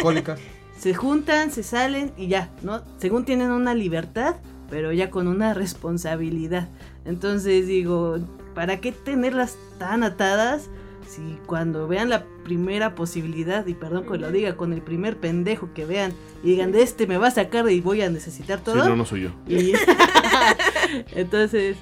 se 0.77 0.93
juntan, 0.93 1.51
se 1.51 1.63
salen 1.63 2.11
y 2.15 2.27
ya, 2.27 2.51
¿no? 2.61 2.83
Según 2.97 3.25
tienen 3.25 3.51
una 3.51 3.73
libertad, 3.73 4.35
pero 4.69 4.91
ya 4.93 5.09
con 5.09 5.27
una 5.27 5.53
responsabilidad. 5.53 6.69
Entonces 7.05 7.67
digo, 7.67 8.17
¿para 8.53 8.79
qué 8.79 8.91
tenerlas 8.91 9.57
tan 9.79 10.03
atadas 10.03 10.69
si 11.07 11.39
cuando 11.45 11.87
vean 11.87 12.09
la 12.09 12.25
primera 12.49 12.95
posibilidad, 12.95 13.67
y 13.67 13.75
perdón 13.75 14.07
que 14.07 14.17
lo 14.17 14.31
diga, 14.31 14.57
con 14.57 14.73
el 14.73 14.81
primer 14.81 15.17
pendejo 15.17 15.71
que 15.75 15.85
vean 15.85 16.13
y 16.43 16.49
digan, 16.49 16.71
de 16.71 16.81
este 16.81 17.05
me 17.05 17.19
va 17.19 17.27
a 17.27 17.31
sacar 17.31 17.69
y 17.69 17.79
voy 17.79 18.01
a 18.01 18.09
necesitar 18.09 18.59
todo? 18.59 18.81
Sí, 18.81 18.89
no, 18.89 18.95
no 18.95 19.05
soy 19.05 19.21
yo. 19.21 19.29
Entonces, 21.15 21.77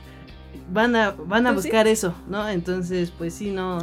van 0.70 0.94
a, 0.98 1.12
van 1.12 1.48
a 1.48 1.54
pues 1.54 1.64
buscar 1.64 1.88
eso, 1.88 2.14
¿no? 2.28 2.50
Entonces, 2.50 3.14
pues 3.18 3.34
sí, 3.34 3.52
no, 3.52 3.80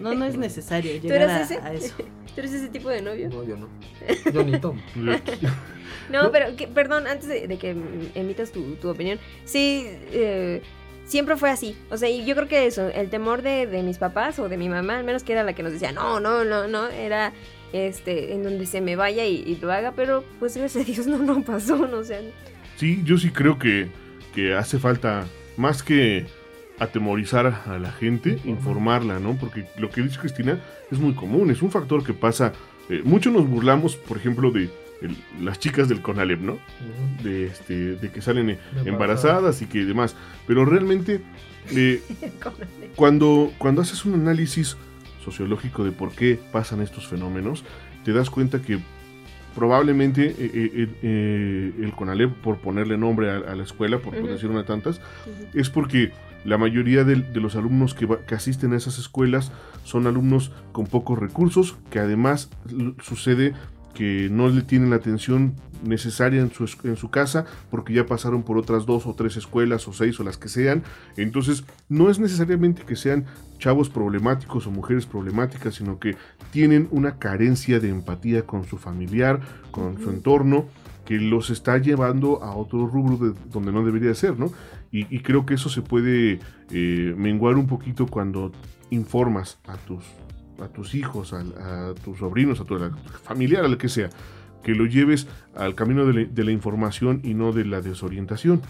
no, 0.00 0.12
no 0.16 0.24
es 0.24 0.36
necesario 0.36 1.00
llegar 1.00 1.30
a, 1.30 1.72
eso. 1.72 1.94
¿Tú 2.34 2.40
eres 2.40 2.52
ese 2.52 2.68
tipo 2.68 2.88
de 2.88 3.00
novio? 3.00 3.28
No, 3.28 3.44
yo 3.44 3.56
no. 3.56 3.68
Yo 4.32 4.42
ni 4.42 4.58
tomo. 4.58 4.82
no, 4.96 6.32
pero, 6.32 6.46
perdón, 6.74 7.06
antes 7.06 7.28
de, 7.28 7.58
que 7.58 7.76
emitas 8.16 8.50
tu, 8.50 8.74
tu 8.74 8.88
opinión, 8.88 9.20
sí, 9.44 9.86
eh, 10.10 10.62
siempre 11.04 11.36
fue 11.36 11.50
así. 11.50 11.76
O 11.90 11.96
sea, 11.96 12.08
y 12.08 12.24
yo 12.24 12.34
creo 12.34 12.48
que 12.48 12.66
eso, 12.66 12.88
el 12.88 13.10
temor 13.10 13.42
de, 13.42 13.66
mis 13.82 13.98
papás 13.98 14.38
o 14.38 14.48
de 14.48 14.56
mi 14.56 14.68
mamá, 14.68 14.98
al 14.98 15.04
menos 15.04 15.22
que 15.22 15.32
era 15.32 15.42
la 15.42 15.52
que 15.52 15.62
nos 15.62 15.72
decía, 15.72 15.92
no, 15.92 16.20
no, 16.20 16.44
no, 16.44 16.66
no, 16.68 16.88
era 16.88 17.32
este, 17.72 18.34
en 18.34 18.42
donde 18.42 18.66
se 18.66 18.80
me 18.80 18.96
vaya 18.96 19.24
y, 19.24 19.56
lo 19.60 19.72
haga, 19.72 19.92
pero 19.92 20.24
pues 20.38 20.56
gracias 20.56 20.84
a 20.84 20.86
Dios 20.86 21.06
no, 21.08 21.18
no 21.18 21.42
pasó, 21.42 21.76
no 21.88 21.98
o 21.98 22.04
sea. 22.04 22.20
Sí, 22.76 23.02
yo 23.04 23.18
sí 23.18 23.30
creo 23.30 23.58
que, 23.58 23.88
que 24.34 24.54
hace 24.54 24.78
falta 24.78 25.26
más 25.56 25.82
que 25.82 26.26
atemorizar 26.78 27.62
a 27.66 27.78
la 27.78 27.92
gente, 27.92 28.38
informarla, 28.44 29.20
¿no? 29.20 29.36
Porque 29.36 29.66
lo 29.78 29.90
que 29.90 30.02
dice 30.02 30.18
Cristina 30.18 30.60
es 30.90 30.98
muy 30.98 31.14
común, 31.14 31.50
es 31.50 31.62
un 31.62 31.70
factor 31.70 32.04
que 32.04 32.12
pasa. 32.12 32.52
Eh, 32.90 33.00
mucho 33.04 33.30
nos 33.30 33.48
burlamos, 33.48 33.96
por 33.96 34.16
ejemplo, 34.16 34.50
de 34.50 34.68
las 35.40 35.58
chicas 35.58 35.88
del 35.88 36.00
Conalep, 36.02 36.40
¿no? 36.40 36.58
de, 37.22 37.46
este, 37.46 37.96
de 37.96 38.10
que 38.10 38.20
salen 38.22 38.58
embarazadas. 38.84 39.62
y 39.62 39.66
que 39.66 39.84
demás. 39.84 40.16
Pero 40.46 40.64
realmente, 40.64 41.20
eh, 41.70 42.02
cuando, 42.96 43.52
cuando 43.58 43.82
haces 43.82 44.04
un 44.04 44.14
análisis 44.14 44.76
sociológico 45.24 45.84
de 45.84 45.92
por 45.92 46.12
qué 46.12 46.38
pasan 46.52 46.80
estos 46.82 47.06
fenómenos, 47.06 47.64
te 48.04 48.12
das 48.12 48.28
cuenta 48.30 48.60
que 48.60 48.78
probablemente 49.54 50.34
eh, 50.38 50.88
eh, 51.02 51.72
el 51.80 51.92
Conalep, 51.92 52.32
por 52.34 52.58
ponerle 52.58 52.98
nombre 52.98 53.30
a, 53.30 53.54
la 53.54 53.62
escuela, 53.62 53.98
por 53.98 54.14
decir 54.26 54.50
una 54.50 54.60
de 54.60 54.64
tantas, 54.64 55.00
es 55.54 55.70
porque 55.70 56.12
la 56.44 56.58
mayoría 56.58 57.04
de, 57.04 57.16
de 57.16 57.40
los 57.40 57.54
alumnos 57.56 57.94
que, 57.94 58.04
va- 58.04 58.18
que 58.26 58.34
asisten 58.34 58.72
a 58.72 58.76
esas 58.76 58.98
escuelas 58.98 59.52
son 59.84 60.06
alumnos 60.06 60.50
con 60.72 60.86
pocos 60.86 61.18
recursos, 61.18 61.76
que 61.90 62.00
además 62.00 62.50
sucede 63.02 63.54
que 63.94 64.28
no 64.30 64.48
le 64.48 64.62
tienen 64.62 64.90
la 64.90 64.96
atención 64.96 65.54
necesaria 65.84 66.40
en 66.40 66.50
su, 66.50 66.64
es- 66.64 66.76
en 66.84 66.96
su 66.96 67.10
casa 67.10 67.44
porque 67.70 67.92
ya 67.92 68.06
pasaron 68.06 68.42
por 68.42 68.56
otras 68.58 68.86
dos 68.86 69.06
o 69.06 69.14
tres 69.14 69.36
escuelas 69.36 69.86
o 69.86 69.92
seis 69.92 70.18
o 70.18 70.24
las 70.24 70.36
que 70.38 70.48
sean. 70.48 70.82
Entonces, 71.16 71.64
no 71.88 72.10
es 72.10 72.18
necesariamente 72.18 72.82
que 72.82 72.96
sean 72.96 73.26
chavos 73.58 73.88
problemáticos 73.90 74.66
o 74.66 74.70
mujeres 74.70 75.06
problemáticas, 75.06 75.74
sino 75.74 75.98
que 75.98 76.16
tienen 76.52 76.88
una 76.90 77.18
carencia 77.18 77.80
de 77.80 77.88
empatía 77.90 78.42
con 78.46 78.64
su 78.64 78.78
familiar, 78.78 79.40
con 79.70 80.00
su 80.02 80.10
entorno, 80.10 80.66
que 81.04 81.18
los 81.18 81.50
está 81.50 81.76
llevando 81.78 82.42
a 82.42 82.54
otro 82.56 82.86
rubro 82.86 83.16
de 83.18 83.34
donde 83.52 83.70
no 83.72 83.84
debería 83.84 84.14
ser, 84.14 84.38
¿no? 84.38 84.50
Y, 84.90 85.14
y 85.14 85.20
creo 85.20 85.44
que 85.44 85.54
eso 85.54 85.68
se 85.68 85.82
puede 85.82 86.38
eh, 86.70 87.14
menguar 87.16 87.56
un 87.56 87.66
poquito 87.66 88.06
cuando 88.06 88.52
informas 88.90 89.58
a 89.66 89.76
tus, 89.76 90.02
a 90.60 90.68
tus 90.68 90.94
hijos, 90.94 91.32
a, 91.32 91.40
a 91.90 91.94
tus 91.94 92.18
sobrinos, 92.18 92.60
a 92.60 92.64
tu 92.64 92.76
a 92.76 92.90
familiar, 93.22 93.64
a 93.64 93.68
lo 93.68 93.78
que 93.78 93.88
sea, 93.88 94.10
que 94.62 94.74
lo 94.74 94.86
lleves 94.86 95.26
al 95.54 95.74
camino 95.74 96.06
de 96.06 96.12
la, 96.12 96.24
de 96.24 96.44
la 96.44 96.50
información 96.52 97.20
y 97.22 97.34
no 97.34 97.52
de 97.52 97.64
la 97.64 97.80
desorientación. 97.80 98.62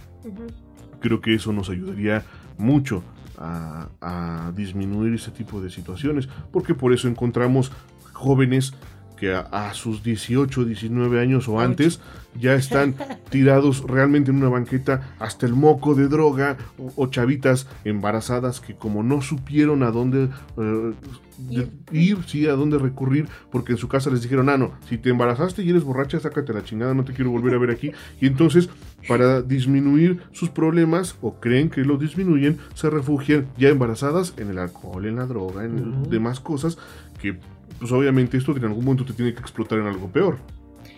Creo 1.01 1.21
que 1.21 1.35
eso 1.35 1.53
nos 1.53 1.71
ayudaría 1.71 2.25
mucho 2.59 3.03
a, 3.39 3.89
a 4.01 4.53
disminuir 4.57 5.15
ese 5.15 5.31
tipo 5.31 5.61
de 5.61 5.71
situaciones, 5.71 6.29
porque 6.53 6.75
por 6.75 6.93
eso 6.93 7.09
encontramos 7.09 7.73
jóvenes 8.13 8.75
que 9.17 9.33
a, 9.35 9.41
a 9.41 9.75
sus 9.75 10.03
18, 10.03 10.65
19 10.65 11.21
años 11.21 11.49
o 11.49 11.61
antes 11.61 12.01
ya 12.41 12.55
están 12.55 12.95
tirados 13.31 13.83
realmente 13.87 14.31
en 14.31 14.39
una 14.39 14.49
banqueta 14.49 15.15
hasta 15.19 15.47
el 15.47 15.55
moco 15.55 15.95
de 15.95 16.09
droga 16.09 16.57
o, 16.79 16.93
o 16.97 17.07
chavitas 17.09 17.67
embarazadas 17.85 18.61
que 18.61 18.75
como 18.75 19.03
no 19.03 19.23
supieron 19.23 19.83
a 19.83 19.91
dónde 19.93 20.29
eh, 20.57 20.93
de- 21.39 21.69
ir, 21.93 22.19
sí, 22.27 22.47
a 22.47 22.53
dónde 22.53 22.79
recurrir, 22.79 23.29
porque 23.51 23.73
en 23.73 23.79
su 23.79 23.89
casa 23.89 24.09
les 24.11 24.23
dijeron, 24.23 24.49
ah, 24.49 24.57
no, 24.57 24.73
si 24.89 24.99
te 24.99 25.11
embarazaste 25.11 25.63
y 25.63 25.71
eres 25.71 25.83
borracha, 25.85 26.21
sácate 26.21 26.53
la 26.53 26.63
chingada, 26.65 26.95
no 26.95 27.05
te 27.05 27.13
quiero 27.13 27.31
volver 27.33 27.55
a 27.55 27.59
ver 27.59 27.71
aquí. 27.71 27.91
Y 28.21 28.27
entonces, 28.27 28.69
para 29.09 29.43
disminuir 29.43 30.21
sus 30.33 30.49
problemas, 30.51 31.17
o 31.23 31.41
creen 31.41 31.71
que 31.71 31.81
lo 31.83 31.97
disminuyen, 31.99 32.59
se 32.75 32.89
refugian 32.89 33.47
ya 33.59 33.69
embarazadas 33.69 34.35
en 34.37 34.49
el 34.51 34.59
alcohol, 34.59 35.07
en 35.07 35.17
la 35.17 35.27
droga, 35.27 35.65
en 35.65 36.09
demás 36.09 36.39
cosas, 36.39 36.79
que 37.21 37.37
pues 37.79 37.93
obviamente 37.93 38.37
esto 38.37 38.57
en 38.57 38.65
algún 38.65 38.85
momento 38.85 39.05
te 39.05 39.13
tiene 39.13 39.35
que 39.35 39.41
explotar 39.41 39.79
en 39.79 39.87
algo 39.87 40.09
peor. 40.09 40.39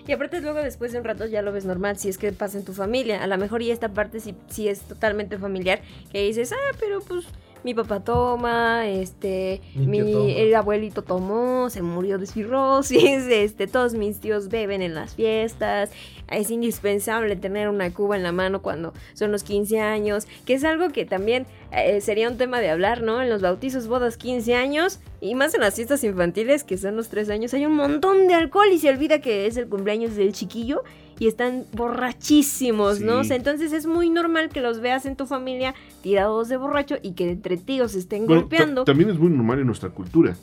Y 0.07 0.13
aparte 0.13 0.41
luego 0.41 0.61
después 0.61 0.93
de 0.93 0.99
un 0.99 1.05
rato 1.05 1.27
ya 1.27 1.43
lo 1.43 1.53
ves 1.53 1.65
normal 1.65 1.99
si 1.99 2.09
es 2.09 2.17
que 2.17 2.31
pasa 2.33 2.59
en 2.59 2.65
tu 2.65 2.73
familia. 2.73 3.23
A 3.23 3.27
lo 3.27 3.37
mejor 3.39 3.63
y 3.63 3.71
esta 3.71 3.93
parte 3.93 4.21
sí, 4.21 4.35
sí 4.49 4.69
es 4.69 4.81
totalmente 4.81 5.37
familiar. 5.37 5.81
Que 6.13 6.23
dices, 6.23 6.53
ah, 6.53 6.77
pero 6.79 7.01
pues 7.01 7.27
mi 7.67 7.75
papá 7.75 7.99
toma, 7.99 8.87
este, 8.87 9.61
Mi 9.75 9.99
el 10.39 10.55
abuelito 10.55 11.03
tomó, 11.03 11.69
se 11.69 11.83
murió 11.83 12.17
de 12.17 12.27
cirrosis, 12.27 13.03
este, 13.29 13.67
todos 13.67 13.95
mis 13.95 14.21
tíos 14.21 14.49
beben 14.49 14.83
en 14.83 14.95
las 14.95 15.17
fiestas. 15.17 15.91
Es 16.31 16.53
indispensable 16.53 17.35
tener 17.35 17.69
una 17.69 17.93
cuba 17.93 18.15
en 18.15 18.23
la 18.23 18.31
mano 18.31 18.63
cuando 18.63 18.93
son 19.15 19.33
los 19.33 19.43
15 19.43 19.81
años, 19.81 20.29
que 20.45 20.55
es 20.55 20.63
algo 20.63 20.91
que 20.91 21.07
también 21.07 21.45
eh, 21.73 22.01
sería 22.01 22.29
un 22.29 22.37
tema 22.39 22.61
de 22.61 22.71
hablar, 22.71 23.03
¿no? 23.03 23.21
En 23.21 23.29
los 23.29 23.43
bautizos, 23.43 23.89
bodas, 23.89 24.17
15 24.17 24.55
años 24.55 25.01
y 25.21 25.35
más 25.35 25.53
en 25.55 25.63
las 25.63 25.75
fiestas 25.75 26.05
infantiles, 26.05 26.63
que 26.63 26.79
son 26.79 26.95
los 26.95 27.09
3 27.09 27.31
años, 27.31 27.53
hay 27.53 27.67
un 27.67 27.75
montón 27.75 28.29
de 28.29 28.35
alcohol 28.35 28.69
y 28.73 28.79
se 28.79 28.91
olvida 28.91 29.21
que 29.21 29.49
es 29.49 29.57
el 29.57 29.69
cumpleaños 29.69 30.15
del 30.15 30.33
chiquillo 30.33 30.85
y 31.19 31.29
están 31.29 31.65
borrachísimos, 31.73 33.01
¿no? 33.01 33.19
O 33.21 33.25
sea, 33.25 33.37
entonces 33.37 33.73
es 33.73 33.87
muy 33.87 34.11
normal 34.11 34.49
que 34.51 34.61
los 34.61 34.81
veas 34.81 35.07
en 35.07 35.17
tu 35.17 35.27
familia 35.27 35.75
tirados 36.03 36.49
de 36.49 36.57
borracho 36.57 36.97
y 37.03 37.13
que 37.13 37.31
entre 37.31 37.57
tíos 37.57 37.95
estén 37.95 38.27
Bueno, 38.27 38.43
golpeando. 38.43 38.85
también 38.85 39.11
es 39.11 39.19
muy 39.19 39.31
normal 39.31 39.61
en 39.61 39.67
nuestra 39.67 39.89
cultura. 39.91 40.37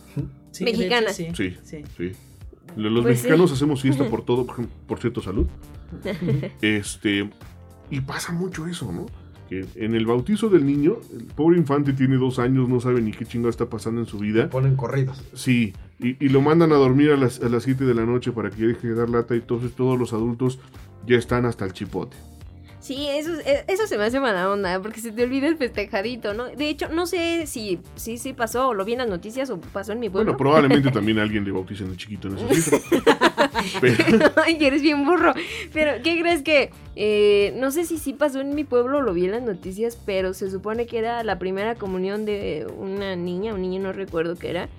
Sí, 0.51 0.63
hecho, 0.63 0.77
Mexicana. 0.77 1.09
sí. 1.13 1.27
Sí, 1.36 1.55
Sí. 1.63 1.77
sí. 1.97 2.12
Lo- 2.75 2.89
Los 2.89 3.03
Pues 3.03 3.19
sí. 3.19 3.23
mexicanos 3.27 3.51
hacemos 3.51 3.81
fiesta 3.81 4.07
por 4.09 4.21
todo, 4.25 4.45
por, 4.45 4.55
ejemplo, 4.55 4.75
por 4.88 4.99
cierto, 4.99 5.21
salud. 5.21 5.45
Este, 6.62 7.29
y 7.89 8.01
pasa 8.01 8.31
mucho 8.33 8.67
eso, 8.67 8.91
¿no? 8.91 9.05
Que 9.49 9.65
en 9.75 9.93
el 9.93 10.05
bautizo 10.05 10.49
del 10.49 10.65
niño, 10.65 10.97
el 11.15 11.25
pobre 11.25 11.57
infante 11.57 11.93
tiene 11.93 12.15
dos 12.15 12.39
años, 12.39 12.69
no 12.69 12.79
sabe 12.79 13.01
ni 13.01 13.12
qué 13.12 13.25
chingada 13.25 13.49
está 13.49 13.67
pasando 13.69 14.01
en 14.01 14.07
su 14.07 14.17
vida. 14.17 14.49
Ponen 14.49 14.75
corridos. 14.75 15.21
Sí, 15.33 15.73
y, 16.03 16.17
y 16.19 16.29
lo 16.29 16.41
mandan 16.41 16.71
a 16.71 16.75
dormir 16.75 17.11
a 17.11 17.17
las, 17.17 17.41
a 17.41 17.49
las 17.49 17.63
7 17.63 17.85
de 17.85 17.93
la 17.93 18.05
noche 18.05 18.31
para 18.31 18.49
que 18.49 18.63
deje 18.67 18.89
de 18.89 18.95
dar 18.95 19.09
lata 19.09 19.35
y 19.35 19.39
entonces 19.39 19.73
todos 19.73 19.97
los 19.97 20.13
adultos 20.13 20.59
ya 21.07 21.17
están 21.17 21.45
hasta 21.45 21.65
el 21.65 21.73
chipote. 21.73 22.15
Sí, 22.83 23.07
eso, 23.07 23.31
eh, 23.45 23.63
eso 23.69 23.87
se 23.87 23.97
me 23.97 24.03
hace 24.03 24.19
mala 24.19 24.51
onda, 24.51 24.77
porque 24.81 24.99
se 24.99 25.13
te 25.13 25.23
olvida 25.23 25.47
el 25.47 25.55
festejadito, 25.55 26.33
¿no? 26.33 26.47
De 26.47 26.67
hecho, 26.67 26.89
no 26.89 27.05
sé 27.05 27.47
si 27.47 27.79
sí 27.95 28.17
sí 28.17 28.33
pasó, 28.33 28.67
o 28.67 28.73
lo 28.73 28.83
vi 28.83 28.91
en 28.91 28.97
las 28.97 29.07
noticias, 29.07 29.49
o 29.49 29.57
pasó 29.57 29.93
en 29.93 30.01
mi 30.01 30.09
pueblo. 30.09 30.33
Bueno, 30.33 30.37
probablemente 30.37 30.91
también 30.91 31.17
a 31.19 31.21
alguien 31.21 31.45
le 31.45 31.51
bauticen 31.51 31.89
de 31.89 31.95
chiquito 31.95 32.27
en 32.27 32.37
fiesta. 32.39 32.77
Pero, 33.79 34.33
Ay, 34.45 34.57
eres 34.59 34.81
bien 34.81 35.05
burro. 35.05 35.33
Pero, 35.71 36.03
¿qué 36.03 36.19
crees 36.19 36.41
que? 36.41 36.71
eh, 36.97 37.53
no 37.55 37.71
sé 37.71 37.85
si 37.85 37.97
sí 37.97 38.11
pasó 38.11 38.41
en 38.41 38.53
mi 38.53 38.65
pueblo, 38.65 39.01
lo 39.01 39.13
vi 39.13 39.25
en 39.25 39.31
las 39.31 39.43
noticias, 39.43 39.97
pero 40.05 40.33
se 40.33 40.51
supone 40.51 40.85
que 40.85 40.97
era 40.97 41.23
la 41.23 41.39
primera 41.39 41.75
comunión 41.75 42.25
de 42.25 42.67
una 42.77 43.15
niña, 43.15 43.53
un 43.53 43.61
niño 43.61 43.81
no 43.81 43.93
recuerdo 43.93 44.35
qué 44.35 44.49
era. 44.49 44.69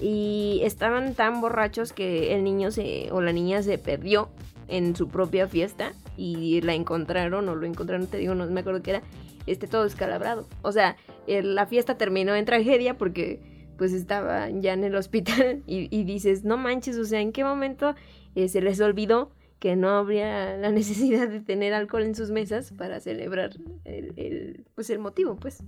Y 0.00 0.60
estaban 0.62 1.14
tan 1.14 1.40
borrachos 1.40 1.92
que 1.92 2.34
el 2.34 2.44
niño 2.44 2.70
se, 2.70 3.08
o 3.12 3.20
la 3.20 3.32
niña 3.32 3.62
se 3.62 3.78
perdió 3.78 4.28
en 4.68 4.94
su 4.94 5.08
propia 5.08 5.48
fiesta 5.48 5.92
y 6.16 6.60
la 6.60 6.74
encontraron 6.74 7.48
o 7.48 7.54
lo 7.54 7.66
encontraron, 7.66 8.06
te 8.06 8.18
digo, 8.18 8.34
no 8.34 8.46
me 8.46 8.60
acuerdo 8.60 8.82
qué 8.82 8.90
era, 8.90 9.02
este 9.46 9.66
todo 9.66 9.84
descalabrado. 9.84 10.46
O 10.62 10.72
sea, 10.72 10.96
la 11.26 11.66
fiesta 11.66 11.96
terminó 11.96 12.34
en 12.34 12.44
tragedia 12.44 12.96
porque 12.96 13.40
pues 13.76 13.92
estaba 13.92 14.50
ya 14.50 14.74
en 14.74 14.84
el 14.84 14.94
hospital 14.94 15.62
y, 15.66 15.88
y 15.94 16.04
dices, 16.04 16.44
no 16.44 16.56
manches, 16.56 16.96
o 16.96 17.04
sea, 17.04 17.20
¿en 17.20 17.32
qué 17.32 17.44
momento 17.44 17.94
eh, 18.34 18.48
se 18.48 18.60
les 18.60 18.80
olvidó 18.80 19.30
que 19.58 19.76
no 19.76 19.90
habría 19.90 20.56
la 20.56 20.70
necesidad 20.72 21.28
de 21.28 21.40
tener 21.40 21.74
alcohol 21.74 22.02
en 22.02 22.14
sus 22.14 22.30
mesas 22.30 22.72
para 22.72 23.00
celebrar 23.00 23.50
el, 23.84 24.12
el, 24.16 24.64
pues 24.74 24.90
el 24.90 24.98
motivo, 24.98 25.36
pues. 25.36 25.62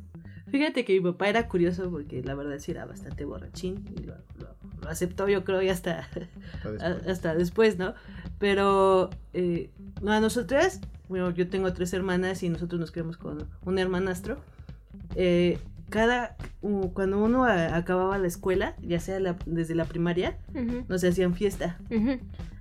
Fíjate 0.53 0.85
que 0.85 0.93
mi 0.93 1.01
papá 1.01 1.29
era 1.29 1.49
curioso 1.49 1.91
porque 1.91 2.23
la 2.23 2.35
verdad 2.37 2.59
sí 2.59 2.71
era 2.71 2.85
bastante 2.85 3.25
borrachín 3.25 3.85
y 3.99 4.03
lo, 4.05 4.15
lo- 4.39 4.55
lo 4.83 4.89
aceptó 4.89 5.29
yo 5.29 5.43
creo 5.45 5.61
y 5.63 5.69
hasta, 5.71 6.09
a- 6.81 6.87
hasta 7.11 7.35
después, 7.35 7.79
¿no? 7.79 7.95
Pero 8.39 9.11
eh, 9.33 9.71
no, 10.03 10.13
a 10.13 10.21
nosotras, 10.21 10.81
bueno, 11.09 11.31
yo 11.31 11.49
tengo 11.49 11.73
tres 11.73 11.93
hermanas 11.93 12.43
y 12.43 12.49
nosotros 12.49 12.79
nos 12.81 12.91
quedamos 12.93 13.17
con 13.17 13.49
un 13.65 13.79
hermanastro. 13.79 14.39
Eh, 15.17 15.59
cada, 15.91 16.37
cuando 16.95 17.19
uno 17.23 17.45
a- 17.45 17.77
acababa 17.77 18.17
la 18.19 18.27
escuela, 18.27 18.75
ya 18.83 18.99
sea 19.01 19.21
la- 19.21 19.37
desde 19.47 19.75
la 19.75 19.85
primaria, 19.85 20.39
Ujú, 20.55 20.85
nos 20.89 21.03
hacían 21.05 21.35
fiesta. 21.35 21.79
ujú. 21.91 22.19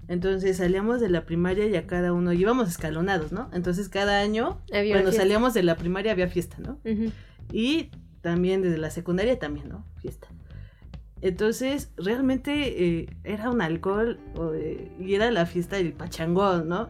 Entonces 0.07 0.57
salíamos 0.57 0.99
de 0.99 1.07
la 1.07 1.25
primaria 1.25 1.65
y 1.67 1.75
a 1.77 1.87
cada 1.87 2.11
uno 2.11 2.33
íbamos 2.33 2.67
escalonados, 2.69 3.31
¿no? 3.31 3.49
Entonces 3.53 3.87
cada 3.87 4.19
año, 4.19 4.59
Había 4.73 4.95
cuando 4.95 5.11
fiesta. 5.11 5.21
salíamos 5.21 5.53
de 5.53 5.63
la 5.63 5.75
primaria 5.77 6.11
había 6.11 6.27
fiesta, 6.27 6.57
¿no? 6.59 6.79
Ujú. 6.83 7.11
Y 7.51 7.89
también 8.21 8.61
desde 8.61 8.77
la 8.77 8.91
secundaria 8.91 9.37
también, 9.39 9.69
¿no? 9.69 9.85
Fiesta. 10.01 10.27
Entonces, 11.23 11.91
realmente 11.97 12.83
eh, 13.01 13.09
era 13.23 13.51
un 13.51 13.61
alcohol 13.61 14.19
o, 14.35 14.53
eh, 14.55 14.91
y 14.99 15.13
era 15.13 15.29
la 15.29 15.45
fiesta 15.45 15.75
del 15.75 15.93
pachangón, 15.93 16.67
¿no? 16.67 16.89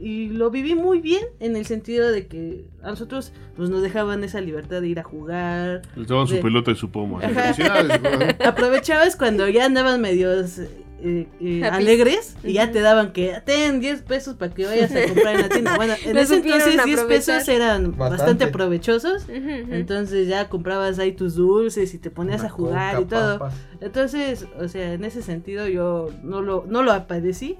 Y- 0.00 0.28
lo 0.30 0.50
viví 0.50 0.74
muy 0.74 1.00
bien 1.00 1.22
en 1.38 1.54
el 1.54 1.64
sentido 1.64 2.10
de 2.10 2.26
que 2.26 2.64
a 2.82 2.90
nosotros 2.90 3.32
pues, 3.56 3.70
nos 3.70 3.80
dejaban 3.82 4.24
esa 4.24 4.40
libertad 4.40 4.80
de 4.80 4.88
ir 4.88 4.98
a 4.98 5.04
jugar. 5.04 5.82
les 5.94 6.08
daban 6.08 6.26
su 6.26 6.40
pelota 6.40 6.72
y 6.72 6.74
su 6.74 6.90
pomo. 6.90 7.20
Aprovechabas 8.44 9.14
cuando 9.14 9.48
ya 9.48 9.64
andaban 9.66 10.00
medios 10.00 10.60
eh, 11.02 11.26
eh, 11.40 11.64
alegres 11.64 12.36
y 12.42 12.54
ya 12.54 12.70
te 12.72 12.80
daban 12.80 13.12
que 13.12 13.34
ten 13.44 13.80
10 13.80 14.02
pesos 14.02 14.36
para 14.36 14.52
que 14.54 14.64
vayas 14.66 14.90
a 14.94 15.06
comprar 15.06 15.34
en 15.36 15.40
la 15.42 15.48
tienda. 15.48 15.76
Bueno, 15.76 15.94
en 16.04 16.14
Lo 16.14 16.20
ese 16.20 16.36
entonces 16.36 16.72
10 16.72 16.78
aprovechar. 16.78 17.06
pesos 17.08 17.48
eran 17.48 17.84
bastante, 17.96 18.10
Bastante. 18.16 18.46
provechosos. 18.48 19.24
Ujú, 19.24 19.36
ujú. 19.36 19.74
Entonces 19.74 20.28
ya 20.28 20.48
comprabas 20.48 20.98
ahí 20.98 21.12
tus 21.12 21.34
dulces 21.36 21.92
y 21.94 21.98
te 21.98 22.10
ponías 22.10 22.40
Una 22.40 22.48
a 22.48 22.50
jugar 22.52 22.94
coca, 22.96 23.02
y 23.02 23.04
todo. 23.06 23.38
papas. 23.38 23.54
Entonces, 23.80 24.46
o 24.58 24.68
sea, 24.68 24.92
en 24.92 25.04
ese 25.04 25.22
sentido 25.22 25.68
yo 25.68 26.10
no 26.22 26.42
lo, 26.42 26.64
no 26.68 26.82
lo 26.82 27.06
padecí, 27.06 27.58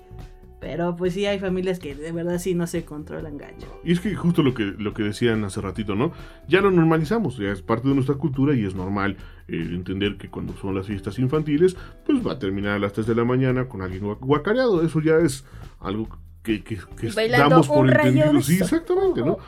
pero 0.60 0.96
pues 0.96 1.14
sí 1.14 1.24
hay 1.24 1.38
familias 1.38 1.78
que 1.78 1.94
de 1.94 2.10
verdad 2.10 2.38
sí 2.38 2.54
no 2.54 2.66
se 2.66 2.84
controlan 2.84 3.38
gacho. 3.38 3.68
Y 3.84 3.92
es 3.92 4.00
que 4.00 4.12
justo 4.16 4.42
lo 4.42 4.54
que, 4.54 4.64
lo 4.64 4.92
que 4.92 5.04
decían 5.04 5.44
hace 5.44 5.60
ratito, 5.60 5.94
¿no? 5.94 6.10
Ya 6.48 6.60
lo 6.60 6.72
normalizamos, 6.72 7.36
ya 7.38 7.52
es 7.52 7.62
parte 7.62 7.86
de 7.88 7.94
nuestra 7.94 8.16
cultura 8.16 8.54
y 8.56 8.64
es 8.64 8.74
normal 8.74 9.16
entender 9.48 10.16
que 10.18 10.28
cuando 10.28 10.54
son 10.56 10.74
las 10.74 10.86
fiestas 10.86 11.18
infantiles, 11.18 11.76
pues 12.04 12.24
va 12.26 12.32
a 12.32 12.38
terminar 12.38 12.72
a 12.74 12.78
las 12.78 12.92
3 12.92 13.06
de 13.06 13.14
la 13.14 13.24
mañana 13.24 13.66
con 13.68 13.82
alguien 13.82 14.02
gua- 14.04 14.18
guacareado. 14.20 14.82
Eso 14.82 15.00
ya 15.00 15.16
es 15.18 15.44
algo 15.80 16.08
que, 16.42 16.62
que, 16.62 16.78
que 16.96 17.10
damos 17.50 17.66
por 17.68 17.86
entendido. 18.08 18.40
Sí, 18.42 18.58
exactamente, 18.62 19.20
¿no? 19.22 19.38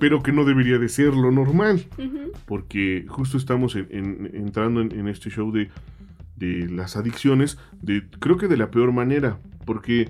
Pero 0.00 0.22
que 0.22 0.32
no 0.32 0.44
debería 0.44 0.78
de 0.78 0.88
ser 0.88 1.14
lo 1.14 1.30
normal, 1.30 1.84
porque 2.46 3.04
justo 3.08 3.36
estamos 3.36 3.76
en- 3.76 3.88
en- 3.90 4.30
entrando 4.34 4.80
en, 4.80 4.92
en 4.92 5.08
este 5.08 5.30
show 5.30 5.52
de, 5.52 5.70
de 6.36 6.68
las 6.70 6.96
adicciones, 6.96 7.58
de 7.82 8.02
creo 8.20 8.36
que 8.36 8.48
de 8.48 8.56
la 8.56 8.70
peor 8.70 8.92
manera, 8.92 9.38
porque, 9.64 10.08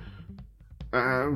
ah, 0.92 1.28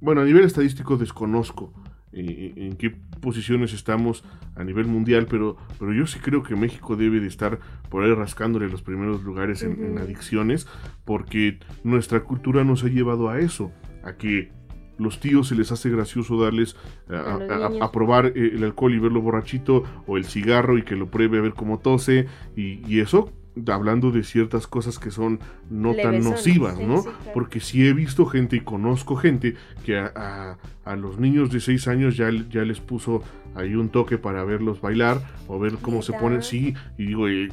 bueno, 0.00 0.20
a 0.20 0.24
nivel 0.24 0.44
estadístico 0.44 0.96
desconozco 0.96 1.72
eh, 2.12 2.52
en 2.56 2.76
qué 2.76 2.90
posiciones 3.20 3.72
estamos 3.72 4.24
a 4.56 4.64
nivel 4.64 4.86
mundial, 4.86 5.26
pero, 5.28 5.56
pero 5.78 5.92
yo 5.92 6.06
sí 6.06 6.18
creo 6.20 6.42
que 6.42 6.56
México 6.56 6.96
debe 6.96 7.20
de 7.20 7.26
estar 7.26 7.58
por 7.90 8.04
ahí 8.04 8.12
rascándole 8.12 8.68
los 8.68 8.82
primeros 8.82 9.22
lugares 9.24 9.62
en, 9.62 9.84
en 9.84 9.98
adicciones, 9.98 10.66
porque 11.04 11.58
nuestra 11.84 12.20
cultura 12.20 12.64
nos 12.64 12.84
ha 12.84 12.88
llevado 12.88 13.28
a 13.30 13.38
eso, 13.38 13.72
a 14.04 14.14
que 14.16 14.50
los 14.98 15.20
tíos 15.20 15.46
se 15.48 15.54
les 15.54 15.70
hace 15.70 15.90
gracioso 15.90 16.42
darles 16.42 16.74
a, 17.08 17.12
A 17.36 17.38
los 17.38 17.50
a- 17.50 17.66
a- 17.66 17.68
niños. 17.68 17.82
a 17.88 17.92
probar 17.92 18.26
eh, 18.34 18.50
el 18.54 18.64
alcohol 18.64 18.94
y 18.94 18.98
verlo 18.98 19.20
borrachito 19.20 19.84
o 20.08 20.16
el 20.16 20.24
cigarro 20.24 20.76
y 20.76 20.82
que 20.82 20.96
lo 20.96 21.06
pruebe 21.08 21.38
a 21.38 21.42
ver 21.42 21.52
cómo 21.54 21.78
tose 21.78 22.26
y, 22.56 22.80
y 22.84 22.98
eso 23.00 23.32
hablando 23.68 24.10
de 24.10 24.22
ciertas 24.22 24.66
cosas 24.66 24.98
que 24.98 25.10
son 25.10 25.40
no 25.70 25.94
tan 25.94 26.22
nocivas, 26.30 26.78
¿no? 26.80 26.98
sí, 26.98 27.08
claro. 27.22 27.30
Porque 27.34 27.60
sí 27.60 27.86
he 27.86 27.92
visto 27.92 28.26
gente 28.26 28.56
y 28.56 28.60
conozco 28.60 29.16
gente 29.16 29.54
que 29.84 29.98
a, 29.98 30.12
a- 30.16 30.58
a 30.84 30.96
los 30.96 31.18
niños 31.18 31.50
de 31.50 31.60
6 31.60 31.86
años 31.88 32.16
ya, 32.16 32.30
ya 32.50 32.62
les 32.62 32.80
puso 32.80 33.22
ahí 33.54 33.74
un 33.74 33.88
toque 33.90 34.18
para 34.18 34.44
verlos 34.44 34.80
bailar 34.80 35.20
o 35.48 35.58
ver 35.58 35.74
cómo 35.82 36.02
se 36.02 36.12
ponen, 36.12 36.42
sí, 36.42 36.74
y 36.96 37.06
digo, 37.06 37.28
eh, 37.28 37.48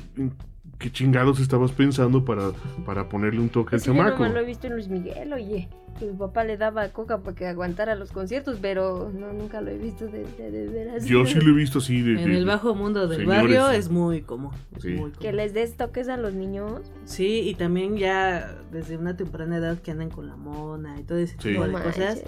¿qué 0.80 0.92
chingados 0.92 1.40
estabas 1.40 1.72
pensando 1.72 2.26
para, 2.26 2.52
para 2.86 3.08
ponerle 3.10 3.40
un 3.40 3.50
toque 3.50 3.76
al 3.76 3.82
Eso 3.82 3.92
yo 3.94 3.98
chamaco? 3.98 4.18
nomás 4.20 4.34
lo 4.34 4.40
he 4.42 4.46
visto 4.46 4.68
en 4.68 4.74
Luis 4.74 4.88
Miguel, 4.90 5.34
oye. 5.34 5.70
Que 5.98 6.08
mi 6.08 6.18
papá 6.18 6.44
le 6.44 6.58
daba 6.58 6.90
coca 6.90 7.20
para 7.20 7.34
que 7.38 7.48
aguantara 7.48 7.96
los 7.96 8.12
conciertos, 8.12 8.58
pero 8.62 9.10
no, 9.18 9.32
nunca 9.32 9.62
lo 9.62 9.72
he 9.72 9.78
visto 9.78 10.06
de, 10.08 10.26
de, 10.38 10.52
de 10.52 10.68
veras. 10.68 11.06
Yo 11.06 11.26
sí 11.26 11.36
lo 11.40 11.52
he 11.52 11.56
visto 11.56 11.80
así 11.80 12.02
de... 12.02 12.22
En 12.22 12.30
de- 12.32 12.38
el 12.38 12.46
bajo 12.46 12.76
mundo 12.76 13.08
del 13.08 13.20
señores, 13.22 13.42
barrio 13.44 13.70
es 13.70 13.90
muy 13.90 14.22
común. 14.22 14.52
es 14.76 14.84
Sí. 14.84 14.90
muy 14.90 15.12
Que 15.12 15.32
les 15.32 15.54
des 15.54 15.78
toques 15.78 16.10
a 16.10 16.18
los 16.18 16.34
niños. 16.34 16.82
Sí, 17.06 17.44
y 17.48 17.56
también 17.56 17.96
ya 17.96 18.58
desde 18.74 18.98
una 18.98 19.16
temprana 19.16 19.56
edad 19.56 19.80
que 19.82 19.92
andan 19.92 20.10
con 20.10 20.28
la 20.28 20.36
mona 20.36 21.00
y 21.00 21.04
todo 21.04 21.18
ese 21.18 21.38
Sí. 21.40 21.48
tipo 21.52 21.62
No 21.62 21.68
de 21.68 21.72
manches. 21.72 21.94
cosas. 21.96 22.24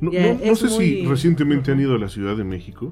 No, 0.00 0.10
no- 0.12 0.38
no 0.46 0.54
sé 0.56 0.68
si 0.70 1.04
recientemente 1.04 1.72
han 1.72 1.80
ido 1.80 1.94
a 1.96 1.98
la 1.98 2.08
Ciudad 2.08 2.38
de 2.38 2.44
México. 2.44 2.90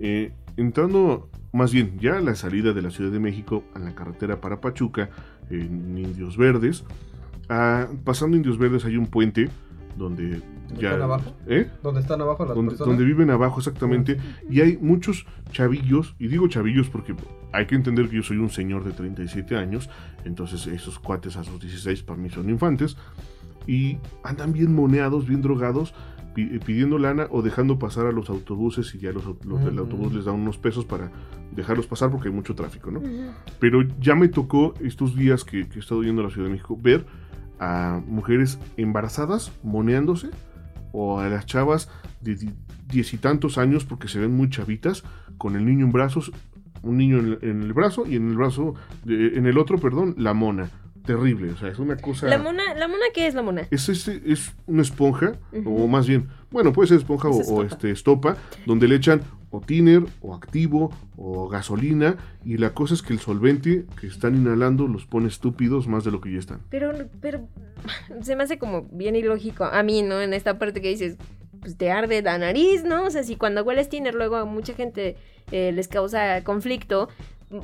Eh, 0.00 0.32
entrando, 0.56 1.30
más 1.52 1.72
bien, 1.72 1.98
ya 1.98 2.18
a 2.18 2.20
la 2.20 2.34
salida 2.34 2.72
de 2.72 2.82
la 2.82 2.90
Ciudad 2.90 3.10
de 3.10 3.20
México, 3.20 3.64
a 3.74 3.78
la 3.78 3.94
carretera 3.94 4.40
para 4.40 4.60
Pachuca, 4.60 5.10
en 5.50 5.96
Indios 5.96 6.36
Verdes. 6.36 6.84
Ah, 7.48 7.86
pasando 8.04 8.36
Indios 8.36 8.58
Verdes 8.58 8.84
hay 8.84 8.96
un 8.96 9.06
puente 9.06 9.48
donde 9.96 10.42
ya... 10.78 10.90
¿Están 10.90 11.02
abajo? 11.02 11.32
¿Eh? 11.46 11.70
Donde 11.82 12.00
están 12.00 12.20
abajo 12.20 12.44
las 12.44 12.54
Donde, 12.54 12.70
personas. 12.70 12.88
donde 12.88 13.04
viven 13.04 13.30
abajo 13.30 13.58
exactamente. 13.58 14.18
Y 14.50 14.60
hay 14.60 14.76
muchos 14.76 15.26
chavillos, 15.52 16.14
y 16.18 16.28
digo 16.28 16.48
chavillos 16.48 16.88
porque 16.88 17.14
hay 17.52 17.66
que 17.66 17.74
entender 17.74 18.08
que 18.08 18.16
yo 18.16 18.22
soy 18.22 18.38
un 18.38 18.50
señor 18.50 18.84
de 18.84 18.92
37 18.92 19.56
años, 19.56 19.88
entonces 20.24 20.66
esos 20.66 20.98
cuates 20.98 21.36
a 21.36 21.44
sus 21.44 21.60
16 21.60 22.02
para 22.02 22.18
mí 22.18 22.28
son 22.28 22.50
infantes, 22.50 22.96
y 23.66 23.98
andan 24.22 24.52
bien 24.52 24.74
moneados, 24.74 25.26
bien 25.26 25.42
drogados, 25.42 25.94
pidiendo 26.64 26.98
lana 26.98 27.26
o 27.30 27.42
dejando 27.42 27.78
pasar 27.78 28.06
a 28.06 28.12
los 28.12 28.28
autobuses 28.30 28.94
y 28.94 28.98
ya 28.98 29.12
los, 29.12 29.24
los 29.44 29.64
del 29.64 29.78
autobús 29.78 30.12
les 30.14 30.24
dan 30.26 30.34
unos 30.36 30.58
pesos 30.58 30.84
para 30.84 31.10
dejarlos 31.54 31.86
pasar 31.86 32.10
porque 32.10 32.28
hay 32.28 32.34
mucho 32.34 32.54
tráfico, 32.54 32.90
¿no? 32.90 33.00
Pero 33.58 33.82
ya 34.00 34.14
me 34.14 34.28
tocó 34.28 34.74
estos 34.82 35.16
días 35.16 35.44
que, 35.44 35.68
que 35.68 35.76
he 35.76 35.80
estado 35.80 36.02
yendo 36.02 36.20
a 36.20 36.24
la 36.24 36.30
Ciudad 36.30 36.46
de 36.48 36.52
México 36.52 36.78
ver 36.80 37.06
a 37.58 38.00
mujeres 38.06 38.58
embarazadas 38.76 39.50
moneándose 39.62 40.28
o 40.92 41.18
a 41.20 41.28
las 41.28 41.46
chavas 41.46 41.88
de 42.20 42.34
di- 42.36 42.52
diez 42.88 43.12
y 43.14 43.18
tantos 43.18 43.56
años 43.58 43.84
porque 43.84 44.08
se 44.08 44.18
ven 44.20 44.36
muy 44.36 44.50
chavitas 44.50 45.02
con 45.38 45.56
el 45.56 45.64
niño 45.64 45.86
en 45.86 45.92
brazos, 45.92 46.32
un 46.82 46.98
niño 46.98 47.18
en 47.18 47.26
el, 47.26 47.38
en 47.42 47.62
el 47.62 47.72
brazo 47.72 48.04
y 48.06 48.16
en 48.16 48.28
el 48.28 48.36
brazo, 48.36 48.74
de- 49.04 49.36
en 49.38 49.46
el 49.46 49.58
otro, 49.58 49.78
perdón, 49.78 50.14
la 50.18 50.34
mona. 50.34 50.70
Terrible, 51.06 51.52
o 51.52 51.56
sea, 51.56 51.68
es 51.68 51.78
una 51.78 51.96
cosa... 51.96 52.26
La 52.26 52.38
mona, 52.38 52.74
¿la 52.74 52.88
mona 52.88 53.04
qué 53.14 53.26
es 53.26 53.34
la 53.34 53.42
mona? 53.42 53.68
Es, 53.70 53.88
este, 53.88 54.20
es 54.26 54.54
una 54.66 54.82
esponja, 54.82 55.34
o 55.64 55.86
más 55.86 56.06
bien, 56.06 56.28
bueno, 56.50 56.72
puede 56.72 56.88
ser 56.88 56.98
esponja 56.98 57.28
Es 57.30 57.34
o, 57.34 57.38
o, 57.38 57.62
estopa. 57.62 57.66
este, 57.66 57.90
estopa, 57.90 58.36
donde 58.66 58.88
le 58.88 58.96
echan 58.96 59.22
o 59.50 59.60
tiner, 59.60 60.02
o 60.20 60.34
activo, 60.34 60.90
o 61.16 61.48
gasolina, 61.48 62.16
y 62.44 62.58
la 62.58 62.74
cosa 62.74 62.94
es 62.94 63.02
que 63.02 63.12
el 63.12 63.20
solvente 63.20 63.86
que 64.00 64.06
están 64.06 64.34
inhalando 64.34 64.88
los 64.88 65.06
pone 65.06 65.28
estúpidos 65.28 65.86
más 65.86 66.04
de 66.04 66.10
lo 66.10 66.20
que 66.20 66.32
ya 66.32 66.38
están. 66.38 66.60
Pero, 66.70 66.92
pero 67.20 67.46
se 68.22 68.36
me 68.36 68.42
hace 68.42 68.58
como 68.58 68.82
bien 68.90 69.16
ilógico 69.16 69.64
a 69.64 69.82
mí, 69.82 70.02
¿no? 70.02 70.20
En 70.20 70.34
esta 70.34 70.58
parte 70.58 70.80
que 70.80 70.88
dices, 70.88 71.16
pues 71.60 71.76
te 71.76 71.90
arde 71.90 72.22
la 72.22 72.38
nariz, 72.38 72.84
¿no? 72.84 73.04
O 73.04 73.10
sea, 73.10 73.22
si 73.22 73.36
cuando 73.36 73.62
hueles 73.62 73.88
tiner 73.88 74.14
luego 74.14 74.36
a 74.36 74.44
mucha 74.44 74.74
gente 74.74 75.16
eh, 75.52 75.72
les 75.72 75.88
causa 75.88 76.42
conflicto, 76.42 77.08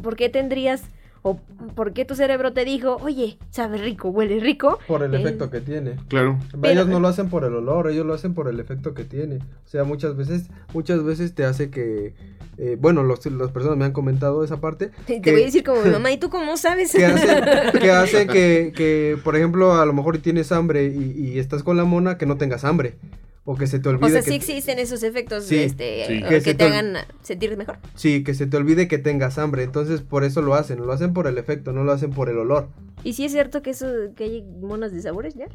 ¿por 0.02 0.16
qué 0.16 0.28
tendrías 0.28 0.84
o 1.24 1.38
por 1.76 1.92
qué 1.92 2.04
tu 2.04 2.14
cerebro 2.16 2.52
te 2.52 2.64
dijo, 2.64 2.96
oye, 3.02 3.38
sabe 3.50 3.78
rico, 3.78 4.08
huele 4.08 4.40
rico? 4.40 4.78
Por 4.88 5.02
el 5.04 5.14
Eh, 5.14 5.20
efecto 5.20 5.50
que 5.50 5.60
tiene. 5.60 5.96
Claro, 6.08 6.38
Pero- 6.60 6.72
ellos 6.72 6.88
no 6.88 6.98
lo 7.00 7.08
hacen 7.08 7.28
por 7.30 7.44
el 7.44 7.54
olor, 7.54 7.88
ellos 7.90 8.04
lo 8.04 8.14
hacen 8.14 8.34
por 8.34 8.48
el 8.48 8.58
efecto 8.58 8.92
que 8.94 9.04
tiene. 9.04 9.36
O 9.36 9.68
sea, 9.68 9.84
muchas 9.84 10.16
veces, 10.16 10.46
muchas 10.74 11.04
veces 11.04 11.34
te 11.34 11.44
hace 11.44 11.70
que, 11.70 12.14
eh, 12.58 12.76
bueno, 12.80 13.02
los, 13.04 13.24
las 13.26 13.50
personas 13.52 13.78
me 13.78 13.84
han 13.84 13.92
comentado 13.92 14.42
esa 14.42 14.60
parte. 14.60 14.90
Te 15.06 15.20
que- 15.22 15.30
voy 15.32 15.42
a 15.42 15.44
decir 15.46 15.62
como 15.62 15.80
mi 15.82 15.90
mamá, 15.90 16.10
¿y 16.12 16.18
tú 16.18 16.28
cómo 16.28 16.56
sabes? 16.56 16.92
que 16.92 17.06
hace, 17.06 17.28
que, 17.80 17.90
hace 17.92 18.26
que, 18.26 18.72
que, 18.74 19.16
por 19.22 19.36
ejemplo, 19.36 19.74
a 19.74 19.86
lo 19.86 19.92
mejor 19.92 20.18
tienes 20.18 20.50
hambre 20.50 20.86
y, 20.86 21.12
y 21.16 21.38
estás 21.38 21.62
con 21.62 21.76
la 21.76 21.84
mona, 21.84 22.18
que 22.18 22.26
no 22.26 22.36
tengas 22.36 22.64
hambre. 22.64 22.96
O 23.44 23.56
que 23.56 23.66
se 23.66 23.80
te 23.80 23.88
olvide 23.88 24.06
o 24.06 24.08
sea, 24.08 24.20
que 24.20 24.28
sí 24.28 24.34
existen 24.34 24.78
esos 24.78 25.02
efectos 25.02 25.44
Sí, 25.46 25.58
este, 25.58 26.04
sí. 26.06 26.22
Que 26.22 26.40
te 26.40 26.54
te- 26.54 26.64
hagan 26.64 26.94
sentir 27.22 27.56
mejor. 27.56 27.78
sí, 27.96 28.22
que 28.22 28.34
se 28.34 28.46
te 28.46 28.56
olvide 28.56 28.86
que 28.86 28.98
tengas 28.98 29.36
hambre. 29.36 29.64
Entonces, 29.64 30.00
por 30.00 30.22
eso 30.22 30.42
lo 30.42 30.54
hacen. 30.54 30.78
Lo 30.86 30.92
hacen 30.92 31.12
por 31.12 31.26
el 31.26 31.38
efecto, 31.38 31.72
no 31.72 31.82
lo 31.82 31.90
hacen 31.90 32.10
por 32.10 32.28
el 32.28 32.38
olor. 32.38 32.68
¿Y 33.02 33.14
si 33.14 33.24
es 33.24 33.32
cierto 33.32 33.60
que 33.60 33.70
eso 33.70 33.88
que 34.14 34.22
hay 34.24 34.42
monas 34.60 34.92
de 34.92 35.02
sabores 35.02 35.34
ya? 35.34 35.46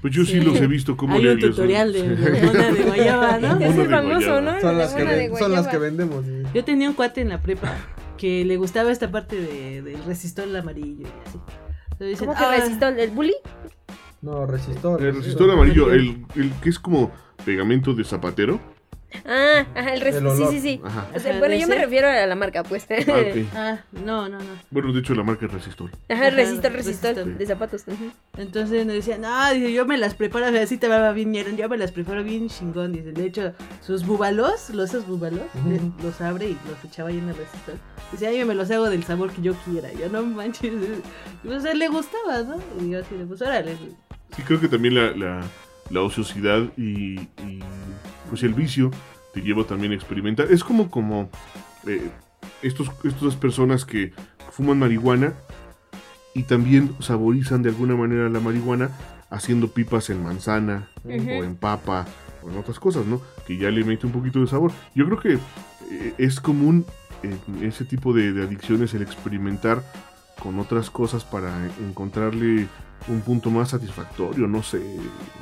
pues 0.00 0.14
yo 0.14 0.24
sí, 0.24 0.32
Sí. 0.32 0.40
los 0.40 0.58
he 0.58 0.66
visto 0.66 0.96
como 0.96 1.16
Hay 1.16 1.26
un 1.26 1.38
tutorial 1.38 1.92
de 1.92 2.02
mona 2.46 2.70
de 2.72 2.82
guayaba, 2.84 3.38
¿no? 3.38 3.58
Es 3.60 3.76
el 3.76 3.90
famoso. 3.90 4.40
¿no? 4.40 4.58
Son 4.60 4.78
La 4.78 4.84
las, 4.84 4.94
que, 4.94 5.30
son 5.38 5.52
las 5.52 5.68
que 5.68 5.76
vendemos. 5.76 6.24
sí. 6.24 6.32
Yo 6.54 6.64
tenía 6.64 6.88
un 6.88 6.94
cuate 6.94 7.20
en 7.20 7.28
la 7.28 7.42
prepa 7.42 7.74
que 8.16 8.42
le 8.46 8.56
gustaba 8.56 8.90
esta 8.90 9.10
parte 9.10 9.36
de, 9.36 9.82
del 9.82 10.02
resistor 10.04 10.56
amarillo 10.56 11.02
y 11.06 11.28
así. 11.28 11.38
Dicen, 12.00 12.26
¿Cómo 12.28 12.38
que 12.38 12.44
"Ah, 12.44 12.88
el 12.96 13.10
bully? 13.10 13.34
No, 14.22 14.46
resistor. 14.46 15.02
El 15.02 15.16
resistor 15.16 15.50
amarillo, 15.50 15.92
el, 15.92 16.24
el 16.34 16.52
que 16.60 16.70
es 16.70 16.78
como 16.78 17.10
pegamento 17.44 17.94
de 17.94 18.04
zapatero. 18.04 18.60
Ah, 19.24 19.64
ajá, 19.74 19.94
el 19.94 20.02
resistor. 20.02 20.36
Sí, 20.36 20.44
sí, 20.50 20.60
sí. 20.60 20.80
Ajá. 20.84 21.06
O 21.16 21.18
sea, 21.18 21.30
Ajá, 21.30 21.38
bueno, 21.38 21.54
yo 21.54 21.66
me 21.66 21.76
ese. 21.76 21.84
refiero 21.86 22.08
a 22.08 22.26
la 22.26 22.34
marca, 22.34 22.62
pues. 22.62 22.86
Ah, 22.90 22.94
ok. 23.12 23.46
Ah, 23.54 23.78
no, 23.92 24.28
no, 24.28 24.38
no. 24.38 24.44
Bueno, 24.70 24.92
de 24.92 25.00
hecho 25.00 25.14
la 25.14 25.22
marca 25.22 25.46
es 25.46 25.52
resistor. 25.52 25.90
Ajá, 26.10 26.28
resistor, 26.28 26.72
resistor 26.72 27.14
resistor. 27.14 27.38
de 27.38 27.46
zapatos. 27.46 27.84
Entonces 28.36 28.84
me 28.84 28.92
decían, 28.92 29.22
no, 29.22 29.50
dice, 29.54 29.72
yo 29.72 29.86
me 29.86 29.96
las 29.96 30.14
preparo, 30.14 30.44
así 30.60 30.76
te 30.76 30.88
va 30.88 31.10
bien, 31.12 31.32
yo 31.56 31.68
me 31.70 31.78
las 31.78 31.90
preparo 31.92 32.22
bien 32.22 32.48
chingón. 32.50 32.92
Dice, 32.92 33.12
de 33.12 33.24
hecho, 33.24 33.52
sus 33.80 34.04
búbalos, 34.04 34.68
los 34.70 34.90
esos 34.90 35.06
búbalos, 35.06 35.40
Ujú. 35.54 35.70
le- 35.70 36.04
los 36.04 36.20
abre 36.20 36.50
y 36.50 36.58
los 36.68 36.84
echaba 36.84 37.08
ahí 37.08 37.16
en 37.16 37.30
el 37.30 37.36
resistor. 37.36 37.76
Dice, 38.12 38.26
ay, 38.26 38.40
yo 38.40 38.46
me 38.46 38.54
los 38.54 38.70
hago 38.70 38.90
del 38.90 39.04
sabor 39.04 39.30
que 39.30 39.40
yo 39.40 39.54
quiera. 39.64 39.90
Yo 39.94 40.10
no 40.10 40.22
manches. 40.22 40.70
Y 41.44 41.46
pues 41.48 41.64
a 41.64 41.70
él 41.72 41.78
le 41.78 41.88
gustaba, 41.88 42.42
¿no? 42.42 42.56
Y 42.84 42.90
yo 42.90 43.00
así 43.00 43.14
de, 43.16 43.24
pues 43.24 43.40
órale. 43.40 43.74
Sí, 44.36 44.42
creo 44.42 44.60
que 44.60 44.68
también 44.68 44.94
la, 44.94 45.10
la, 45.12 45.40
la 45.90 46.02
ociosidad 46.02 46.62
y, 46.76 47.20
y, 47.20 47.60
pues 48.28 48.42
el 48.42 48.54
vicio 48.54 48.90
te 49.32 49.40
lleva 49.40 49.64
también 49.64 49.92
a 49.92 49.94
experimentar. 49.94 50.50
Es 50.50 50.64
como 50.64 50.90
como 50.90 51.30
eh, 51.86 52.10
estos, 52.62 52.90
estas 53.04 53.36
personas 53.36 53.84
que 53.84 54.12
fuman 54.52 54.78
marihuana 54.78 55.34
y 56.34 56.42
también 56.44 56.94
saborizan 57.00 57.62
de 57.62 57.70
alguna 57.70 57.96
manera 57.96 58.28
la 58.28 58.40
marihuana 58.40 58.90
haciendo 59.30 59.68
pipas 59.68 60.10
en 60.10 60.22
manzana 60.22 60.88
o 61.04 61.10
en 61.10 61.56
papa 61.56 62.06
o 62.42 62.50
en 62.50 62.56
otras 62.58 62.78
cosas, 62.78 63.06
¿no? 63.06 63.20
Que 63.46 63.56
ya 63.56 63.70
le 63.70 63.84
mete 63.84 64.06
un 64.06 64.12
poquito 64.12 64.40
de 64.40 64.46
sabor. 64.46 64.72
Yo 64.94 65.04
creo 65.06 65.20
que 65.20 65.34
eh, 65.34 66.14
es 66.18 66.40
común 66.40 66.84
en 67.22 67.40
ese 67.64 67.84
tipo 67.84 68.12
de, 68.12 68.32
de 68.32 68.44
adicciones 68.44 68.94
el 68.94 69.02
experimentar 69.02 69.82
con 70.42 70.58
otras 70.58 70.90
cosas 70.90 71.24
para 71.24 71.52
encontrarle 71.80 72.66
un 73.06 73.20
punto 73.20 73.50
más 73.50 73.70
satisfactorio, 73.70 74.46
no 74.48 74.62
sé, 74.62 74.80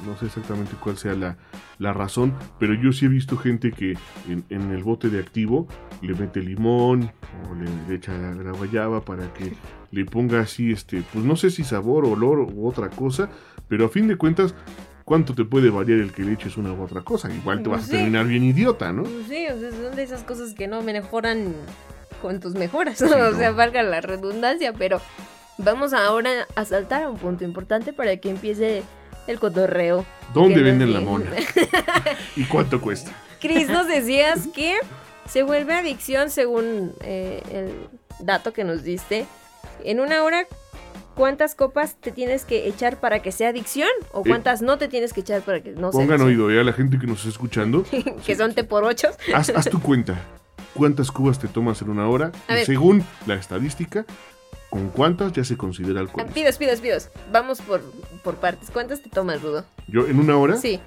no 0.04 0.16
sé 0.18 0.26
exactamente 0.26 0.72
cuál 0.78 0.98
sea 0.98 1.14
la, 1.14 1.36
la 1.78 1.92
razón, 1.92 2.34
pero 2.58 2.74
yo 2.74 2.92
sí 2.92 3.06
he 3.06 3.08
visto 3.08 3.36
gente 3.36 3.72
que 3.72 3.96
en, 4.28 4.44
en 4.50 4.72
el 4.72 4.84
bote 4.84 5.08
de 5.08 5.20
activo 5.20 5.66
le 6.02 6.14
mete 6.14 6.40
limón 6.40 7.10
o 7.50 7.54
le, 7.54 7.64
le 7.88 7.94
echa 7.94 8.16
la, 8.16 8.34
la 8.34 8.52
guayaba 8.52 9.04
para 9.04 9.32
que 9.32 9.54
le 9.90 10.04
ponga 10.04 10.40
así, 10.40 10.70
este, 10.70 11.02
pues 11.12 11.24
no 11.24 11.36
sé 11.36 11.50
si 11.50 11.64
sabor, 11.64 12.04
olor 12.04 12.40
u 12.40 12.68
otra 12.68 12.90
cosa, 12.90 13.30
pero 13.68 13.86
a 13.86 13.88
fin 13.88 14.06
de 14.06 14.16
cuentas, 14.16 14.54
¿cuánto 15.04 15.34
te 15.34 15.44
puede 15.44 15.70
variar 15.70 16.00
el 16.00 16.12
que 16.12 16.24
le 16.24 16.32
eches 16.32 16.56
una 16.56 16.72
u 16.72 16.82
otra 16.82 17.02
cosa? 17.02 17.32
Igual 17.32 17.62
te 17.62 17.70
vas 17.70 17.88
a 17.88 17.92
terminar 17.92 18.26
bien 18.26 18.44
idiota, 18.44 18.92
¿no? 18.92 19.04
Pues 19.04 19.26
sí, 19.28 19.46
o 19.46 19.58
sea, 19.58 19.70
son 19.70 19.96
de 19.96 20.02
esas 20.02 20.22
cosas 20.24 20.52
que 20.52 20.68
no 20.68 20.82
mejoran 20.82 21.52
con 22.20 22.40
tus 22.40 22.54
mejoras. 22.54 23.00
o 23.02 23.06
no. 23.06 23.36
sea, 23.36 23.52
valga 23.52 23.82
la 23.82 24.00
redundancia, 24.00 24.72
pero 24.72 25.00
vamos 25.58 25.92
ahora 25.92 26.46
a 26.54 26.64
saltar 26.64 27.02
a 27.02 27.10
un 27.10 27.18
punto 27.18 27.44
importante 27.44 27.92
para 27.92 28.16
que 28.16 28.30
empiece 28.30 28.82
el 29.26 29.38
cotorreo. 29.38 30.04
¿Dónde 30.34 30.62
venden 30.62 30.92
la 30.92 31.00
mona? 31.00 31.30
¿Y 32.36 32.44
cuánto 32.44 32.80
cuesta? 32.80 33.12
Cris, 33.40 33.68
nos 33.68 33.86
decías 33.86 34.46
que 34.54 34.76
se 35.28 35.42
vuelve 35.42 35.74
adicción 35.74 36.30
según 36.30 36.92
eh, 37.00 37.42
el 37.52 38.24
dato 38.24 38.52
que 38.52 38.64
nos 38.64 38.82
diste 38.82 39.26
en 39.84 40.00
una 40.00 40.22
hora 40.22 40.46
¿cuántas 41.16 41.54
copas 41.56 41.96
te 41.96 42.12
tienes 42.12 42.44
que 42.44 42.68
echar 42.68 43.00
para 43.00 43.20
que 43.20 43.32
sea 43.32 43.48
adicción? 43.48 43.88
¿O 44.12 44.22
cuántas 44.22 44.62
no 44.62 44.78
te 44.78 44.86
tienes 44.86 45.12
que 45.12 45.20
echar 45.20 45.42
para 45.42 45.60
que 45.60 45.72
no 45.72 45.90
sea 45.90 46.00
Pongan 46.00 46.20
oído, 46.20 46.50
eh, 46.52 46.60
a 46.60 46.64
la 46.64 46.72
gente 46.72 46.98
que 46.98 47.08
nos 47.08 47.18
está 47.18 47.30
escuchando. 47.30 47.84
que 48.26 48.36
son 48.36 48.54
te 48.54 48.62
por 48.62 48.84
ochos. 48.84 49.16
Haz, 49.34 49.50
haz 49.50 49.68
tu 49.68 49.80
cuenta. 49.80 50.22
¿Cuántas 50.76 51.10
cubas 51.10 51.38
te 51.38 51.48
tomas 51.48 51.80
en 51.82 51.90
una 51.90 52.08
hora? 52.08 52.32
A 52.48 52.52
Y 52.52 52.56
ver. 52.56 52.66
según 52.66 53.02
la 53.26 53.34
estadística, 53.34 54.04
¿con 54.70 54.88
cuántas 54.90 55.32
ya 55.32 55.42
se 55.44 55.56
considera 55.56 56.00
Ah, 56.00 56.02
alcohol? 56.02 56.26
Pidos, 56.34 56.58
pidos, 56.58 56.80
pidos. 56.80 57.08
Vamos 57.32 57.60
por, 57.62 57.80
por 58.22 58.36
partes. 58.36 58.70
¿Cuántas 58.70 59.02
te 59.02 59.08
tomas, 59.10 59.40
Rudo? 59.42 59.64
Yo 59.88 60.06
en 60.06 60.18
una 60.20 60.36
hora, 60.36 60.56
Sí. 60.56 60.80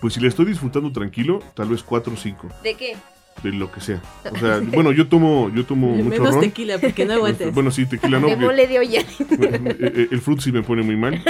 pues 0.00 0.14
si 0.14 0.20
le 0.20 0.28
estoy 0.28 0.46
disfrutando 0.46 0.92
tranquilo, 0.92 1.40
tal 1.54 1.68
vez 1.70 1.82
cuatro 1.82 2.12
o 2.12 2.16
cinco, 2.16 2.48
¿De 2.62 2.74
qué? 2.74 2.96
de 3.42 3.52
lo 3.52 3.72
que 3.72 3.80
sea. 3.80 4.00
O 4.30 4.36
sea, 4.38 4.60
bueno, 4.72 4.92
yo 4.92 5.08
tomo, 5.08 5.50
yo 5.54 5.64
tomo 5.66 5.88
mucho 5.96 6.22
ron. 6.24 6.40
tequila, 6.40 6.78
porque 6.78 7.04
no 7.04 7.14
aguantes. 7.14 7.52
Bueno, 7.54 7.70
sí, 7.70 7.86
tequila 7.86 8.20
no. 8.20 8.28
porque- 8.28 8.44
mole 8.44 8.66
de 8.68 8.78
olla. 8.78 9.00
eh, 9.00 9.76
eh, 9.80 10.08
el 10.10 10.20
fruit 10.20 10.40
sí 10.40 10.52
me 10.52 10.62
pone 10.62 10.82
muy 10.82 10.96
mal. 10.96 11.20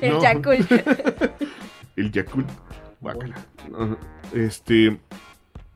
El 0.00 0.12
No. 0.12 0.22
Yakult. 0.22 0.70
El 1.96 2.12
Yakult. 2.12 2.48
Guácala. 3.00 3.36
Este. 4.32 4.98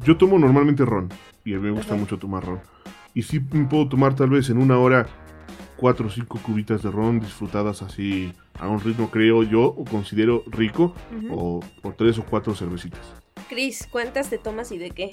Yo 0.03 0.17
tomo 0.17 0.39
normalmente 0.39 0.85
ron. 0.85 1.11
Y 1.45 1.55
a 1.55 1.57
mí 1.59 1.63
me 1.63 1.71
gusta 1.71 1.95
Ajá. 1.95 2.01
mucho 2.01 2.19
tomar 2.19 2.45
ron. 2.45 2.61
Y 3.15 3.23
sí 3.23 3.41
puedo 3.41 3.89
tomar 3.89 4.15
tal 4.15 4.31
vez 4.31 4.51
en 4.51 4.59
una 4.59 4.79
hora 4.79 5.07
cuatro 5.77 6.07
o 6.09 6.11
cinco 6.11 6.39
cubitas 6.43 6.83
de 6.83 6.91
ron 6.91 7.21
disfrutadas 7.21 7.83
así 7.83 8.33
a 8.59 8.69
un 8.69 8.81
ritmo, 8.81 9.11
creo 9.11 9.43
yo, 9.43 9.63
o 9.65 9.85
considero 9.85 10.45
rico. 10.47 10.95
Ujú. 11.17 11.35
o, 11.35 11.61
o 11.89 11.93
tres 11.93 12.19
o 12.19 12.25
cuatro 12.25 12.55
cervecitas. 12.55 13.01
Cris, 13.49 13.89
¿cuántas 13.91 14.29
te 14.31 14.39
tomas 14.39 14.71
y 14.73 14.79
de 14.79 14.91
qué? 14.91 15.11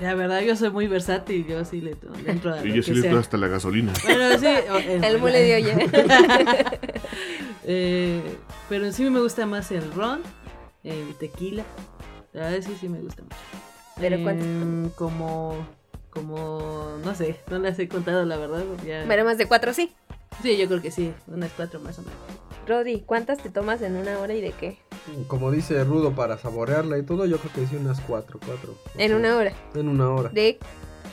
La 0.00 0.14
verdad, 0.14 0.40
yo 0.42 0.56
soy 0.56 0.70
muy 0.70 0.86
versátil, 0.88 1.46
yo 1.46 1.64
sí 1.64 1.80
le, 1.80 1.96
entro 2.26 2.54
a 2.54 2.62
Y 2.66 2.72
yo 2.72 2.82
sí 2.82 2.92
le 2.94 3.08
doy 3.08 3.18
hasta 3.18 3.36
la 3.36 3.48
gasolina. 3.48 3.92
Bueno, 4.04 4.38
sí. 4.38 4.46
o- 4.70 4.76
el, 4.78 5.04
El 5.04 5.18
mole 5.18 5.40
de 5.42 5.56
olla. 5.56 6.72
Eh, 7.64 8.20
pero 8.68 8.90
sí 8.90 9.08
me 9.08 9.20
gusta 9.20 9.46
más 9.46 9.70
el 9.70 9.92
ron, 9.92 10.20
el 10.82 11.14
tequila. 11.14 11.62
La 12.32 12.50
verdad 12.50 12.66
sí, 12.68 12.76
sí 12.80 12.88
me 12.88 12.98
gusta 12.98 13.22
mucho. 13.22 13.36
¿Pero 14.02 14.22
cuántas 14.22 14.46
Em, 14.46 14.90
Como, 14.90 15.56
como, 16.10 16.98
no 17.04 17.14
sé, 17.14 17.36
no 17.50 17.58
las 17.58 17.78
he 17.78 17.88
contado 17.88 18.24
la 18.24 18.36
verdad. 18.36 18.64
Ya. 18.86 19.04
Pero 19.08 19.24
más 19.24 19.38
de 19.38 19.46
cuatro, 19.46 19.72
sí. 19.72 19.94
Sí, 20.42 20.56
yo 20.56 20.66
creo 20.66 20.82
que 20.82 20.90
sí, 20.90 21.12
unas 21.28 21.52
cuatro 21.56 21.80
más 21.80 21.98
o 21.98 22.02
menos. 22.02 22.18
Rodi, 22.66 23.00
¿cuántas 23.00 23.38
te 23.38 23.50
tomas 23.50 23.82
en 23.82 23.96
una 23.96 24.18
hora 24.18 24.34
y 24.34 24.40
de 24.40 24.52
qué? 24.52 24.78
Como 25.26 25.50
dice 25.50 25.82
Rudo, 25.84 26.12
para 26.12 26.38
saborearla 26.38 26.98
y 26.98 27.02
todo, 27.02 27.26
yo 27.26 27.38
creo 27.38 27.52
que 27.52 27.66
sí 27.66 27.76
unas 27.76 28.00
cuatro, 28.00 28.38
cuatro. 28.44 28.74
En 28.96 29.14
una 29.14 29.36
hora. 29.36 29.52
En 29.74 29.88
una 29.88 30.10
hora. 30.10 30.28
¿De 30.30 30.58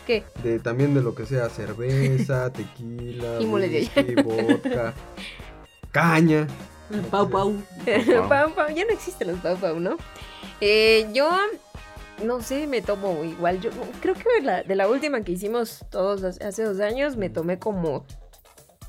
qué? 0.05 0.23
De, 0.43 0.59
también 0.59 0.93
de 0.93 1.01
lo 1.01 1.15
que 1.15 1.25
sea, 1.25 1.49
cerveza, 1.49 2.51
tequila, 2.53 3.39
Y 3.39 3.45
mole 3.45 3.67
de 3.69 3.79
whisky, 3.79 4.15
vodka, 4.23 4.93
caña. 5.91 6.47
Pau, 7.11 7.29
pau. 7.29 7.53
Pau, 8.27 8.53
pau, 8.53 8.67
Ya 8.75 8.85
no 8.85 8.91
existen 8.91 9.27
los 9.29 9.39
pau 9.39 9.57
pau, 9.57 9.79
¿no? 9.79 9.97
Eh, 10.61 11.07
yo 11.13 11.29
no 12.23 12.41
sé, 12.41 12.67
me 12.67 12.81
tomo 12.81 13.23
igual. 13.23 13.59
Yo 13.61 13.69
creo 14.01 14.13
que 14.15 14.41
la- 14.43 14.63
de 14.63 14.75
la 14.75 14.87
última 14.87 15.21
que 15.21 15.31
hicimos 15.33 15.85
todos 15.89 16.23
hace- 16.23 16.43
hace 16.43 16.63
dos 16.63 16.79
años 16.79 17.15
me 17.17 17.29
tomé 17.29 17.59
como 17.59 18.05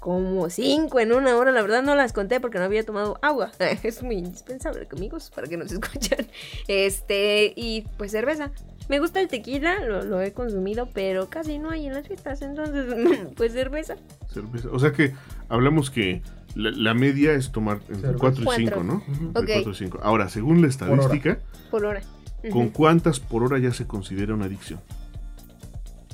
como 0.00 0.48
cinco 0.48 0.98
en 0.98 1.12
una 1.12 1.36
hora. 1.36 1.52
La 1.52 1.60
verdad 1.60 1.82
no 1.82 1.94
las 1.94 2.14
conté 2.14 2.40
porque 2.40 2.58
no 2.58 2.64
había 2.64 2.84
tomado 2.86 3.18
agua. 3.20 3.50
Es 3.82 4.02
muy 4.02 4.16
indispensable, 4.16 4.88
amigos, 4.96 5.30
para 5.34 5.46
que 5.46 5.58
nos 5.58 5.70
escuchen. 5.72 6.26
Este 6.68 7.52
y 7.56 7.82
pues 7.98 8.10
cerveza. 8.12 8.50
Me 8.88 8.98
gusta 8.98 9.20
el 9.20 9.28
tequila, 9.28 9.84
lo, 9.84 10.02
lo 10.02 10.20
he 10.22 10.32
consumido, 10.32 10.88
pero 10.92 11.28
casi 11.28 11.58
no 11.58 11.70
hay 11.70 11.86
en 11.86 11.92
las 11.94 12.06
fiestas. 12.08 12.40
Entonces, 12.42 12.86
pues 13.36 13.52
cerveza. 13.52 13.96
Cerveza. 14.32 14.68
O 14.72 14.78
sea 14.78 14.92
que 14.92 15.12
hablamos 15.50 15.90
que 15.90 16.22
la, 16.54 16.70
la 16.70 16.94
media 16.94 17.32
es 17.34 17.52
tomar 17.52 17.76
entre 17.90 17.96
Cerveza. 18.00 18.18
4 18.18 18.40
y 18.40 18.44
Cuatro. 18.46 18.64
5, 18.80 18.82
¿no? 18.82 19.02
Y 19.70 19.74
cinco. 19.74 20.00
Ahora, 20.02 20.28
según 20.30 20.62
la 20.62 20.68
estadística, 20.68 21.38
por 21.70 21.84
hora. 21.84 22.00
¿Con 22.53 22.68
cuántas 22.70 23.20
por 23.20 23.42
hora 23.44 23.59
ya 23.59 23.72
se 23.72 23.87
considera 23.87 24.35
una 24.35 24.46
adicción? 24.46 24.81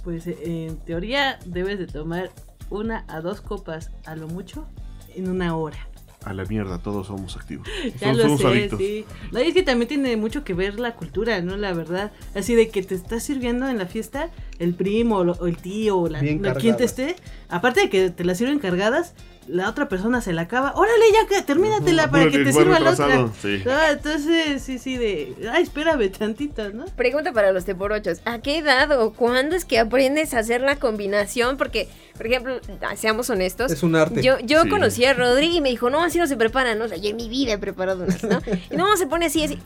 Pues 0.04 0.26
en 0.26 0.76
teoría 0.78 1.38
debes 1.46 1.78
de 1.78 1.86
tomar 1.86 2.30
una 2.70 3.04
a 3.08 3.20
dos 3.20 3.40
copas 3.40 3.90
a 4.04 4.14
lo 4.16 4.28
mucho 4.28 4.66
en 5.14 5.28
una 5.28 5.56
hora. 5.56 5.78
A 6.24 6.32
la 6.32 6.44
mierda, 6.44 6.78
todos 6.78 7.06
somos 7.06 7.36
activos. 7.36 7.68
Ya 8.00 8.08
Somos- 8.12 8.16
lo 8.16 8.22
somos 8.24 8.40
sé, 8.40 8.46
adictos. 8.48 8.78
sí. 8.80 9.04
No, 9.30 9.40
y 9.40 9.48
es 9.48 9.54
que 9.54 9.62
también 9.62 9.88
tiene 9.88 10.16
mucho 10.16 10.42
que 10.42 10.54
ver 10.54 10.80
la 10.80 10.94
cultura, 10.96 11.40
¿no? 11.40 11.56
La 11.56 11.72
verdad. 11.72 12.10
Así 12.34 12.54
de 12.56 12.68
que 12.68 12.82
te 12.82 12.96
está 12.96 13.20
sirviendo 13.20 13.68
en 13.68 13.78
la 13.78 13.86
fiesta 13.86 14.30
el 14.58 14.74
primo 14.74 15.18
o, 15.18 15.46
el 15.46 15.56
tío 15.56 15.98
o 15.98 16.08
la, 16.08 16.18
quien 16.20 16.76
te 16.76 16.84
esté. 16.84 17.14
Aparte 17.48 17.82
de 17.82 17.90
que 17.90 18.10
te 18.10 18.24
la 18.24 18.34
sirven 18.34 18.58
cargadas, 18.58 19.14
la 19.48 19.68
otra 19.68 19.88
persona 19.88 20.20
se 20.20 20.32
la 20.32 20.42
acaba. 20.42 20.72
Órale, 20.74 21.04
ya 21.12 21.26
que 21.28 21.42
termínatela 21.42 22.10
para 22.10 22.30
que 22.30 22.38
te 22.40 22.52
sirva 22.52 22.80
la 22.80 22.90
otra. 22.92 23.28
sí. 23.40 23.62
Ah, 23.68 23.88
entonces, 23.92 24.62
sí, 24.62 24.78
sí, 24.78 24.96
de. 24.96 25.34
Ay, 25.52 25.62
espérame 25.62 26.10
tantito, 26.10 26.68
¿no? 26.70 26.84
Pregunta 26.96 27.32
para 27.32 27.52
los 27.52 27.64
teporochos. 27.64 28.20
¿A 28.24 28.38
qué 28.40 28.58
edad 28.58 28.90
o 29.00 29.12
cuándo 29.12 29.54
es 29.56 29.64
que 29.64 29.78
aprendes 29.78 30.34
a 30.34 30.40
hacer 30.40 30.60
la 30.60 30.76
combinación? 30.76 31.56
Porque, 31.56 31.88
por 32.16 32.26
ejemplo, 32.26 32.60
ah, 32.82 32.96
seamos 32.96 33.30
honestos. 33.30 33.70
Es 33.72 33.82
un 33.82 33.94
arte. 33.96 34.22
Yo, 34.22 34.38
yo 34.40 34.62
Sí. 34.62 34.68
conocí 34.68 35.04
a 35.04 35.14
Rodri 35.14 35.56
y 35.56 35.60
me 35.60 35.68
dijo, 35.70 35.90
no, 35.90 36.02
así 36.02 36.18
no 36.18 36.26
se 36.26 36.36
preparan, 36.36 36.78
¿no? 36.78 36.86
O 36.86 36.88
sea, 36.88 36.96
yo 36.98 37.10
en 37.10 37.16
mi 37.16 37.28
vida 37.28 37.52
he 37.52 37.58
preparado 37.58 38.04
unas, 38.04 38.22
¿no? 38.24 38.40
Y 38.70 38.76
no, 38.76 38.96
se 38.96 39.06
pone 39.06 39.26
así, 39.26 39.44
así. 39.44 39.58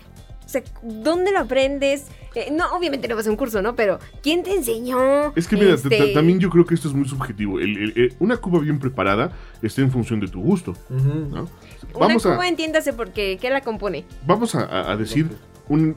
O 0.51 0.53
sea, 0.53 0.63
¿dónde 0.83 1.31
lo 1.31 1.39
aprendes? 1.39 2.07
Eh, 2.35 2.51
no, 2.51 2.65
obviamente 2.77 3.07
no 3.07 3.15
vas 3.15 3.25
a 3.29 3.31
un 3.31 3.37
curso, 3.37 3.63
¿no? 3.63 3.77
Pero, 3.77 4.01
¿quién 4.21 4.43
te 4.43 4.53
enseñó? 4.53 5.33
Es 5.37 5.47
que 5.47 5.55
mira, 5.57 5.75
Este, 5.75 5.89
ta- 5.91 6.07
ta- 6.07 6.13
también 6.15 6.41
yo 6.41 6.51
creo 6.51 6.67
que 6.67 6.75
esto 6.75 6.89
es 6.89 6.95
muy 6.95 7.09
subjetivo. 7.09 7.61
El- 7.61 7.77
el- 7.79 7.93
el- 7.95 8.15
una 8.19 8.37
cuba 8.37 8.59
bien 8.59 8.81
preparada 8.81 9.31
está 9.63 9.81
en 9.81 9.93
función 9.93 10.19
de 10.19 10.27
tu 10.27 10.41
gusto. 10.43 10.75
¿no? 10.89 11.49
Una 11.95 12.17
cuba, 12.19 12.43
a, 12.43 12.49
entiéndase 12.49 12.93
porque, 12.95 13.39
¿qué 13.41 13.49
la 13.49 13.61
compone? 13.61 14.05
vamos 14.27 14.57
a, 14.57 14.97
decir 14.97 15.29
un, 15.69 15.95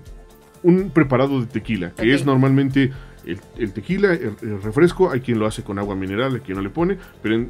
un 0.61 0.91
preparado 0.91 1.39
de 1.39 1.47
tequila, 1.47 1.89
que 1.95 2.13
es 2.13 2.23
normalmente 2.23 2.93
el, 3.25 3.39
el 3.57 3.73
tequila, 3.73 4.13
el, 4.13 4.35
el 4.43 4.61
refresco, 4.61 5.09
hay 5.09 5.21
quien 5.21 5.39
lo 5.39 5.47
hace 5.47 5.63
con 5.63 5.79
agua 5.79 5.95
mineral, 5.95 6.35
hay 6.35 6.41
quien 6.41 6.57
no 6.57 6.61
le 6.61 6.69
pone, 6.69 6.99
pero 7.23 7.33
en, 7.33 7.49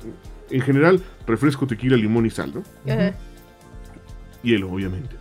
en 0.52 0.62
general, 0.62 1.02
refresco, 1.28 1.68
tequila, 1.68 1.98
limón 1.98 2.26
y 2.26 2.30
sal, 2.30 2.54
¿no? 2.54 2.64
Ajá. 2.94 3.14
hielo, 4.42 4.72
obviamente. 4.72 5.18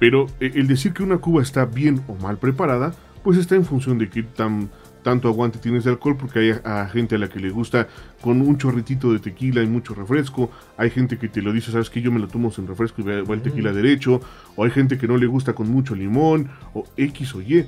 Pero 0.00 0.26
eh, 0.40 0.50
el 0.54 0.66
decir 0.66 0.92
que 0.92 1.04
una 1.04 1.18
cuba 1.18 1.42
está 1.42 1.64
bien 1.66 2.02
o 2.08 2.16
mal 2.16 2.38
preparada, 2.38 2.92
pues 3.22 3.38
está 3.38 3.54
en 3.54 3.64
función 3.64 3.98
de 3.98 4.08
qué 4.08 4.22
tan, 4.24 4.70
tanto 5.02 5.28
aguante 5.28 5.58
tienes 5.58 5.84
de 5.84 5.90
alcohol, 5.90 6.16
porque 6.16 6.38
hay 6.40 6.50
a, 6.64 6.82
a 6.82 6.88
gente 6.88 7.14
a 7.14 7.18
la 7.18 7.28
que 7.28 7.38
le 7.38 7.50
gusta 7.50 7.86
con 8.22 8.40
un 8.40 8.56
chorritito 8.56 9.12
de 9.12 9.18
tequila 9.18 9.62
y 9.62 9.66
mucho 9.66 9.94
refresco, 9.94 10.50
hay 10.76 10.90
gente 10.90 11.18
que 11.18 11.28
te 11.28 11.42
lo 11.42 11.52
dice, 11.52 11.70
sabes 11.70 11.90
que 11.90 12.00
yo 12.00 12.10
me 12.10 12.18
lo 12.18 12.28
tomo 12.28 12.50
sin 12.50 12.66
refresco 12.66 13.02
y 13.02 13.04
va, 13.04 13.22
va 13.22 13.34
el 13.34 13.42
tequila 13.42 13.72
derecho, 13.72 14.20
o 14.56 14.64
hay 14.64 14.70
gente 14.70 14.98
que 14.98 15.06
no 15.06 15.18
le 15.18 15.26
gusta 15.26 15.52
con 15.52 15.70
mucho 15.70 15.94
limón, 15.94 16.50
o 16.74 16.84
X 16.96 17.34
o 17.34 17.42
Y. 17.42 17.66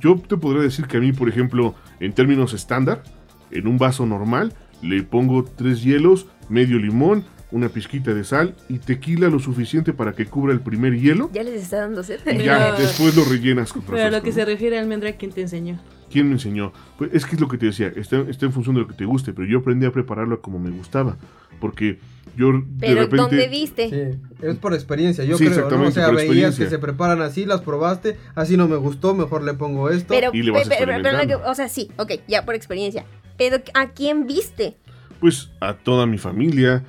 Yo 0.00 0.16
te 0.16 0.36
podría 0.36 0.62
decir 0.62 0.86
que 0.86 0.98
a 0.98 1.00
mí, 1.00 1.12
por 1.12 1.30
ejemplo, 1.30 1.74
en 1.98 2.12
términos 2.12 2.52
estándar, 2.52 3.02
en 3.50 3.66
un 3.66 3.78
vaso 3.78 4.04
normal, 4.04 4.52
le 4.82 5.02
pongo 5.02 5.44
tres 5.44 5.82
hielos, 5.82 6.26
medio 6.50 6.78
limón, 6.78 7.24
una 7.54 7.68
pizquita 7.68 8.12
de 8.12 8.24
sal 8.24 8.54
y 8.68 8.78
tequila 8.80 9.28
lo 9.28 9.38
suficiente 9.38 9.92
para 9.92 10.12
que 10.12 10.26
cubra 10.26 10.52
el 10.52 10.60
primer 10.60 10.98
hielo. 10.98 11.30
Ya 11.32 11.44
les 11.44 11.62
está 11.62 11.78
dando 11.78 12.02
sed. 12.02 12.18
Y 12.26 12.42
ya 12.42 12.72
Pero- 12.74 12.78
después 12.86 13.16
lo 13.16 13.24
rellenas 13.24 13.72
con 13.72 13.82
Pero 13.82 14.02
a 14.02 14.10
lo 14.10 14.22
que 14.22 14.30
¿no? 14.30 14.34
se 14.34 14.44
refiere 14.44 14.78
Almendra, 14.78 15.12
¿quién 15.12 15.30
te 15.30 15.40
enseñó? 15.40 15.78
¿Quién 16.10 16.26
me 16.26 16.32
enseñó? 16.32 16.72
Pues 16.98 17.10
es 17.14 17.24
que 17.24 17.36
es 17.36 17.40
lo 17.40 17.48
que 17.48 17.56
te 17.56 17.66
decía, 17.66 17.92
está, 17.94 18.20
está 18.28 18.46
en 18.46 18.52
función 18.52 18.74
de 18.74 18.80
lo 18.82 18.88
que 18.88 18.94
te 18.94 19.04
guste, 19.04 19.32
pero 19.32 19.46
yo 19.46 19.58
aprendí 19.58 19.86
a 19.86 19.92
prepararlo 19.92 20.40
como 20.40 20.58
me 20.58 20.70
gustaba. 20.70 21.16
Porque 21.60 21.98
yo 22.36 22.52
de 22.52 22.62
Pero, 22.80 22.94
repente. 23.02 23.16
¿dónde 23.16 23.48
viste? 23.48 23.88
Sí, 23.88 24.18
es 24.46 24.56
por 24.56 24.74
experiencia, 24.74 25.24
yo 25.24 25.38
Sí, 25.38 25.46
creo, 25.46 25.70
¿no? 25.70 25.86
O 25.86 25.90
sea, 25.92 26.10
veías 26.10 26.56
que 26.58 26.68
se 26.68 26.78
preparan 26.80 27.22
así, 27.22 27.46
las 27.46 27.60
probaste, 27.62 28.16
así 28.34 28.56
no 28.56 28.66
me 28.68 28.76
gustó, 28.76 29.14
mejor 29.14 29.42
le 29.44 29.54
pongo 29.54 29.88
esto. 29.90 30.08
Pero, 30.08 30.30
Y 30.34 30.42
le 30.42 30.50
vas 30.50 30.64
pe- 30.64 30.70
pe- 30.70 30.76
pero 30.80 30.92
que- 30.92 30.98
experimentando. 30.98 31.48
o 31.50 31.54
sea, 31.54 31.68
sí, 31.68 31.88
ok, 31.96 32.12
ya 32.28 32.44
por 32.44 32.54
experiencia. 32.56 33.04
Pero, 33.36 33.56
¿a 33.74 33.88
quién 33.90 34.26
viste? 34.26 34.76
Pues 35.24 35.50
a 35.58 35.72
toda 35.72 36.04
mi 36.04 36.18
familia, 36.18 36.84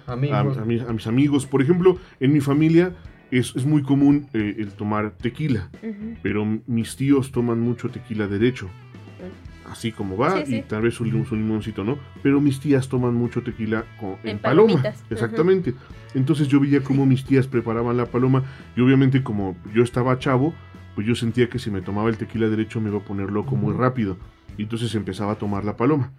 a, 0.58 0.66
mis, 0.66 0.82
a 0.82 0.92
mis 0.92 1.08
amigos. 1.08 1.46
Por 1.46 1.62
ejemplo, 1.62 1.98
en 2.20 2.34
mi 2.34 2.42
familia 2.42 2.94
es, 3.32 3.56
es 3.56 3.66
muy 3.66 3.82
común 3.82 4.28
eh, 4.34 4.58
el 4.60 4.74
tomar 4.74 5.12
tequila, 5.12 5.70
pero 6.22 6.46
mis 6.68 6.98
tíos 6.98 7.32
toman 7.32 7.62
mucho 7.62 7.88
tequila 7.88 8.28
derecho. 8.28 8.68
Así 9.72 9.94
como 9.94 10.18
va, 10.18 10.40
Sí, 10.40 10.44
sí. 10.48 10.56
y 10.58 10.62
tal 10.64 10.82
vez 10.82 11.00
un, 11.00 11.16
un 11.16 11.26
limoncito, 11.32 11.86
¿no? 11.86 11.98
Pero 12.24 12.42
mis 12.42 12.60
tías 12.60 12.90
toman 12.90 13.14
mucho 13.14 13.42
tequila 13.42 13.86
con- 14.02 14.18
en, 14.26 14.32
En 14.32 14.40
paloma. 14.40 14.84
Exactamente. 15.10 15.74
Entonces 16.14 16.50
yo 16.50 16.60
veía 16.60 16.82
cómo 16.84 17.06
mis 17.06 17.24
tías 17.24 17.48
preparaban 17.48 17.96
la 17.96 18.08
paloma, 18.08 18.44
y 18.76 18.82
obviamente 18.82 19.24
como 19.24 19.56
yo 19.74 19.82
estaba 19.82 20.20
chavo, 20.20 20.54
pues 20.94 21.08
yo 21.08 21.16
sentía 21.16 21.48
que 21.48 21.58
si 21.58 21.72
me 21.72 21.80
tomaba 21.82 22.10
el 22.10 22.18
tequila 22.18 22.50
derecho 22.50 22.82
me 22.82 22.90
iba 22.90 23.00
a 23.00 23.02
poner 23.06 23.32
loco 23.32 23.56
muy 23.56 23.74
rápido. 23.74 24.18
Y 24.58 24.64
entonces 24.64 24.94
empezaba 24.94 25.32
a 25.32 25.36
tomar 25.36 25.64
la 25.64 25.78
paloma. 25.78 26.12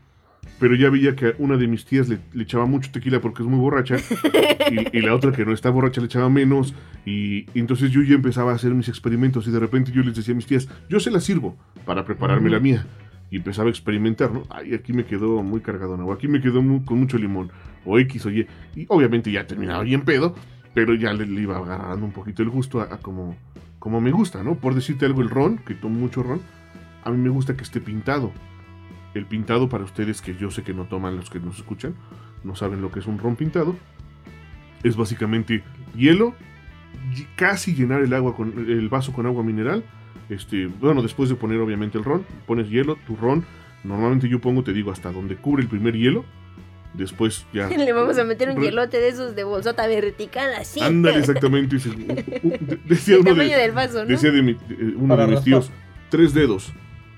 Pero 0.59 0.75
ya 0.75 0.89
veía 0.91 1.15
que 1.15 1.35
una 1.39 1.57
de 1.57 1.67
mis 1.67 1.85
tías 1.85 2.09
le, 2.09 2.19
le 2.33 2.43
echaba 2.45 2.67
mucho 2.67 2.91
tequila 2.91 3.21
porque 3.21 3.43
es 3.43 3.49
muy 3.49 3.59
borracha. 3.59 3.97
y, 4.71 4.99
y 4.99 5.01
la 5.03 5.15
otra 5.15 5.33
que 5.33 5.45
no 5.45 5.53
está 5.53 5.71
borracha 5.71 6.01
le 6.01 6.07
echaba 6.07 6.29
menos. 6.31 6.75
Y, 7.05 7.47
y 7.55 7.61
entonces 7.61 7.91
yo 7.91 8.03
ya 8.03 8.15
empezaba 8.15 8.53
a 8.53 8.55
hacer 8.55 8.73
mis 8.75 8.89
experimentos. 8.89 9.47
Y 9.47 9.51
de 9.51 9.61
repente 9.61 9.93
yo 9.93 10.03
les 10.03 10.15
decía 10.17 10.33
a 10.33 10.37
mis 10.37 10.47
tías, 10.47 10.69
yo 10.89 10.99
se 11.01 11.11
la 11.11 11.21
sirvo 11.21 11.57
para 11.85 12.05
prepararme 12.05 12.49
la 12.51 12.61
mía. 12.61 12.87
y 13.31 13.37
empezaba 13.37 13.69
a 13.69 13.71
experimentar, 13.71 14.33
¿no? 14.33 14.45
Ay, 14.51 14.75
aquí 14.75 14.93
me 14.93 15.05
quedó 15.05 15.43
muy 15.43 15.61
cargadona, 15.61 16.05
o 16.05 16.13
aquí 16.13 16.29
me 16.29 16.41
quedó 16.41 16.63
con 16.85 16.99
mucho 16.99 17.19
limón, 17.19 17.51
o 17.85 17.99
X 17.99 18.25
o 18.27 18.31
Y. 18.31 18.47
Y 18.77 18.87
obviamente 18.89 19.31
ya 19.33 19.47
terminaba 19.47 19.83
bien 19.83 20.03
pedo, 20.03 20.35
pero 20.75 20.95
ya 20.95 21.13
le, 21.13 21.27
le 21.27 21.41
iba 21.43 21.57
agarrando 21.59 22.07
un 22.07 22.13
poquito 22.13 22.43
el 22.43 22.51
gusto 22.51 22.81
a, 22.81 22.85
a 22.85 22.99
como, 22.99 23.37
como 23.79 24.01
me 24.01 24.13
gusta, 24.13 24.43
¿no? 24.43 24.55
Por 24.55 24.75
decirte 24.75 25.07
algo, 25.07 25.23
el 25.23 25.29
ron, 25.31 25.59
que 25.59 25.75
tomo 25.75 25.99
mucho 25.99 26.23
ron, 26.23 26.41
a 27.05 27.11
mí 27.11 27.19
me 27.19 27.29
gusta 27.31 27.57
que 27.57 27.65
esté 27.65 27.81
pintado. 27.81 28.33
El 29.17 29.25
pintado 29.27 29.69
para 29.69 29.85
ustedes 29.85 30.21
que 30.21 30.37
yo 30.37 30.51
sé 30.51 30.63
que 30.63 30.75
no 30.75 30.85
toman 30.85 31.17
los 31.17 31.31
que 31.31 31.41
nos 31.41 31.57
escuchan, 31.57 31.95
no 32.45 32.55
saben 32.55 32.83
lo 32.83 32.91
que 32.91 33.01
es 33.01 33.07
un 33.07 33.19
ron 33.19 33.35
pintado, 33.37 33.75
es 34.83 34.95
básicamente 34.97 35.63
hielo, 35.97 36.35
y 37.17 37.23
casi 37.37 37.75
llenar 37.75 38.03
el 38.03 38.13
agua 38.13 38.35
con 38.37 38.53
el 38.69 38.89
vaso 38.89 39.13
con 39.13 39.27
agua 39.27 39.43
mineral. 39.43 39.85
Este, 40.29 40.67
bueno, 40.67 41.03
después 41.03 41.29
de 41.29 41.35
poner 41.37 41.61
obviamente 41.61 41.97
el 41.99 42.05
ron, 42.05 42.25
pones 42.47 42.69
hielo, 42.69 42.97
tu 43.07 43.17
ron. 43.17 43.45
Normalmente 43.85 44.29
yo 44.29 44.41
pongo, 44.41 44.63
te 44.65 44.73
digo, 44.73 44.91
hasta 44.91 45.13
donde 45.13 45.37
cubre 45.37 45.63
el 45.63 45.69
primer 45.69 45.95
hielo. 45.97 46.25
Después 46.95 47.47
ya. 47.53 47.69
Le 47.77 47.93
vamos 47.93 48.19
a 48.19 48.25
meter 48.25 48.51
un 48.51 48.61
hielote 48.61 48.99
de 48.99 49.09
esos 49.09 49.35
de 49.37 49.45
bolsota 49.45 49.87
vertical 49.87 50.51
así. 50.59 50.81
Ándale, 50.81 51.19
exactamente. 51.21 51.77
decía 52.87 53.15
El 53.15 53.21
uno 53.21 53.31
tamaño 53.31 53.51
de, 53.51 53.57
del 53.63 53.73
vaso, 53.73 53.99
¿no? 54.03 54.07
decía 54.07 54.31
de 54.33 54.43
mi- 54.43 54.57
uno 54.97 55.09
Para 55.09 55.27
de 55.27 55.33
mis 55.33 55.43
tíos, 55.45 55.71
tres 56.11 56.35
dedos, 56.35 56.73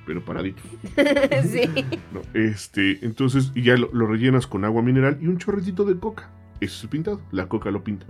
pero 0.09 0.25
paraditos. 0.25 0.65
sí. 1.53 1.69
¿no? 2.13 2.23
Este, 2.35 3.05
entonces, 3.05 3.53
y 3.55 3.63
ya 3.63 3.77
lo, 3.77 3.91
lo 3.93 4.07
rellenas 4.09 4.47
con 4.49 4.65
agua 4.65 4.83
mineral 4.83 5.19
y 5.21 5.29
un 5.29 5.39
chorrecito 5.39 5.85
de 5.85 5.99
coca. 6.01 6.31
Ese 6.61 6.75
es 6.75 6.83
el 6.85 6.89
pintado. 6.89 7.21
La 7.31 7.47
coca 7.47 7.71
lo 7.71 7.85
pinta. 7.85 8.07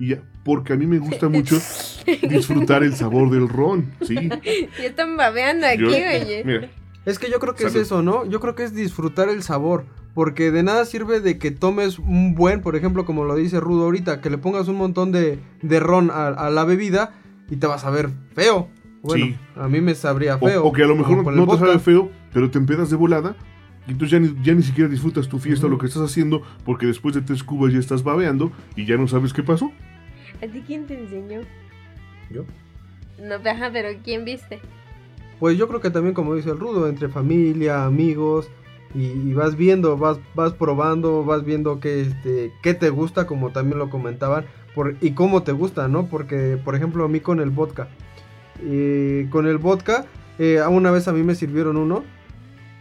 Y 0.00 0.08
ya, 0.08 0.22
porque 0.44 0.72
a 0.72 0.76
mí 0.76 0.86
me 0.86 0.98
gusta 0.98 1.28
mucho 1.28 1.56
disfrutar 2.28 2.82
el 2.82 2.94
sabor 2.94 3.30
del 3.30 3.48
ron, 3.48 3.92
¿sí? 4.02 4.14
Ya 4.16 4.84
están 4.86 5.16
babeando 5.16 5.66
aquí, 5.66 5.78
Yo- 5.82 5.88
oye. 5.88 6.42
Mira, 6.44 6.70
Es 7.04 7.18
que 7.18 7.30
yo 7.30 7.38
creo 7.38 7.54
que 7.54 7.64
Salud. 7.64 7.76
es 7.76 7.82
eso, 7.82 8.02
¿no? 8.02 8.24
Yo 8.26 8.40
creo 8.40 8.54
que 8.54 8.64
es 8.64 8.74
disfrutar 8.74 9.28
el 9.28 9.42
sabor. 9.42 9.84
Porque 10.12 10.50
de 10.50 10.64
nada 10.64 10.84
sirve 10.86 11.20
de 11.20 11.38
que 11.38 11.52
tomes 11.52 12.00
un 12.00 12.34
buen, 12.34 12.62
por 12.62 12.74
ejemplo, 12.74 13.04
como 13.04 13.24
lo 13.24 13.36
dice 13.36 13.60
Rudo 13.60 13.84
ahorita, 13.84 14.20
que 14.20 14.28
le 14.28 14.38
pongas 14.38 14.66
un 14.66 14.74
montón 14.76 15.12
de, 15.12 15.38
de 15.62 15.78
ron 15.80 16.10
a, 16.10 16.26
a 16.28 16.50
la 16.50 16.64
bebida 16.64 17.12
y 17.48 17.56
te 17.56 17.68
vas 17.68 17.84
a 17.84 17.90
ver 17.90 18.08
feo. 18.34 18.68
Bueno, 19.02 19.26
Sí. 19.26 19.36
a 19.56 19.68
mí 19.68 19.80
me 19.80 19.94
sabría 19.94 20.38
feo. 20.38 20.64
o 20.64 20.72
que 20.72 20.82
a 20.82 20.86
lo 20.86 20.94
mejor 20.96 21.32
no 21.34 21.46
te 21.46 21.58
sabe 21.58 21.78
feo, 21.78 22.10
pero 22.32 22.50
te 22.50 22.58
empedas 22.58 22.90
de 22.90 22.96
volada. 22.96 23.34
Y 23.86 23.92
entonces 23.92 24.10
ya 24.10 24.20
ni, 24.20 24.44
ya 24.44 24.54
ni 24.54 24.62
siquiera 24.62 24.90
disfrutas 24.90 25.28
tu 25.28 25.38
fiesta 25.38 25.66
o 25.66 25.70
lo 25.70 25.78
que 25.78 25.86
estás 25.86 26.02
haciendo, 26.02 26.42
porque 26.64 26.86
después 26.86 27.14
de 27.14 27.22
tres 27.22 27.42
cubas 27.42 27.72
ya 27.72 27.78
estás 27.78 28.02
babeando 28.02 28.52
y 28.76 28.84
ya 28.84 28.96
no 28.96 29.08
sabes 29.08 29.32
qué 29.32 29.42
pasó. 29.42 29.72
¿A 30.42 30.46
ti 30.46 30.62
quién 30.66 30.86
te 30.86 30.98
enseñó? 30.98 31.40
¿Yo? 32.30 32.44
No, 33.20 33.34
ajá, 33.50 33.70
pero 33.72 33.88
¿quién 34.04 34.24
viste? 34.24 34.60
Pues 35.38 35.56
yo 35.56 35.66
creo 35.68 35.80
que 35.80 35.90
también, 35.90 36.14
como 36.14 36.34
dice 36.34 36.50
el 36.50 36.58
Rudo, 36.58 36.86
entre 36.88 37.08
familia, 37.08 37.86
amigos, 37.86 38.50
y, 38.94 39.04
y 39.06 39.32
vas 39.32 39.56
viendo, 39.56 39.96
vas, 39.96 40.18
vas 40.34 40.52
probando, 40.52 41.24
vas 41.24 41.44
viendo 41.44 41.80
qué, 41.80 42.02
este, 42.02 42.52
qué 42.62 42.74
te 42.74 42.90
gusta, 42.90 43.26
como 43.26 43.50
también 43.50 43.78
lo 43.78 43.88
comentaban, 43.88 44.44
por, 44.74 44.96
y 45.00 45.12
cómo 45.12 45.42
te 45.42 45.52
gusta, 45.52 45.88
¿no? 45.88 46.06
Porque, 46.08 46.58
por 46.62 46.74
ejemplo, 46.76 47.04
a 47.04 47.08
mí 47.08 47.20
con 47.20 47.40
el 47.40 47.48
vodka, 47.50 47.88
eh, 48.62 49.26
con 49.30 49.46
el 49.46 49.58
vodka, 49.58 50.06
eh, 50.38 50.60
una 50.68 50.90
vez 50.90 51.08
a 51.08 51.12
mí 51.12 51.22
me 51.22 51.34
sirvieron 51.34 51.76
uno, 51.76 52.04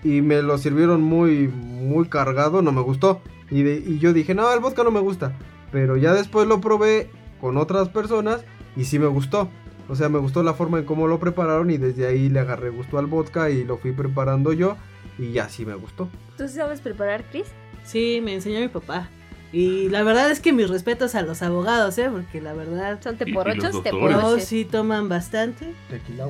y 0.03 0.21
me 0.21 0.41
lo 0.41 0.57
sirvieron 0.57 1.01
muy, 1.01 1.47
muy 1.47 2.07
cargado, 2.07 2.61
no 2.61 2.71
me 2.71 2.81
gustó, 2.81 3.21
y, 3.51 3.63
de- 3.63 3.83
y 3.85 3.99
yo 3.99 4.13
dije, 4.13 4.33
no, 4.35 4.51
el 4.53 4.59
vodka 4.59 4.83
no 4.83 4.91
me 4.91 4.99
gusta, 5.01 5.33
pero 5.71 5.97
ya 5.97 6.13
después 6.13 6.47
lo 6.47 6.61
probé 6.61 7.09
con 7.41 7.57
otras 7.57 7.89
personas, 7.89 8.43
y 8.75 8.85
sí 8.85 8.99
me 8.99 9.07
gustó. 9.07 9.49
O 9.89 9.95
sea, 9.95 10.07
me 10.07 10.19
gustó 10.19 10.43
la 10.43 10.53
forma 10.53 10.77
en 10.77 10.85
cómo 10.85 11.07
lo 11.07 11.19
prepararon 11.19 11.71
y 11.71 11.77
desde 11.79 12.05
ahí 12.05 12.29
le 12.29 12.39
agarré 12.39 12.69
gusto 12.69 12.99
al 12.99 13.07
vodka 13.07 13.49
y 13.49 13.63
lo 13.63 13.77
fui 13.77 13.91
preparando 13.91 14.53
yo 14.53 14.77
y 15.17 15.31
ya 15.31 15.49
sí 15.49 15.65
me 15.65 15.73
gustó. 15.73 16.07
¿Tú 16.37 16.47
sí 16.47 16.53
sabes 16.57 16.79
preparar, 16.79 17.25
Chris? 17.31 17.47
Sí, 17.83 18.21
me 18.23 18.35
enseñó 18.35 18.59
mi 18.59 18.67
papá. 18.67 19.09
Y 19.51 19.89
la 19.89 20.03
verdad 20.03 20.29
es 20.29 20.39
que 20.39 20.53
mis 20.53 20.69
respetos 20.69 21.15
a 21.15 21.23
los 21.23 21.41
abogados, 21.41 21.97
¿eh? 21.97 22.09
Porque 22.11 22.39
la 22.39 22.53
verdad, 22.53 22.99
¿Son 23.01 23.17
teporochos? 23.17 23.73
no, 23.73 23.81
Teporoches. 23.81 24.45
sí 24.45 24.63
toman 24.63 25.09
bastante. 25.09 25.73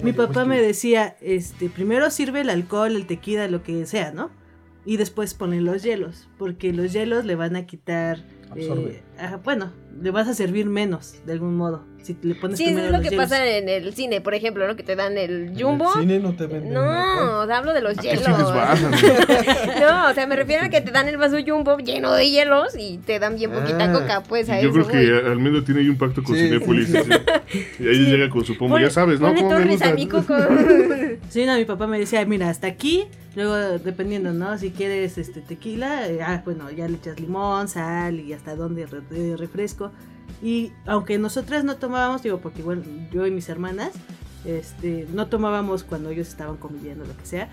Mi 0.04 0.14
papá 0.14 0.46
me 0.46 0.62
decía, 0.62 1.18
este, 1.22 1.70
primero 1.70 2.10
sirve 2.12 2.42
el 2.42 2.50
alcohol, 2.50 2.96
el 2.96 3.08
tequila, 3.08 3.48
lo 3.50 3.62
que 3.62 3.86
sea, 3.86 4.12
¿no? 4.12 4.32
Y 4.86 4.96
después 4.98 5.34
ponen 5.34 5.66
los 5.66 5.84
hielos, 5.84 6.30
porque 6.38 6.72
los 6.72 6.94
hielos 6.94 7.26
le 7.26 7.36
van 7.36 7.58
a 7.58 7.66
quitar, 7.66 8.24
Absorbe. 8.50 8.92
eh, 8.92 9.04
bueno, 9.44 9.72
le 10.02 10.12
vas 10.12 10.28
a 10.28 10.34
servir 10.34 10.66
menos, 10.68 11.16
de 11.26 11.34
algún 11.34 11.56
modo, 11.58 11.84
si 12.02 12.16
le 12.22 12.36
pones 12.36 12.58
Sí, 12.58 12.66
primero 12.66 12.86
es 12.86 12.92
lo 12.92 12.98
los 12.98 13.04
que 13.06 13.10
hielos. 13.12 13.26
pasa 13.30 13.46
en 13.46 13.68
el 13.70 13.94
cine, 13.94 14.22
por 14.22 14.34
ejemplo, 14.34 14.66
¿no? 14.68 14.76
Que 14.76 14.84
te 14.84 14.96
dan 14.96 15.18
el 15.18 15.54
jumbo. 15.60 15.92
cine 16.00 16.20
no 16.20 16.34
te 16.36 16.48
venden 16.48 16.74
No, 16.74 16.82
hablo 17.42 17.74
de 17.74 17.82
los 17.82 17.98
hielos. 17.98 18.24
no, 19.82 20.10
o 20.10 20.14
sea, 20.14 20.26
me 20.28 20.36
refiero 20.36 20.66
a 20.66 20.70
que 20.70 20.82
te 20.82 20.92
dan 20.92 21.08
el 21.08 21.18
vaso 21.18 21.38
jumbo 21.46 21.78
lleno 21.78 22.14
de 22.14 22.30
hielos 22.30 22.76
y 22.78 22.98
te 23.00 23.20
dan 23.20 23.36
bien 23.36 23.52
poquita 23.52 23.86
Ah. 23.86 23.92
coca, 23.94 24.24
pues 24.24 24.50
a 24.50 24.62
Yo 24.62 24.70
eso 24.70 24.74
creo 24.74 24.88
que 24.88 25.12
voy. 25.22 25.32
Almedo 25.32 25.64
tiene 25.64 25.82
ahí 25.82 25.90
un 25.90 25.98
pacto 25.98 26.24
con 26.24 26.36
Sí. 26.36 26.44
Cinépolis. 26.44 26.88
sí. 26.90 26.98
Y 27.80 27.88
ahí 27.88 27.96
Sí. 27.96 28.06
llega 28.12 28.30
con 28.30 28.46
su 28.46 28.58
pomo, 28.58 28.78
ya 28.80 28.90
sabes, 28.90 29.20
¿no? 29.20 29.34
¿Cómo 29.36 29.50
me 29.60 29.78
a 29.84 29.94
mi 29.94 30.08
coco. 30.08 30.36
Sí, 31.30 31.46
no, 31.46 31.56
mi 31.58 31.66
papá 31.66 31.86
me 31.86 32.00
decía, 32.00 32.26
mira, 32.26 32.50
hasta 32.50 32.66
aquí, 32.68 33.06
luego 33.36 33.54
dependiendo, 33.80 34.34
¿no? 34.34 34.58
Si 34.58 34.72
quieres 34.72 35.18
este 35.20 35.42
tequila, 35.42 36.08
eh, 36.08 36.22
ah, 36.24 36.42
bueno, 36.44 36.72
ya 36.72 36.88
le 36.88 36.96
echas 36.96 37.20
limón, 37.20 37.68
sal 37.68 38.20
y 38.20 38.34
hasta 38.34 38.56
dónde 38.56 38.86
de 39.10 39.36
refresco. 39.38 39.92
Y 40.42 40.72
aunque 40.86 41.18
nosotras 41.18 41.64
no 41.64 41.76
tomábamos, 41.78 42.24
digo, 42.24 42.40
porque 42.40 42.62
bueno, 42.64 42.84
yo 43.12 43.26
y 43.28 43.32
mis 43.32 43.50
hermanas, 43.50 43.92
este, 44.46 45.08
no 45.14 45.28
tomábamos 45.28 45.84
cuando 45.84 46.10
ellos 46.10 46.28
estaban 46.28 46.58
conviviendo, 46.58 47.06
lo 47.06 47.16
que 47.18 47.26
sea. 47.26 47.50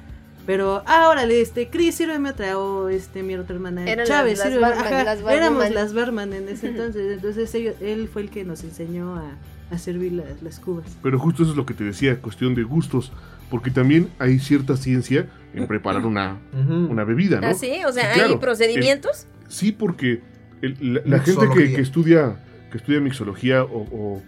Pero, 0.46 0.82
ah, 0.86 1.08
órale, 1.08 1.40
este, 1.40 1.68
Cris, 1.70 1.96
sírveme 1.96 2.30
otra, 2.30 2.56
o 2.56 2.88
este, 2.88 3.24
mi 3.24 3.34
otra 3.34 3.56
hermana, 3.56 3.84
Eran 3.90 4.06
Chávez, 4.06 4.38
las- 4.38 4.46
las 4.46 4.54
sírveme, 4.54 4.70
barman, 4.76 4.86
ajá, 4.94 5.04
las 5.04 5.20
éramos 5.34 5.70
las 5.70 5.92
barman 5.94 6.32
en 6.32 6.48
ese 6.48 6.68
entonces, 6.68 7.12
entonces 7.14 7.52
ellos- 7.56 7.74
él 7.80 8.08
fue 8.08 8.22
el 8.22 8.30
que 8.30 8.44
nos 8.44 8.62
enseñó 8.62 9.16
a, 9.16 9.32
a 9.72 9.78
servir 9.78 10.12
las, 10.12 10.40
las 10.42 10.60
cubas. 10.60 10.86
Pero 11.02 11.18
justo 11.18 11.42
eso 11.42 11.50
es 11.50 11.56
lo 11.56 11.66
que 11.66 11.74
te 11.74 11.82
decía, 11.82 12.20
cuestión 12.20 12.54
de 12.54 12.62
gustos. 12.62 13.12
Porque 13.50 13.70
también 13.70 14.08
hay 14.18 14.38
cierta 14.40 14.76
ciencia 14.76 15.28
en 15.54 15.66
preparar 15.68 16.04
una, 16.06 16.38
una 16.52 17.02
bebida, 17.04 17.40
¿no? 17.40 17.46
¿Ah, 17.48 17.54
sí? 17.54 17.80
O 17.86 17.92
sea, 17.92 18.12
Sí, 18.12 18.18
claro. 18.18 18.34
¿hay 18.34 18.38
procedimientos? 18.40 19.26
Sí, 19.48 19.70
porque 19.72 20.20
el- 20.62 20.94
la, 20.94 21.00
la 21.04 21.18
gente 21.20 21.46
que, 21.54 21.72
que 21.74 21.80
estudia 21.80 22.36
que 22.70 22.78
estudia 22.78 23.00
mixología 23.00 23.62
o, 23.64 23.82
o- 23.92 24.22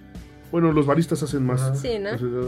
bueno, 0.50 0.72
los 0.72 0.86
baristas 0.86 1.22
hacen 1.22 1.44
más. 1.44 1.78
Sí, 1.78 1.88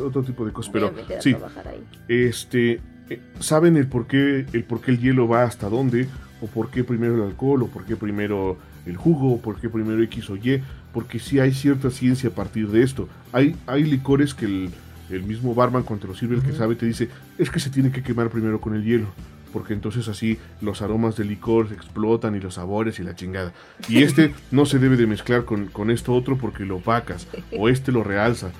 otro 0.07 0.22
tipo 0.22 0.47
de 0.47 0.53
cosas, 0.53 0.72
pero 0.72 0.91
sí, 1.20 1.37
ahí. 1.66 1.83
este 2.09 2.81
eh, 3.11 3.20
saben 3.41 3.76
el 3.76 3.87
por 3.89 4.07
qué 4.07 4.47
el 4.53 4.64
por 4.64 4.81
qué 4.81 4.93
el 4.93 5.01
hielo 5.01 5.28
va 5.28 5.43
hasta 5.43 5.68
dónde 5.68 6.07
o 6.41 6.47
por 6.47 6.70
qué 6.70 6.83
primero 6.85 7.16
el 7.16 7.22
alcohol 7.22 7.62
o 7.64 7.66
por 7.66 7.85
qué 7.85 7.97
primero 7.97 8.57
el 8.87 8.97
jugo 8.97 9.35
o 9.35 9.41
por 9.43 9.61
qué 9.61 9.68
primero 9.68 10.03
X 10.05 10.31
o 10.31 10.37
Y, 10.37 10.62
porque 10.95 11.18
sí 11.18 11.39
hay 11.39 11.53
cierta 11.53 11.91
ciencia 11.91 12.31
a 12.31 12.33
partir 12.33 12.68
de 12.68 12.83
esto. 12.83 13.09
Hay 13.33 13.55
hay 13.66 13.85
licores 13.85 14.33
que 14.33 14.47
el, 14.47 14.70
el 15.11 15.22
mismo 15.24 15.55
barman 15.55 15.83
cuando 15.83 16.07
te 16.07 16.09
lo 16.09 16.14
sirve 16.18 16.37
el 16.37 16.43
que 16.43 16.53
sabe 16.53 16.76
te 16.76 16.87
dice, 16.87 17.09
es 17.37 17.51
que 17.51 17.61
se 17.61 17.68
tiene 17.68 17.93
que 17.93 18.03
quemar 18.03 18.31
primero 18.31 18.59
con 18.61 18.74
el 18.74 18.83
hielo. 18.85 19.09
Porque 19.53 19.74
entonces 19.74 20.09
así 20.09 20.38
los 20.61 20.82
aromas 20.82 21.16
del 21.16 21.28
licor 21.28 21.68
explotan 21.72 22.34
y 22.34 22.40
los 22.40 22.55
sabores 22.55 22.98
y 23.01 23.03
la 23.03 23.14
chingada. 23.14 23.53
Y 23.88 24.03
este 24.03 24.34
no 24.51 24.66
se 24.66 24.78
debe 24.78 24.96
de 24.96 25.07
mezclar 25.07 25.44
con, 25.44 25.66
con 25.66 25.90
esto 25.90 26.14
otro 26.14 26.38
porque 26.38 26.64
lo 26.64 26.76
opacas. 26.76 27.26
O 27.57 27.68
este 27.68 27.92
lo 27.92 28.05
realza. 28.05 28.51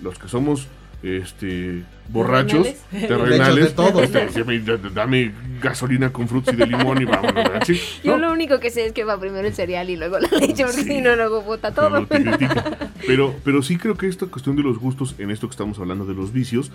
Los 0.00 0.18
que 0.18 0.28
somos 0.28 0.68
este 1.02 1.84
borrachos, 2.10 2.66
terrenales, 2.90 3.64
De 3.68 3.70
todo. 3.70 4.02
este, 4.02 4.26
d- 4.42 4.78
dame 4.94 5.32
gasolina 5.62 6.10
con 6.10 6.26
frutas 6.26 6.54
y 6.54 6.56
de 6.56 6.66
limón 6.66 7.00
y 7.02 7.04
vámonos. 7.04 7.44
Sí, 7.66 7.78
Yo 8.04 8.16
¿no? 8.18 8.26
lo 8.28 8.32
único 8.32 8.58
que 8.60 8.70
sé 8.70 8.86
es 8.86 8.92
que 8.92 9.04
va 9.04 9.18
primero 9.20 9.46
el 9.46 9.54
cereal 9.54 9.90
y 9.90 9.96
luego 9.96 10.18
la 10.18 10.28
leche, 10.28 10.64
porque 10.64 10.82
Sí. 10.82 10.84
si 10.88 11.00
no, 11.00 11.14
luego 11.16 11.42
bota 11.42 11.72
todo. 11.72 12.06
Pero, 13.06 13.34
pero 13.44 13.62
sí 13.62 13.76
creo 13.78 13.96
que 13.96 14.06
esta 14.08 14.26
cuestión 14.26 14.56
de 14.56 14.62
los 14.62 14.78
gustos, 14.78 15.14
en 15.18 15.30
esto 15.30 15.46
que 15.48 15.52
estamos 15.52 15.78
hablando 15.78 16.04
de 16.04 16.14
los 16.14 16.32
vicios, 16.32 16.70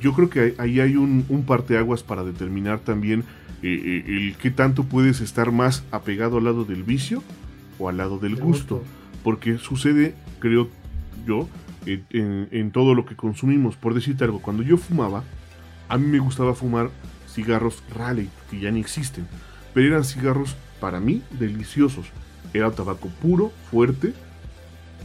yo 0.00 0.12
creo 0.12 0.28
que 0.30 0.54
ahí 0.58 0.78
hay 0.80 0.96
un, 0.96 1.24
un 1.28 1.44
parteaguas 1.44 2.02
para 2.02 2.22
determinar 2.24 2.78
también 2.80 3.24
eh, 3.62 3.80
eh, 3.84 4.04
el 4.06 4.36
qué 4.36 4.50
tanto 4.50 4.84
puedes 4.84 5.20
estar 5.20 5.50
más 5.50 5.82
apegado 5.90 6.38
al 6.38 6.44
lado 6.44 6.64
del 6.64 6.84
vicio 6.84 7.22
o 7.78 7.88
al 7.88 7.96
lado 7.96 8.18
del 8.18 8.32
El 8.34 8.40
gusto. 8.40 8.76
gusto. 8.76 8.88
Porque 9.24 9.58
sucede, 9.58 10.14
creo 10.40 10.68
yo, 11.26 11.48
en, 11.86 12.70
todo 12.70 12.94
lo 12.94 13.04
que 13.04 13.16
consumimos. 13.16 13.76
Por 13.76 13.94
decirte 13.94 14.24
algo, 14.24 14.40
cuando 14.40 14.62
yo 14.62 14.76
fumaba, 14.76 15.24
a 15.88 15.98
mí 15.98 16.06
me 16.06 16.18
gustaba 16.18 16.54
fumar 16.54 16.90
cigarros 17.28 17.82
Raleigh, 17.94 18.30
que 18.50 18.60
ya 18.60 18.70
ni 18.70 18.80
existen. 18.80 19.26
Pero 19.74 19.88
eran 19.88 20.04
cigarros, 20.04 20.56
para 20.80 21.00
mí, 21.00 21.22
deliciosos. 21.38 22.06
Era 22.52 22.70
tabaco 22.70 23.08
puro, 23.20 23.52
fuerte, 23.70 24.12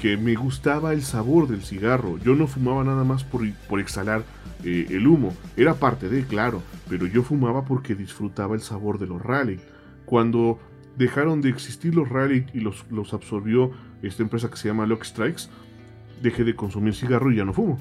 que 0.02 0.18
me 0.18 0.36
gustaba 0.36 0.94
el 0.94 1.04
sabor 1.04 1.48
del 1.48 1.64
cigarro. 1.64 2.18
Yo 2.20 2.36
no 2.36 2.48
fumaba 2.48 2.84
nada 2.84 3.04
más 3.04 3.24
por, 3.24 3.42
por 3.70 3.80
exhalar 3.80 4.24
eh, 4.64 4.88
el 4.90 5.08
humo. 5.08 5.34
Era 5.56 5.76
parte 5.76 6.10
de, 6.10 6.26
claro, 6.26 6.62
pero 6.90 7.08
yo 7.08 7.24
fumaba 7.24 7.66
porque 7.66 7.96
disfrutaba 7.96 8.56
el 8.56 8.62
sabor 8.62 9.00
de 9.00 9.08
los 9.08 9.22
Raleigh. 9.22 9.60
Cuando 10.06 10.60
dejaron 10.98 11.42
de 11.42 11.50
existir 11.50 11.96
los 11.96 12.10
Raleigh 12.10 12.48
y 12.54 12.60
los, 12.60 12.86
los 12.90 13.14
absorbió 13.14 13.72
esta 14.02 14.24
empresa 14.24 14.50
que 14.50 14.58
se 14.58 14.68
llama 14.68 14.86
Lock 14.86 15.04
Strikes, 15.04 15.44
dejé 16.22 16.44
de 16.44 16.56
consumir 16.56 16.96
cigarro 16.96 17.32
y 17.32 17.38
ya 17.38 17.46
no 17.46 17.54
fumo. 17.54 17.78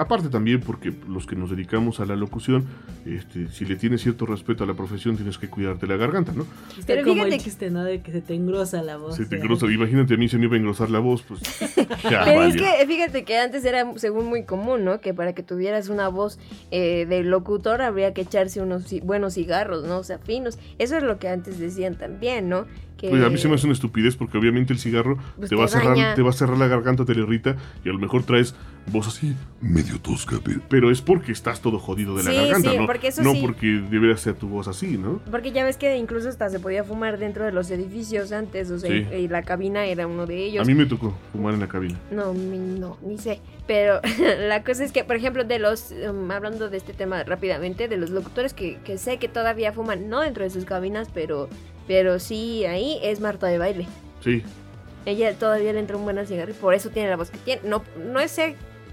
Aparte 0.00 0.30
también 0.30 0.62
porque 0.62 0.94
los 1.06 1.26
que 1.26 1.36
nos 1.36 1.50
dedicamos 1.50 2.00
a 2.00 2.06
la 2.06 2.16
locución, 2.16 2.64
este, 3.04 3.48
si 3.48 3.66
le 3.66 3.76
tienes 3.76 4.00
cierto 4.00 4.24
respeto 4.24 4.64
a 4.64 4.66
la 4.66 4.72
profesión, 4.72 5.14
tienes 5.14 5.36
que 5.36 5.50
cuidarte 5.50 5.86
la 5.86 5.96
garganta, 5.96 6.32
¿no? 6.32 6.46
Pero 6.86 7.04
fíjate 7.04 7.34
el 7.34 7.38
chiste, 7.42 7.70
¿no? 7.70 7.84
De 7.84 8.00
que 8.00 8.10
se 8.10 8.22
te 8.22 8.32
engrosa 8.32 8.82
la 8.82 8.96
voz. 8.96 9.16
Se 9.16 9.26
te 9.26 9.36
engrosa, 9.36 9.66
imagínate 9.66 10.14
a 10.14 10.16
mí 10.16 10.26
se 10.26 10.38
me 10.38 10.46
iba 10.46 10.54
a 10.54 10.58
engrosar 10.58 10.88
la 10.88 11.00
voz, 11.00 11.20
pues 11.20 11.42
ya 12.10 12.24
Pero 12.24 12.44
es 12.44 12.56
que 12.56 12.86
fíjate 12.86 13.24
que 13.24 13.36
antes 13.36 13.62
era 13.66 13.92
según 13.98 14.24
muy 14.24 14.44
común, 14.44 14.86
¿no? 14.86 15.02
Que 15.02 15.12
para 15.12 15.34
que 15.34 15.42
tuvieras 15.42 15.90
una 15.90 16.08
voz 16.08 16.38
eh, 16.70 17.04
de 17.04 17.22
locutor 17.22 17.82
habría 17.82 18.14
que 18.14 18.22
echarse 18.22 18.62
unos 18.62 18.90
buenos 19.02 19.34
cigarros, 19.34 19.84
¿no? 19.84 19.98
O 19.98 20.02
sea, 20.02 20.18
finos. 20.18 20.58
Eso 20.78 20.96
es 20.96 21.02
lo 21.02 21.18
que 21.18 21.28
antes 21.28 21.58
decían 21.58 21.96
también, 21.96 22.48
¿no? 22.48 22.64
Que... 23.00 23.08
Pues 23.08 23.22
a 23.24 23.30
mí 23.30 23.38
se 23.38 23.48
me 23.48 23.54
hace 23.54 23.66
una 23.66 23.72
estupidez 23.72 24.14
porque 24.16 24.36
obviamente 24.36 24.72
el 24.74 24.78
cigarro 24.78 25.16
Pues 25.38 25.48
te 25.48 25.56
va 25.56 25.64
a 25.64 25.68
cerrar, 25.68 25.96
daña. 25.96 26.14
te 26.14 26.22
va 26.22 26.30
a 26.30 26.32
cerrar 26.34 26.58
la 26.58 26.66
garganta, 26.68 27.04
te 27.06 27.14
le 27.14 27.22
irrita 27.22 27.56
y 27.84 27.88
a 27.88 27.92
lo 27.92 27.98
mejor 27.98 28.24
traes 28.24 28.54
voz 28.86 29.08
así 29.08 29.34
medio 29.60 29.98
tosca, 30.00 30.38
pe- 30.38 30.58
pero 30.68 30.90
es 30.90 31.00
porque 31.00 31.32
estás 31.32 31.60
todo 31.60 31.78
jodido 31.78 32.16
de 32.16 32.24
la 32.24 32.32
garganta, 32.32 32.70
sí, 32.72 32.78
¿no? 32.78 32.86
porque 32.86 33.08
eso 33.08 33.22
no 33.22 33.32
sí. 33.32 33.40
porque 33.40 33.66
debería 33.90 34.16
ser 34.16 34.34
tu 34.34 34.48
voz 34.48 34.68
así, 34.68 34.98
¿no? 34.98 35.20
Porque 35.30 35.52
ya 35.52 35.64
ves 35.64 35.76
que 35.76 35.96
incluso 35.96 36.28
hasta 36.28 36.48
se 36.50 36.60
podía 36.60 36.84
fumar 36.84 37.18
dentro 37.18 37.44
de 37.44 37.52
los 37.52 37.70
edificios 37.70 38.32
antes, 38.32 38.70
o 38.70 38.78
sea, 38.78 38.94
y, 38.94 39.28
la 39.28 39.42
cabina 39.42 39.84
era 39.86 40.06
uno 40.06 40.26
de 40.26 40.44
ellos. 40.44 40.62
A 40.62 40.66
mí 40.66 40.74
me 40.74 40.86
tocó 40.86 41.16
fumar 41.32 41.54
en 41.54 41.60
la 41.60 41.68
cabina. 41.68 41.98
No, 42.10 42.32
no, 42.34 42.98
ni 43.02 43.16
sé. 43.18 43.40
Pero 43.66 44.00
la 44.48 44.64
cosa 44.64 44.82
es 44.84 44.92
que, 44.92 45.04
por 45.04 45.16
ejemplo, 45.16 45.44
de 45.44 45.58
los, 45.58 45.92
um, 45.92 46.30
hablando 46.30 46.68
de 46.68 46.76
este 46.76 46.92
tema 46.92 47.22
rápidamente, 47.22 47.86
de 47.86 47.96
los 47.96 48.10
locutores 48.10 48.52
que, 48.54 48.78
que 48.84 48.98
sé 48.98 49.18
que 49.18 49.28
todavía 49.28 49.72
fuman, 49.72 50.08
no 50.08 50.20
dentro 50.20 50.42
de 50.42 50.50
sus 50.50 50.64
cabinas, 50.64 51.08
pero, 51.14 51.48
pero 51.86 52.18
sí 52.18 52.64
ahí, 52.64 52.98
es 53.02 53.20
Marta 53.20 53.46
de 53.46 53.58
baile. 53.58 53.86
Sí, 54.22 54.42
Ella 55.06 55.34
todavía 55.34 55.72
le 55.72 55.80
entra 55.80 55.96
un 55.96 56.04
buen 56.04 56.24
cigarro 56.26 56.50
y 56.50 56.54
por 56.54 56.74
eso 56.74 56.90
tiene 56.90 57.08
la 57.08 57.16
voz 57.16 57.30
que 57.30 57.38
tiene. 57.38 57.62
No, 57.68 57.82
no 58.12 58.20
es 58.20 58.38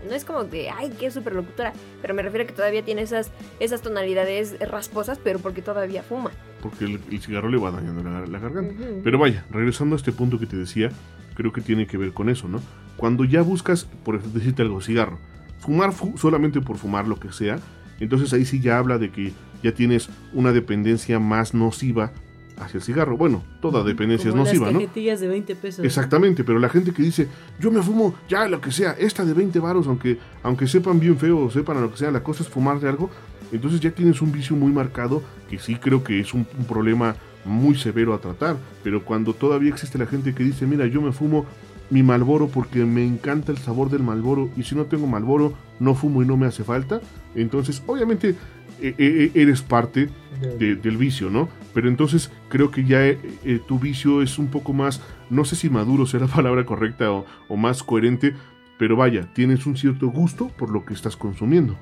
no 0.08 0.14
es 0.14 0.24
como 0.26 0.44
de, 0.44 0.70
ay, 0.70 0.94
qué 1.00 1.10
super 1.12 1.34
locutora, 1.34 1.74
pero 2.02 2.14
me 2.14 2.22
refiero 2.22 2.44
a 2.44 2.48
que 2.48 2.54
todavía 2.54 2.84
tiene 2.86 3.02
esas, 3.02 3.32
esas 3.60 3.82
tonalidades 3.82 4.56
rasposas, 4.70 5.20
pero 5.22 5.40
porque 5.40 5.62
todavía 5.64 6.04
fuma. 6.04 6.30
porque 6.62 6.86
el, 6.86 7.00
el 7.12 7.20
cigarro 7.20 7.50
le 7.50 7.58
va 7.58 7.72
dañando 7.72 8.04
la, 8.04 8.26
la 8.26 8.40
garganta. 8.40 8.74
Pero 9.04 9.18
vaya, 9.18 9.44
regresando 9.50 9.96
a 9.96 9.98
este 9.98 10.12
punto 10.12 10.40
que 10.40 10.46
te 10.46 10.56
decía, 10.56 10.92
creo 11.34 11.52
que 11.52 11.62
tiene 11.62 11.88
que 11.88 11.98
ver 11.98 12.14
con 12.14 12.30
eso, 12.30 12.48
¿no? 12.48 12.62
Cuando 12.96 13.26
ya 13.26 13.42
buscas, 13.42 13.86
por 14.06 14.22
decirte 14.22 14.62
algo, 14.62 14.82
cigarro, 14.82 15.18
fumar 15.60 15.92
fu- 15.92 16.16
solamente 16.18 16.62
por 16.62 16.78
fumar 16.78 17.08
lo 17.08 17.20
que 17.20 17.32
sea, 17.34 17.60
entonces 18.00 18.32
ahí 18.34 18.46
sí 18.46 18.60
ya 18.62 18.78
habla 18.78 19.00
de 19.00 19.10
que 19.12 19.34
ya 19.64 19.72
tienes 19.74 20.10
una 20.32 20.52
dependencia 20.54 21.20
más 21.20 21.56
nociva 21.56 22.12
hacia 22.60 22.78
el 22.78 22.84
cigarro. 22.84 23.18
Bueno, 23.18 23.44
toda 23.62 23.84
dependencia 23.84 24.30
Como 24.32 24.44
es 24.44 24.50
nociva, 24.50 24.72
las 24.72 25.20
de 25.20 25.28
20 25.28 25.56
pesos. 25.56 25.86
Exactamente, 25.86 26.44
pero 26.44 26.60
la 26.60 26.70
gente 26.70 26.92
que 26.92 27.02
dice, 27.02 27.28
yo 27.60 27.72
me 27.72 27.82
fumo 27.82 28.16
ya 28.28 28.48
lo 28.48 28.62
que 28.62 28.72
sea, 28.72 28.92
esta 28.94 29.26
de 29.26 29.34
20 29.34 29.60
varos, 29.60 29.88
aunque, 29.88 30.18
aunque 30.44 30.68
sepan 30.68 31.00
bien 31.00 31.18
feo 31.18 31.40
o 31.40 31.52
sepan 31.52 31.78
a 31.78 31.82
lo 31.82 31.92
que 31.92 31.98
sea, 31.98 32.12
la 32.12 32.24
cosa 32.24 32.44
es 32.44 32.50
fumar 32.50 32.80
de 32.80 32.90
algo, 32.90 33.10
entonces 33.52 33.80
ya 33.80 33.92
tienes 33.92 34.22
un 34.22 34.32
vicio 34.32 34.56
muy 34.56 34.72
marcado 34.72 35.24
que 35.50 35.58
sí 35.58 35.76
creo 35.76 36.04
que 36.04 36.20
es 36.20 36.34
un, 36.34 36.46
un 36.58 36.66
problema 36.66 37.16
muy 37.46 37.76
severo 37.76 38.14
a 38.14 38.20
tratar, 38.20 38.58
pero 38.84 39.06
cuando 39.06 39.34
todavía 39.34 39.70
existe 39.70 39.98
la 39.98 40.06
gente 40.06 40.36
que 40.36 40.44
dice, 40.44 40.66
mira, 40.66 40.86
yo 40.88 41.02
me 41.02 41.14
fumo 41.14 41.46
mi 41.90 42.04
malboro 42.04 42.48
porque 42.48 42.84
me 42.86 43.06
encanta 43.06 43.52
el 43.52 43.58
sabor 43.58 43.90
del 43.90 44.04
malboro 44.04 44.50
y 44.58 44.64
si 44.64 44.76
no 44.76 44.86
tengo 44.86 45.08
malboro 45.08 45.54
no 45.80 45.96
fumo 45.96 46.22
y 46.22 46.26
no 46.26 46.36
me 46.38 46.46
hace 46.46 46.64
falta, 46.64 47.02
entonces 47.36 47.82
obviamente 47.88 48.36
eh, 48.82 48.94
eh, 48.98 49.32
eres 49.34 49.62
parte 49.62 50.10
de- 50.42 50.76
del 50.76 50.98
vicio, 50.98 51.30
¿no? 51.30 51.50
Pero 51.74 51.88
entonces 51.88 52.32
creo 52.50 52.72
que 52.72 52.84
ya 52.86 53.06
eh, 53.06 53.20
eh, 53.44 53.60
tu 53.68 53.80
vicio 53.80 54.22
es 54.22 54.38
un 54.40 54.48
poco 54.48 54.74
más, 54.74 55.02
no 55.30 55.46
sé 55.46 55.56
si 55.56 55.70
maduro 55.70 56.06
sea 56.06 56.20
la 56.22 56.28
palabra 56.36 56.66
correcta 56.66 57.12
o, 57.12 57.26
o 57.50 57.58
más 57.58 57.84
coherente, 57.84 58.34
pero 58.78 58.96
vaya, 58.96 59.28
tienes 59.34 59.66
un 59.66 59.76
cierto 59.78 60.08
gusto 60.10 60.50
por 60.58 60.70
lo 60.70 60.86
que 60.86 60.94
estás 60.94 61.16
consumiendo. 61.18 61.76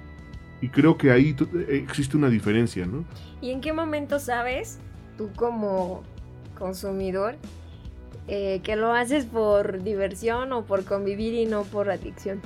Y 0.62 0.70
creo 0.70 0.98
que 0.98 1.12
ahí 1.12 1.36
eh, 1.68 1.82
existe 1.84 2.16
una 2.18 2.30
diferencia, 2.30 2.86
¿no? 2.86 3.04
¿Y 3.42 3.52
en 3.52 3.60
qué 3.62 3.74
momento 3.74 4.20
sabes, 4.20 4.80
tú 5.18 5.30
como 5.36 6.04
consumidor, 6.58 7.36
eh, 8.28 8.62
que 8.64 8.76
lo 8.76 8.94
haces 8.94 9.26
por 9.26 9.84
diversión 9.84 10.52
o 10.54 10.64
por 10.66 10.84
convivir 10.86 11.34
y 11.34 11.46
no 11.46 11.64
por 11.64 11.90
adicción? 11.90 12.40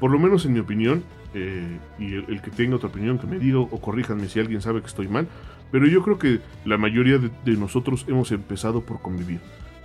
Por 0.00 0.10
lo 0.10 0.18
menos 0.18 0.44
en 0.44 0.52
mi 0.54 0.60
opinión, 0.60 1.04
eh, 1.34 1.78
y 1.98 2.14
el, 2.14 2.24
el 2.28 2.42
que 2.42 2.50
tenga 2.50 2.76
otra 2.76 2.88
opinión, 2.88 3.18
que 3.18 3.26
me 3.26 3.38
diga 3.38 3.58
o 3.58 3.80
corríjanme 3.80 4.28
si 4.28 4.40
alguien 4.40 4.60
sabe 4.60 4.80
que 4.80 4.88
estoy 4.88 5.08
mal, 5.08 5.28
pero 5.70 5.86
yo 5.86 6.02
creo 6.02 6.18
que 6.18 6.40
la 6.64 6.78
mayoría 6.78 7.18
de, 7.18 7.30
de 7.44 7.56
nosotros 7.56 8.04
hemos 8.08 8.32
empezado 8.32 8.82
por 8.82 9.00
convivir, 9.00 9.40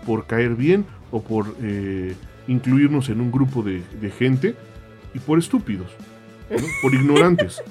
por 0.05 0.25
caer 0.25 0.55
bien 0.55 0.85
o 1.11 1.21
por 1.21 1.55
eh, 1.61 2.15
incluirnos 2.47 3.09
en 3.09 3.21
un 3.21 3.31
grupo 3.31 3.61
de, 3.61 3.83
de 4.01 4.11
gente 4.11 4.55
y 5.13 5.19
por 5.19 5.39
estúpidos, 5.39 5.87
¿no? 6.49 6.57
por 6.81 6.93
ignorantes. 6.95 7.61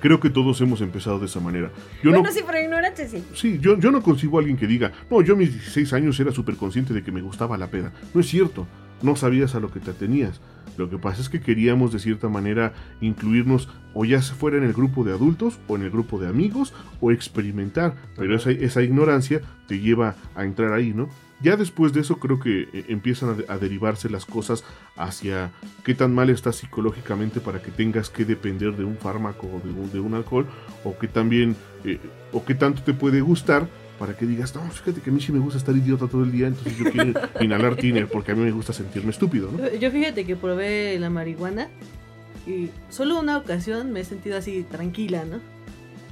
Creo 0.00 0.18
que 0.18 0.30
todos 0.30 0.58
hemos 0.62 0.80
empezado 0.80 1.18
de 1.18 1.26
esa 1.26 1.40
manera. 1.40 1.70
Yo 2.02 2.10
bueno, 2.10 2.24
no, 2.24 2.32
sí, 2.32 2.40
por 2.42 2.56
ignorante 2.56 3.06
sí. 3.06 3.22
Sí, 3.34 3.58
yo, 3.60 3.78
yo 3.78 3.90
no 3.90 4.02
consigo 4.02 4.38
a 4.38 4.40
alguien 4.40 4.56
que 4.56 4.66
diga, 4.66 4.92
no, 5.10 5.20
yo 5.20 5.34
a 5.34 5.36
mis 5.36 5.52
16 5.52 5.92
años 5.92 6.18
era 6.18 6.32
súper 6.32 6.56
consciente 6.56 6.94
de 6.94 7.02
que 7.02 7.12
me 7.12 7.20
gustaba 7.20 7.58
la 7.58 7.66
peda. 7.66 7.92
No 8.14 8.22
es 8.22 8.26
cierto, 8.26 8.66
no 9.02 9.14
sabías 9.14 9.54
a 9.54 9.60
lo 9.60 9.70
que 9.70 9.78
te 9.78 9.90
atenías. 9.90 10.40
Lo 10.76 10.88
que 10.88 10.98
pasa 10.98 11.20
es 11.20 11.28
que 11.28 11.40
queríamos 11.40 11.92
de 11.92 11.98
cierta 11.98 12.28
manera 12.28 12.72
incluirnos 13.00 13.68
o 13.94 14.04
ya 14.04 14.20
fuera 14.22 14.56
en 14.56 14.64
el 14.64 14.72
grupo 14.72 15.04
de 15.04 15.12
adultos 15.12 15.58
o 15.68 15.76
en 15.76 15.82
el 15.82 15.90
grupo 15.90 16.18
de 16.20 16.28
amigos 16.28 16.72
o 17.00 17.10
experimentar, 17.10 17.94
pero 18.16 18.34
esa, 18.36 18.50
esa 18.50 18.82
ignorancia 18.82 19.40
te 19.66 19.80
lleva 19.80 20.14
a 20.34 20.44
entrar 20.44 20.72
ahí, 20.72 20.92
¿no? 20.94 21.08
Ya 21.42 21.56
después 21.56 21.94
de 21.94 22.00
eso 22.00 22.18
creo 22.18 22.38
que 22.38 22.68
eh, 22.72 22.84
empiezan 22.88 23.30
a, 23.30 23.32
de- 23.32 23.46
a 23.48 23.56
derivarse 23.56 24.10
las 24.10 24.26
cosas 24.26 24.62
hacia 24.96 25.50
qué 25.84 25.94
tan 25.94 26.14
mal 26.14 26.28
estás 26.28 26.56
psicológicamente 26.56 27.40
para 27.40 27.62
que 27.62 27.70
tengas 27.70 28.10
que 28.10 28.26
depender 28.26 28.76
de 28.76 28.84
un 28.84 28.96
fármaco 28.98 29.46
o 29.46 29.66
de 29.66 29.72
un, 29.72 29.90
de 29.90 30.00
un 30.00 30.12
alcohol 30.14 30.46
o 30.84 30.98
que 30.98 31.08
también 31.08 31.56
eh, 31.84 31.98
o 32.32 32.44
qué 32.44 32.54
tanto 32.54 32.82
te 32.82 32.92
puede 32.92 33.22
gustar 33.22 33.68
para 34.00 34.16
que 34.16 34.24
digas, 34.24 34.54
no, 34.54 34.62
fíjate 34.62 35.02
que 35.02 35.10
a 35.10 35.12
mí 35.12 35.20
sí 35.20 35.30
me 35.30 35.40
gusta 35.40 35.58
estar 35.58 35.76
idiota 35.76 36.06
todo 36.06 36.22
el 36.22 36.32
día, 36.32 36.46
entonces 36.46 36.74
yo 36.78 36.90
quiero 36.90 37.20
inhalar 37.40 37.76
tiner 37.76 38.08
porque 38.08 38.32
a 38.32 38.34
mí 38.34 38.40
me 38.40 38.50
gusta 38.50 38.72
sentirme 38.72 39.10
estúpido, 39.10 39.50
¿no? 39.52 39.70
Yo 39.74 39.90
fíjate 39.90 40.24
que 40.24 40.36
probé 40.36 40.98
la 40.98 41.10
marihuana 41.10 41.68
y 42.46 42.70
solo 42.88 43.20
una 43.20 43.36
ocasión 43.36 43.92
me 43.92 44.00
he 44.00 44.04
sentido 44.04 44.38
así 44.38 44.62
tranquila, 44.62 45.26
¿no? 45.26 45.40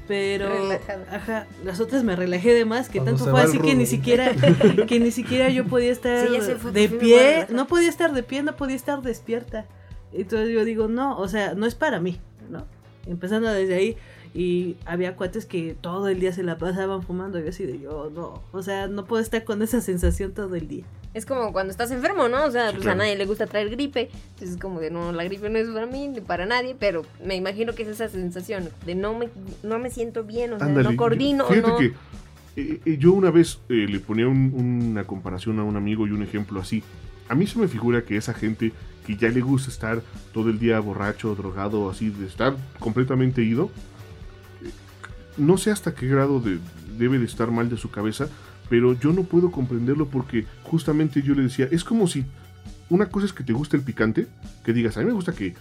Pero 0.06 0.50
Relajada. 0.50 1.06
ajá, 1.10 1.46
las 1.64 1.80
otras 1.80 2.04
me 2.04 2.14
relajé 2.14 2.52
de 2.52 2.66
más, 2.66 2.90
que 2.90 2.98
Cuando 2.98 3.16
tanto 3.16 3.30
fue 3.30 3.40
así 3.40 3.58
que 3.58 3.74
ni 3.74 3.86
siquiera 3.86 4.34
que 4.86 5.00
ni 5.00 5.10
siquiera 5.10 5.48
yo 5.48 5.64
podía 5.64 5.90
estar 5.90 6.28
Sí, 6.28 6.52
fue, 6.58 6.72
de 6.72 6.90
pie, 6.90 7.46
no 7.48 7.66
podía 7.66 7.88
estar 7.88 8.12
de 8.12 8.22
pie, 8.22 8.42
no 8.42 8.54
podía 8.54 8.76
estar 8.76 9.00
despierta. 9.00 9.64
Entonces 10.12 10.50
yo 10.50 10.66
digo, 10.66 10.88
no, 10.88 11.18
o 11.18 11.26
sea, 11.26 11.54
no 11.54 11.64
es 11.64 11.74
para 11.74 12.00
mí, 12.00 12.20
¿no? 12.50 12.66
Empezando 13.06 13.50
desde 13.50 13.74
ahí 13.76 13.96
y 14.34 14.76
había 14.84 15.16
cuates 15.16 15.46
que 15.46 15.76
todo 15.80 16.08
el 16.08 16.20
día 16.20 16.32
se 16.32 16.42
la 16.42 16.58
pasaban 16.58 17.02
fumando, 17.02 17.38
yo 17.40 17.48
así 17.48 17.64
de 17.64 17.78
yo 17.80 18.10
no, 18.14 18.42
o 18.52 18.62
sea, 18.62 18.86
no 18.88 19.04
puedo 19.04 19.22
estar 19.22 19.44
con 19.44 19.62
esa 19.62 19.80
sensación 19.80 20.32
todo 20.32 20.54
el 20.54 20.68
día. 20.68 20.84
Es 21.14 21.24
como 21.26 21.52
cuando 21.52 21.70
estás 21.70 21.90
enfermo, 21.90 22.28
¿no? 22.28 22.44
O 22.44 22.50
sea, 22.50 22.70
pues 22.70 22.82
claro. 22.82 23.00
a 23.00 23.04
nadie 23.04 23.16
le 23.16 23.24
gusta 23.24 23.46
traer 23.46 23.70
gripe. 23.70 24.10
Entonces 24.34 24.50
es 24.56 24.60
como 24.60 24.78
de, 24.78 24.90
no, 24.90 25.10
la 25.10 25.24
gripe 25.24 25.48
no 25.48 25.58
es 25.58 25.66
para 25.68 25.86
mí 25.86 26.06
ni 26.06 26.20
para 26.20 26.44
nadie, 26.46 26.76
pero 26.78 27.02
me 27.24 27.34
imagino 27.34 27.74
que 27.74 27.82
es 27.82 27.88
esa 27.88 28.08
sensación 28.08 28.68
de 28.84 28.94
no 28.94 29.14
me, 29.18 29.28
no 29.62 29.78
me 29.78 29.90
siento 29.90 30.22
bien, 30.24 30.52
o 30.52 30.58
sea, 30.58 30.66
Ándale, 30.68 30.90
no 30.90 30.96
coordino, 30.96 31.44
yo- 31.48 31.54
Fíjate 31.54 31.68
no... 31.70 31.78
que 31.78 31.86
eh, 32.56 32.80
eh, 32.84 32.96
yo 32.98 33.12
una 33.12 33.30
vez 33.30 33.58
eh, 33.68 33.86
le 33.88 34.00
ponía 34.00 34.28
un- 34.28 34.52
una 34.90 35.04
comparación 35.04 35.58
a 35.58 35.64
un 35.64 35.76
amigo 35.76 36.06
y 36.06 36.10
un 36.10 36.22
ejemplo 36.22 36.60
así. 36.60 36.82
A 37.28 37.34
mí 37.34 37.46
se 37.46 37.58
me 37.58 37.68
figura 37.68 38.02
que 38.02 38.16
esa 38.16 38.34
gente 38.34 38.72
que 39.06 39.16
ya 39.16 39.28
le 39.28 39.40
gusta 39.40 39.70
estar 39.70 40.02
todo 40.34 40.50
el 40.50 40.58
día 40.58 40.78
borracho, 40.80 41.34
drogado, 41.34 41.88
así, 41.90 42.10
de 42.10 42.26
estar 42.26 42.54
completamente 42.78 43.42
ido, 43.42 43.70
no 45.38 45.56
sé 45.58 45.70
hasta 45.70 45.94
qué 45.94 46.06
grado 46.06 46.40
de- 46.40 46.58
debe 46.98 47.18
de 47.18 47.24
estar 47.24 47.50
mal 47.50 47.68
de 47.70 47.76
su 47.76 47.90
cabeza, 47.90 48.28
pero 48.68 48.92
yo 48.98 49.12
no 49.12 49.22
puedo 49.22 49.50
comprenderlo 49.50 50.06
porque 50.08 50.44
justamente 50.64 51.22
yo 51.22 51.34
le 51.34 51.42
decía, 51.42 51.68
es 51.70 51.84
como 51.84 52.06
si 52.06 52.24
una 52.90 53.06
cosa 53.08 53.26
es 53.26 53.32
que 53.32 53.44
te 53.44 53.52
guste 53.52 53.76
el 53.76 53.82
picante, 53.82 54.26
que 54.64 54.72
digas, 54.72 54.96
a 54.96 55.00
mí 55.00 55.06
me 55.06 55.12
gusta 55.12 55.32
que 55.32 55.54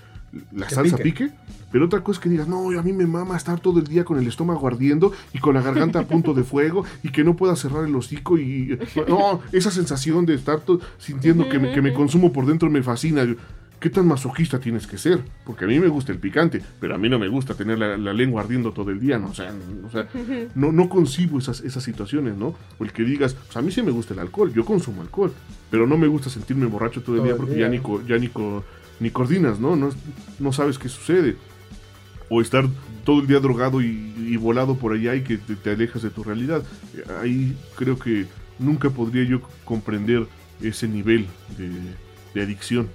la 0.53 0.67
Que 0.67 0.75
salsa 0.75 0.97
pique. 0.97 1.25
pique, 1.27 1.35
pero 1.71 1.85
otra 1.85 2.03
cosa 2.03 2.19
es 2.19 2.23
que 2.23 2.29
digas, 2.29 2.47
no, 2.49 2.69
a 2.77 2.83
mí 2.83 2.91
me 2.91 3.05
mama 3.05 3.37
estar 3.37 3.59
todo 3.61 3.79
el 3.79 3.87
día 3.87 4.03
con 4.03 4.19
el 4.19 4.27
estómago 4.27 4.67
ardiendo 4.67 5.13
y 5.33 5.39
con 5.39 5.55
la 5.55 5.61
garganta 5.61 5.99
a 5.99 6.05
punto 6.05 6.33
de 6.33 6.43
fuego 6.43 6.83
y 7.01 7.09
que 7.09 7.23
no 7.23 7.35
pueda 7.37 7.55
cerrar 7.55 7.85
el 7.85 7.95
hocico 7.95 8.37
y... 8.37 8.77
No, 9.07 9.41
esa 9.53 9.71
sensación 9.71 10.25
de 10.25 10.33
estar 10.35 10.61
sintiendo 10.97 11.47
que 11.47 11.59
me, 11.59 11.71
que 11.71 11.81
me 11.81 11.93
consumo 11.93 12.33
por 12.33 12.45
dentro 12.45 12.69
me 12.69 12.83
fascina. 12.83 13.25
¿Qué 13.79 13.91
tan 13.91 14.07
masoquista 14.07 14.59
tienes 14.59 14.87
que 14.87 14.97
ser? 14.97 15.21
Porque 15.45 15.65
a 15.65 15.67
mí 15.67 15.79
me 15.79 15.87
gusta 15.87 16.11
el 16.11 16.17
picante, 16.17 16.63
pero 16.79 16.95
a 16.95 16.97
mí 16.97 17.09
no 17.09 17.19
me 17.19 17.27
gusta 17.27 17.53
tener 17.53 17.77
la, 17.77 17.95
la 17.95 18.11
lengua 18.11 18.41
ardiendo 18.41 18.71
todo 18.71 18.89
el 18.89 18.99
día, 18.99 19.19
¿no? 19.19 19.27
O 19.29 19.33
sea, 19.35 19.53
o 19.85 19.91
sea, 19.91 20.07
no, 20.55 20.71
no 20.71 20.89
concibo 20.89 21.37
esas, 21.37 21.61
esas 21.61 21.83
situaciones, 21.83 22.35
¿no? 22.35 22.55
O 22.79 22.83
el 22.85 22.91
que 22.91 23.03
digas, 23.03 23.35
pues 23.35 23.55
a 23.55 23.61
mí 23.61 23.71
sí 23.71 23.83
me 23.83 23.91
gusta 23.91 24.15
el 24.15 24.19
alcohol, 24.19 24.51
yo 24.51 24.65
consumo 24.65 25.01
alcohol, 25.03 25.31
pero 25.69 25.85
no 25.85 25.95
me 25.95 26.07
gusta 26.07 26.31
sentirme 26.31 26.65
borracho 26.65 27.03
todo 27.03 27.15
el 27.17 27.19
Todo 27.21 27.27
día 27.27 27.37
porque 27.37 27.53
día. 27.53 27.65
ya 27.67 27.69
ni, 27.69 27.77
co- 27.79 28.03
ya 28.03 28.17
ni, 28.17 28.29
co- 28.29 28.63
ni 28.99 29.11
coordinas, 29.11 29.59
¿no? 29.59 29.75
¿no? 29.75 29.91
No 30.39 30.51
sabes 30.51 30.79
qué 30.79 30.89
sucede. 30.89 31.35
O 32.29 32.41
estar 32.41 32.65
todo 33.05 33.21
el 33.21 33.27
día 33.27 33.39
drogado 33.39 33.79
y, 33.81 34.13
y 34.17 34.35
volado 34.37 34.75
por 34.75 34.93
allá 34.93 35.13
y 35.13 35.21
que 35.21 35.37
te, 35.37 35.55
te 35.55 35.69
alejas 35.69 36.01
de 36.01 36.09
tu 36.09 36.23
realidad. 36.23 36.63
Eh, 36.95 37.03
Ahí 37.21 37.55
creo 37.75 37.97
que 37.99 38.25
nunca 38.57 38.89
podría 38.89 39.23
yo 39.23 39.39
comprender 39.63 40.25
ese 40.61 40.87
nivel 40.87 41.27
de, 41.59 41.69
de 42.33 42.41
adicción. 42.41 42.89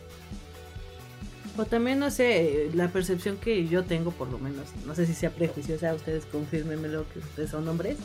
O 1.58 1.66
también, 1.66 1.98
no 1.98 2.10
sé, 2.10 2.70
la 2.74 2.88
percepción 2.88 3.36
que 3.36 3.68
yo 3.68 3.84
tengo, 3.84 4.10
por 4.10 4.30
lo 4.30 4.38
menos, 4.38 4.68
no 4.86 4.94
sé 4.94 5.06
si 5.06 5.12
sea 5.12 5.30
prejuiciosa, 5.30 5.92
ustedes 5.92 6.24
confírmenmelo 6.24 7.04
que 7.12 7.18
ustedes 7.18 7.50
son 7.50 7.68
hombres. 7.68 7.98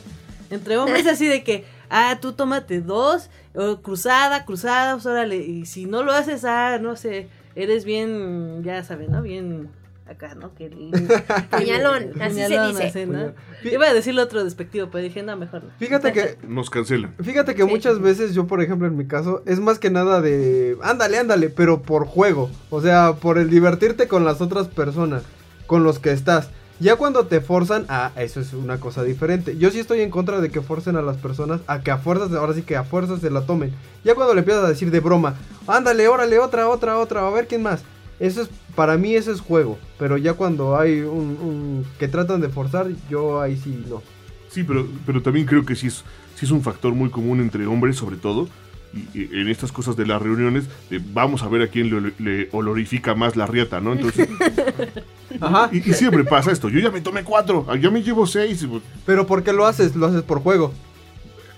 Entre 0.50 0.76
hombres, 0.76 1.06
así 1.06 1.26
de 1.26 1.42
que, 1.42 1.64
ah, 1.88 2.18
tú 2.20 2.32
tómate 2.32 2.80
dos, 2.80 3.30
o 3.54 3.80
cruzada, 3.80 4.44
cruzada, 4.44 4.94
pues 4.94 5.06
órale, 5.06 5.36
y 5.36 5.66
si 5.66 5.86
no 5.86 6.02
lo 6.02 6.12
haces, 6.12 6.44
ah, 6.44 6.78
no 6.80 6.96
sé, 6.96 7.28
eres 7.54 7.84
bien, 7.84 8.62
ya 8.64 8.82
saben, 8.84 9.12
¿no? 9.12 9.22
Bien 9.22 9.70
acá, 10.08 10.34
¿no? 10.34 10.54
Que 10.54 10.66
el, 10.66 10.90
Puñalón, 11.50 12.10
así 12.20 12.34
se 12.36 12.60
dice. 12.60 12.84
así, 12.86 13.06
¿no? 13.06 13.18
Puñal. 13.18 13.34
Iba 13.72 13.86
a 13.86 13.94
decirlo 13.94 14.22
otro 14.22 14.42
despectivo, 14.44 14.88
pero 14.90 15.02
dije, 15.04 15.22
no, 15.22 15.36
mejor 15.36 15.64
no. 15.64 15.70
Fíjate 15.78 16.12
que 16.12 16.36
Nos 16.48 16.70
cancelan. 16.70 17.14
Fíjate 17.22 17.54
que 17.54 17.62
Sí. 17.64 17.68
muchas 17.68 18.00
veces 18.00 18.34
yo, 18.34 18.46
por 18.46 18.62
ejemplo, 18.62 18.86
en 18.88 18.96
mi 18.96 19.06
caso, 19.06 19.42
es 19.46 19.60
más 19.60 19.78
que 19.78 19.90
nada 19.90 20.20
de, 20.20 20.76
ándale, 20.82 21.18
ándale, 21.18 21.50
pero 21.50 21.82
por 21.82 22.06
juego. 22.06 22.50
O 22.70 22.80
sea, 22.80 23.14
por 23.14 23.38
el 23.38 23.50
divertirte 23.50 24.08
con 24.08 24.24
las 24.24 24.40
otras 24.40 24.68
personas, 24.68 25.22
con 25.66 25.84
los 25.84 25.98
que 25.98 26.12
estás. 26.12 26.50
Ya 26.80 26.94
cuando 26.94 27.26
te 27.26 27.40
forzan, 27.40 27.86
ah, 27.88 28.12
eso 28.14 28.40
es 28.40 28.52
una 28.52 28.78
cosa 28.78 29.02
diferente. 29.02 29.56
Yo 29.58 29.70
sí 29.72 29.80
estoy 29.80 30.00
en 30.00 30.10
contra 30.10 30.40
de 30.40 30.48
que 30.50 30.60
forcen 30.62 30.94
a 30.94 31.02
las 31.02 31.16
personas 31.16 31.60
a 31.66 31.80
que 31.82 31.90
a 31.90 31.98
fuerzas, 31.98 32.32
ahora 32.32 32.54
sí 32.54 32.62
que 32.62 32.76
a 32.76 32.84
fuerzas 32.84 33.20
se 33.20 33.30
la 33.30 33.40
tomen. 33.40 33.72
Ya 34.04 34.14
cuando 34.14 34.32
le 34.32 34.40
empiezas 34.40 34.64
a 34.64 34.68
decir 34.68 34.92
de 34.92 35.00
broma, 35.00 35.34
ándale, 35.66 36.06
órale, 36.06 36.38
otra, 36.38 36.68
otra, 36.68 36.96
otra, 36.98 37.26
a 37.26 37.30
ver 37.30 37.48
quién 37.48 37.64
más. 37.64 37.82
Eso 38.20 38.42
es, 38.42 38.50
para 38.74 38.96
mí 38.96 39.14
eso 39.14 39.30
es 39.32 39.40
juego. 39.40 39.78
Pero 39.98 40.16
ya 40.16 40.34
cuando 40.34 40.78
hay 40.78 41.00
un, 41.00 41.38
un- 41.40 41.84
que 41.98 42.08
tratan 42.08 42.40
de 42.40 42.48
forzar, 42.48 42.88
yo 43.10 43.40
ahí 43.40 43.56
sí 43.56 43.84
no. 43.88 44.02
Sí, 44.50 44.64
pero, 44.64 44.86
pero 45.06 45.22
también 45.22 45.46
creo 45.46 45.64
que 45.64 45.76
sí 45.76 45.86
es, 45.88 46.04
sí 46.34 46.44
es 46.46 46.50
un 46.50 46.62
factor 46.62 46.92
muy 46.94 47.10
común 47.10 47.40
entre 47.40 47.66
hombres, 47.66 47.96
sobre 47.96 48.16
todo. 48.16 48.48
Y, 48.94 49.18
y 49.20 49.28
en 49.40 49.48
estas 49.48 49.70
cosas 49.70 49.96
de 49.96 50.06
las 50.06 50.20
reuniones, 50.22 50.64
de 50.88 50.98
vamos 51.12 51.42
a 51.42 51.48
ver 51.48 51.60
a 51.60 51.68
quién 51.68 51.90
le, 51.90 52.12
le 52.18 52.48
olorifica 52.52 53.14
más 53.14 53.36
la 53.36 53.44
riata, 53.46 53.80
¿no? 53.80 53.92
Entonces, 53.92 54.26
Ajá. 55.40 55.68
y, 55.72 55.78
y 55.90 55.92
siempre 55.92 56.24
pasa 56.24 56.50
esto. 56.50 56.68
Yo 56.70 56.80
ya 56.80 56.90
me 56.90 57.00
tomé 57.02 57.22
cuatro, 57.22 57.66
ya 57.76 57.90
me 57.90 58.02
llevo 58.02 58.26
seis. 58.26 58.64
pues, 58.68 58.82
Pero 59.04 59.26
¿por 59.26 59.42
qué 59.42 59.52
lo 59.52 59.66
haces? 59.66 59.94
Lo 59.94 60.06
haces 60.06 60.22
por 60.22 60.40
juego. 60.40 60.72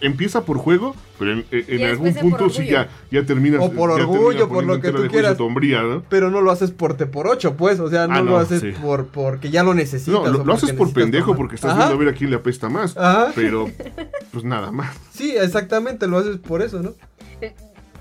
Empieza 0.01 0.45
por 0.45 0.57
juego, 0.59 0.95
pero 1.19 1.33
en, 1.51 1.85
algún 1.85 2.15
punto 2.15 2.49
sí 2.49 2.67
ya, 2.67 2.89
ya 3.11 3.25
terminas. 3.25 3.61
O 3.63 3.71
por 3.71 3.91
orgullo, 3.91 4.49
por 4.49 4.65
lo 4.65 4.81
que 4.81 4.93
tú 4.93 5.07
quieras. 5.09 5.37
tu 5.37 5.45
hombría, 5.45 5.83
¿no? 5.83 6.03
Pero 6.09 6.31
no 6.31 6.41
lo 6.41 6.51
haces 6.51 6.71
por 6.71 6.97
te 6.97 7.07
por 7.07 7.27
ocho, 7.27 7.57
pues. 7.57 7.81
O 7.81 7.89
sea, 7.91 8.07
no, 8.07 8.15
Ah, 8.15 8.23
lo 8.23 8.37
haces 8.39 8.61
sí. 8.61 8.73
por 8.83 9.07
porque 9.07 9.51
ya 9.51 9.63
lo 9.63 9.75
necesitas. 9.75 10.23
No, 10.33 10.45
lo, 10.45 10.53
haces 10.55 10.73
por 10.73 10.93
pendejo 10.93 11.27
tomar. 11.27 11.37
porque 11.39 11.55
estás 11.57 11.73
Ajá, 11.73 11.81
viendo 11.81 11.97
a 11.97 11.99
ver 12.05 12.15
a 12.15 12.17
quién 12.17 12.31
le 12.31 12.37
apesta 12.37 12.69
más. 12.69 12.97
Ajá. 12.97 13.33
Pero, 13.35 13.71
pues 14.33 14.45
nada 14.45 14.73
más. 14.73 14.97
Sí, 15.13 15.35
exactamente, 15.37 16.07
lo 16.07 16.19
haces 16.19 16.39
por 16.39 16.63
eso, 16.63 16.83
¿no? 16.83 16.93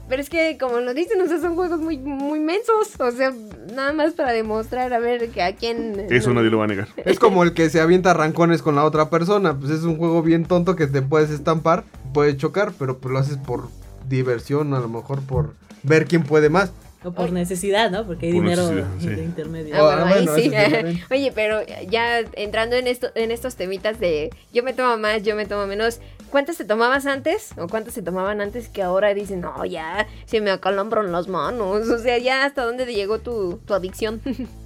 Pero 0.10 0.22
es 0.22 0.30
que, 0.30 0.58
como 0.60 0.80
lo 0.80 0.94
dicen, 0.94 1.22
o 1.22 1.28
sea, 1.28 1.40
son 1.40 1.56
juegos 1.56 1.80
muy, 1.80 1.98
muy 2.00 2.40
mensos. 2.40 3.00
O 3.00 3.12
sea, 3.12 3.32
nada 3.76 3.94
más 3.94 4.14
para 4.14 4.32
demostrar 4.32 4.92
a 4.92 5.00
ver 5.00 5.30
que 5.30 5.42
a 5.44 5.56
quién. 5.56 6.08
Eso 6.10 6.30
no- 6.30 6.36
nadie 6.36 6.50
lo 6.50 6.58
va 6.58 6.64
a 6.66 6.68
negar. 6.68 6.88
Es 7.06 7.20
como 7.20 7.44
el 7.44 7.54
que 7.54 7.70
se 7.70 7.80
avienta 7.80 8.14
rancones 8.14 8.62
con 8.64 8.76
la 8.76 8.84
otra 8.86 9.10
persona. 9.10 9.58
Pues 9.58 9.72
es 9.72 9.84
un 9.84 9.98
juego 9.98 10.22
bien 10.24 10.46
tonto 10.46 10.76
que 10.76 10.88
te 10.88 11.02
puedes 11.04 11.30
estampar, 11.30 11.84
puedes 12.14 12.38
chocar, 12.38 12.72
pero 12.80 12.98
pues 12.98 13.14
lo 13.14 13.20
haces 13.20 13.38
por 13.38 13.70
diversión, 14.08 14.74
a 14.74 14.80
lo 14.80 14.90
mejor 14.90 15.22
por 15.22 15.54
ver 15.84 16.06
quién 16.06 16.24
puede 16.24 16.50
más. 16.50 16.72
O 17.02 17.14
por 17.14 17.32
necesidad, 17.32 17.90
¿no? 17.92 18.06
Porque 18.06 18.26
hay 18.26 18.34
Por 18.34 18.42
dinero 18.44 18.68
sí. 19.00 19.08
de 19.08 19.24
intermedio. 19.24 19.74
Ah, 19.74 19.84
bueno, 19.84 20.02
Ah, 20.06 20.08
ahí 20.10 20.26
bueno, 20.26 20.92
sí. 20.92 21.02
Oye, 21.12 21.32
pero 21.34 21.62
ya 21.90 22.20
entrando 22.34 22.76
en 22.76 22.88
esto, 22.88 23.08
en 23.16 23.32
estos 23.32 23.56
temitas 23.56 24.02
de 24.02 24.32
yo 24.52 24.64
me 24.64 24.74
tomo 24.74 24.98
más, 24.98 25.24
yo 25.24 25.34
me 25.38 25.46
tomo 25.46 25.66
menos, 25.66 26.02
¿cuántas 26.30 26.58
te 26.58 26.66
tomabas 26.66 27.06
antes? 27.06 27.52
¿O 27.58 27.68
cuántas 27.68 27.94
se 27.94 28.02
tomaban 28.02 28.42
antes 28.42 28.70
que 28.70 28.82
ahora 28.82 29.14
dicen, 29.14 29.42
no, 29.42 29.66
ya, 29.66 30.08
se 30.26 30.42
me 30.42 30.52
acalambran 30.52 31.12
las 31.12 31.28
manos? 31.28 31.90
O 31.90 32.00
sea, 32.00 32.18
ya 32.18 32.46
hasta 32.46 32.64
dónde 32.64 32.86
te 32.86 32.94
llegó 32.94 33.20
tu, 33.20 33.60
tu 33.66 33.74
adicción. 33.74 34.22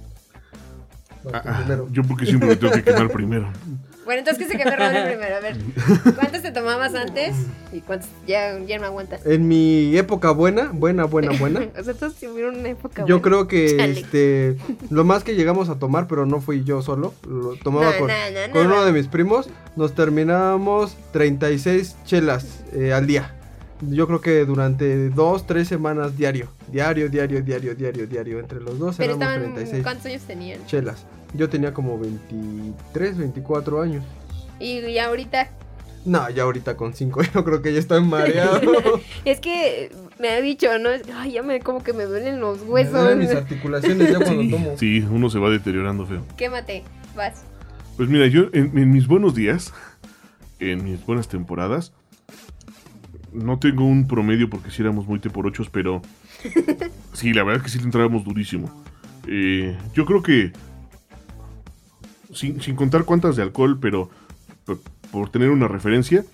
Ah, 1.32 1.42
ah, 1.46 1.82
yo 1.90 2.02
porque 2.02 2.26
siempre 2.26 2.50
me 2.50 2.56
tengo 2.56 2.74
que 2.74 2.82
quemar 2.82 3.10
primero. 3.10 3.50
Bueno, 4.04 4.18
entonces 4.20 4.44
que 4.46 4.52
se 4.52 4.58
queme 4.58 4.76
Rodri 4.76 5.02
primero, 5.06 5.36
a 5.36 5.40
ver. 5.40 5.56
¿Cuántas 6.14 6.42
te 6.42 6.50
tomabas 6.52 6.94
antes? 6.94 7.34
¿Y 7.72 7.80
cuántas 7.80 8.08
ya, 8.26 8.58
ya 8.60 8.78
no 8.78 8.86
aguantas? 8.86 9.24
En 9.26 9.48
mi 9.48 9.96
época 9.96 10.30
buena, 10.30 10.70
buena, 10.72 11.04
buena, 11.04 11.32
buena. 11.38 11.60
o 11.78 11.82
sea, 11.82 11.94
todos 11.94 12.14
tuvieron 12.14 12.58
una 12.60 12.68
época 12.70 13.04
Yo 13.06 13.18
buena. 13.18 13.22
creo 13.22 13.48
que 13.48 13.76
Chale. 13.76 13.92
este 14.00 14.56
lo 14.90 15.04
más 15.04 15.24
que 15.24 15.34
llegamos 15.34 15.68
a 15.68 15.78
tomar, 15.78 16.06
pero 16.06 16.26
no 16.26 16.40
fui 16.40 16.64
yo 16.64 16.82
solo, 16.82 17.14
lo 17.28 17.56
tomaba 17.56 17.92
No, 17.92 17.98
con, 17.98 18.08
no, 18.08 18.14
no, 18.46 18.52
con 18.52 18.68
no. 18.68 18.74
uno 18.74 18.84
de 18.84 18.92
mis 18.92 19.06
primos, 19.08 19.48
nos 19.76 19.94
terminábamos 19.94 20.96
36 21.12 21.96
chelas 22.04 22.62
eh, 22.72 22.92
al 22.92 23.06
día. 23.06 23.34
Yo 23.80 24.06
creo 24.06 24.20
que 24.20 24.44
durante 24.46 25.10
dos, 25.10 25.46
tres 25.46 25.68
semanas 25.68 26.16
diario, 26.16 26.48
diario, 26.70 27.08
diario, 27.08 27.42
diario, 27.42 27.74
diario, 27.74 28.06
diario, 28.06 28.38
entre 28.40 28.60
los 28.60 28.78
dos 28.78 28.96
Pero 28.96 29.14
éramos 29.14 29.26
estaban, 29.34 29.54
36 29.54 29.82
¿cuántos 29.82 30.06
años 30.06 30.22
tenían? 30.22 30.66
chelas. 30.66 31.04
Yo 31.34 31.48
tenía 31.48 31.74
como 31.74 31.98
23, 31.98 33.16
24 33.18 33.82
años. 33.82 34.04
Y 34.60 34.92
ya 34.92 35.06
ahorita 35.06 35.50
No, 36.04 36.30
ya 36.30 36.44
ahorita 36.44 36.76
con 36.76 36.94
5 36.94 37.20
yo 37.34 37.44
creo 37.44 37.60
que 37.62 37.72
ya 37.72 37.80
estoy 37.80 38.02
mareado. 38.04 38.60
Es 39.24 39.40
que 39.40 39.90
me 40.20 40.28
ha 40.30 40.40
dicho, 40.40 40.78
¿no? 40.78 40.90
Ay, 41.16 41.32
ya 41.32 41.42
me 41.42 41.58
como 41.60 41.82
que 41.82 41.92
me 41.92 42.04
duelen 42.04 42.40
los 42.40 42.62
Me 42.62 42.70
huesos. 42.70 42.92
duelen 42.92 43.18
mis 43.18 43.30
articulaciones 43.32 44.12
ya 44.12 44.18
cuando 44.20 44.42
Sí. 44.42 44.50
tomo. 44.50 44.74
Sí, 44.78 45.06
uno 45.10 45.28
se 45.30 45.38
va 45.40 45.50
deteriorando 45.50 46.06
feo. 46.06 46.22
Quémate, 46.36 46.84
vas. 47.16 47.42
Pues 47.96 48.08
mira, 48.08 48.26
yo 48.28 48.44
en, 48.52 48.76
en 48.78 48.90
mis 48.92 49.08
buenos 49.08 49.34
días, 49.34 49.72
en 50.60 50.84
mis 50.84 51.04
buenas 51.04 51.26
temporadas, 51.28 51.92
no 53.34 53.58
tengo 53.58 53.84
un 53.84 54.06
promedio 54.06 54.48
porque 54.48 54.70
si 54.70 54.82
éramos 54.82 55.06
muy 55.06 55.18
te 55.18 55.28
por 55.30 55.46
ochos, 55.46 55.68
pero 55.70 56.00
sí, 57.12 57.32
la 57.32 57.42
verdad 57.44 57.58
es 57.58 57.62
que 57.64 57.68
sí 57.70 57.78
le 57.78 57.84
entrábamos 57.84 58.24
durísimo. 58.24 58.70
Eh, 59.26 59.76
yo 59.94 60.04
creo 60.06 60.22
que, 60.22 60.52
sin, 62.32 62.60
sin 62.60 62.76
contar 62.76 63.04
cuántas 63.04 63.36
de 63.36 63.42
alcohol, 63.42 63.78
pero 63.80 64.10
por 65.10 65.30
tener 65.30 65.50
una 65.50 65.68
referencia, 65.68 66.24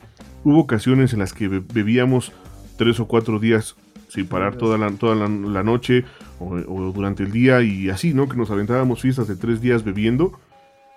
hubo 0.45 0.59
ocasiones 0.61 1.13
en 1.13 1.19
las 1.21 1.33
que 1.33 1.49
be- 1.49 1.61
bebíamos 1.61 2.33
tres 2.77 3.01
o 3.01 3.07
cuatro 3.07 3.39
días 3.39 3.77
sin 4.09 4.27
parar 4.27 4.57
toda 4.57 4.77
la, 4.79 4.91
toda 4.91 5.15
la, 5.15 5.29
la 5.29 5.63
noche 5.63 6.05
o, 6.41 6.47
o 6.55 6.93
durante 6.93 7.23
el 7.23 7.31
día 7.31 7.63
y 7.63 7.91
así, 7.91 8.13
¿no? 8.15 8.29
Que 8.29 8.37
nos 8.37 8.51
aventábamos 8.51 9.01
fiestas 9.03 9.29
de 9.29 9.37
tres 9.37 9.61
días 9.61 9.85
bebiendo 9.85 10.33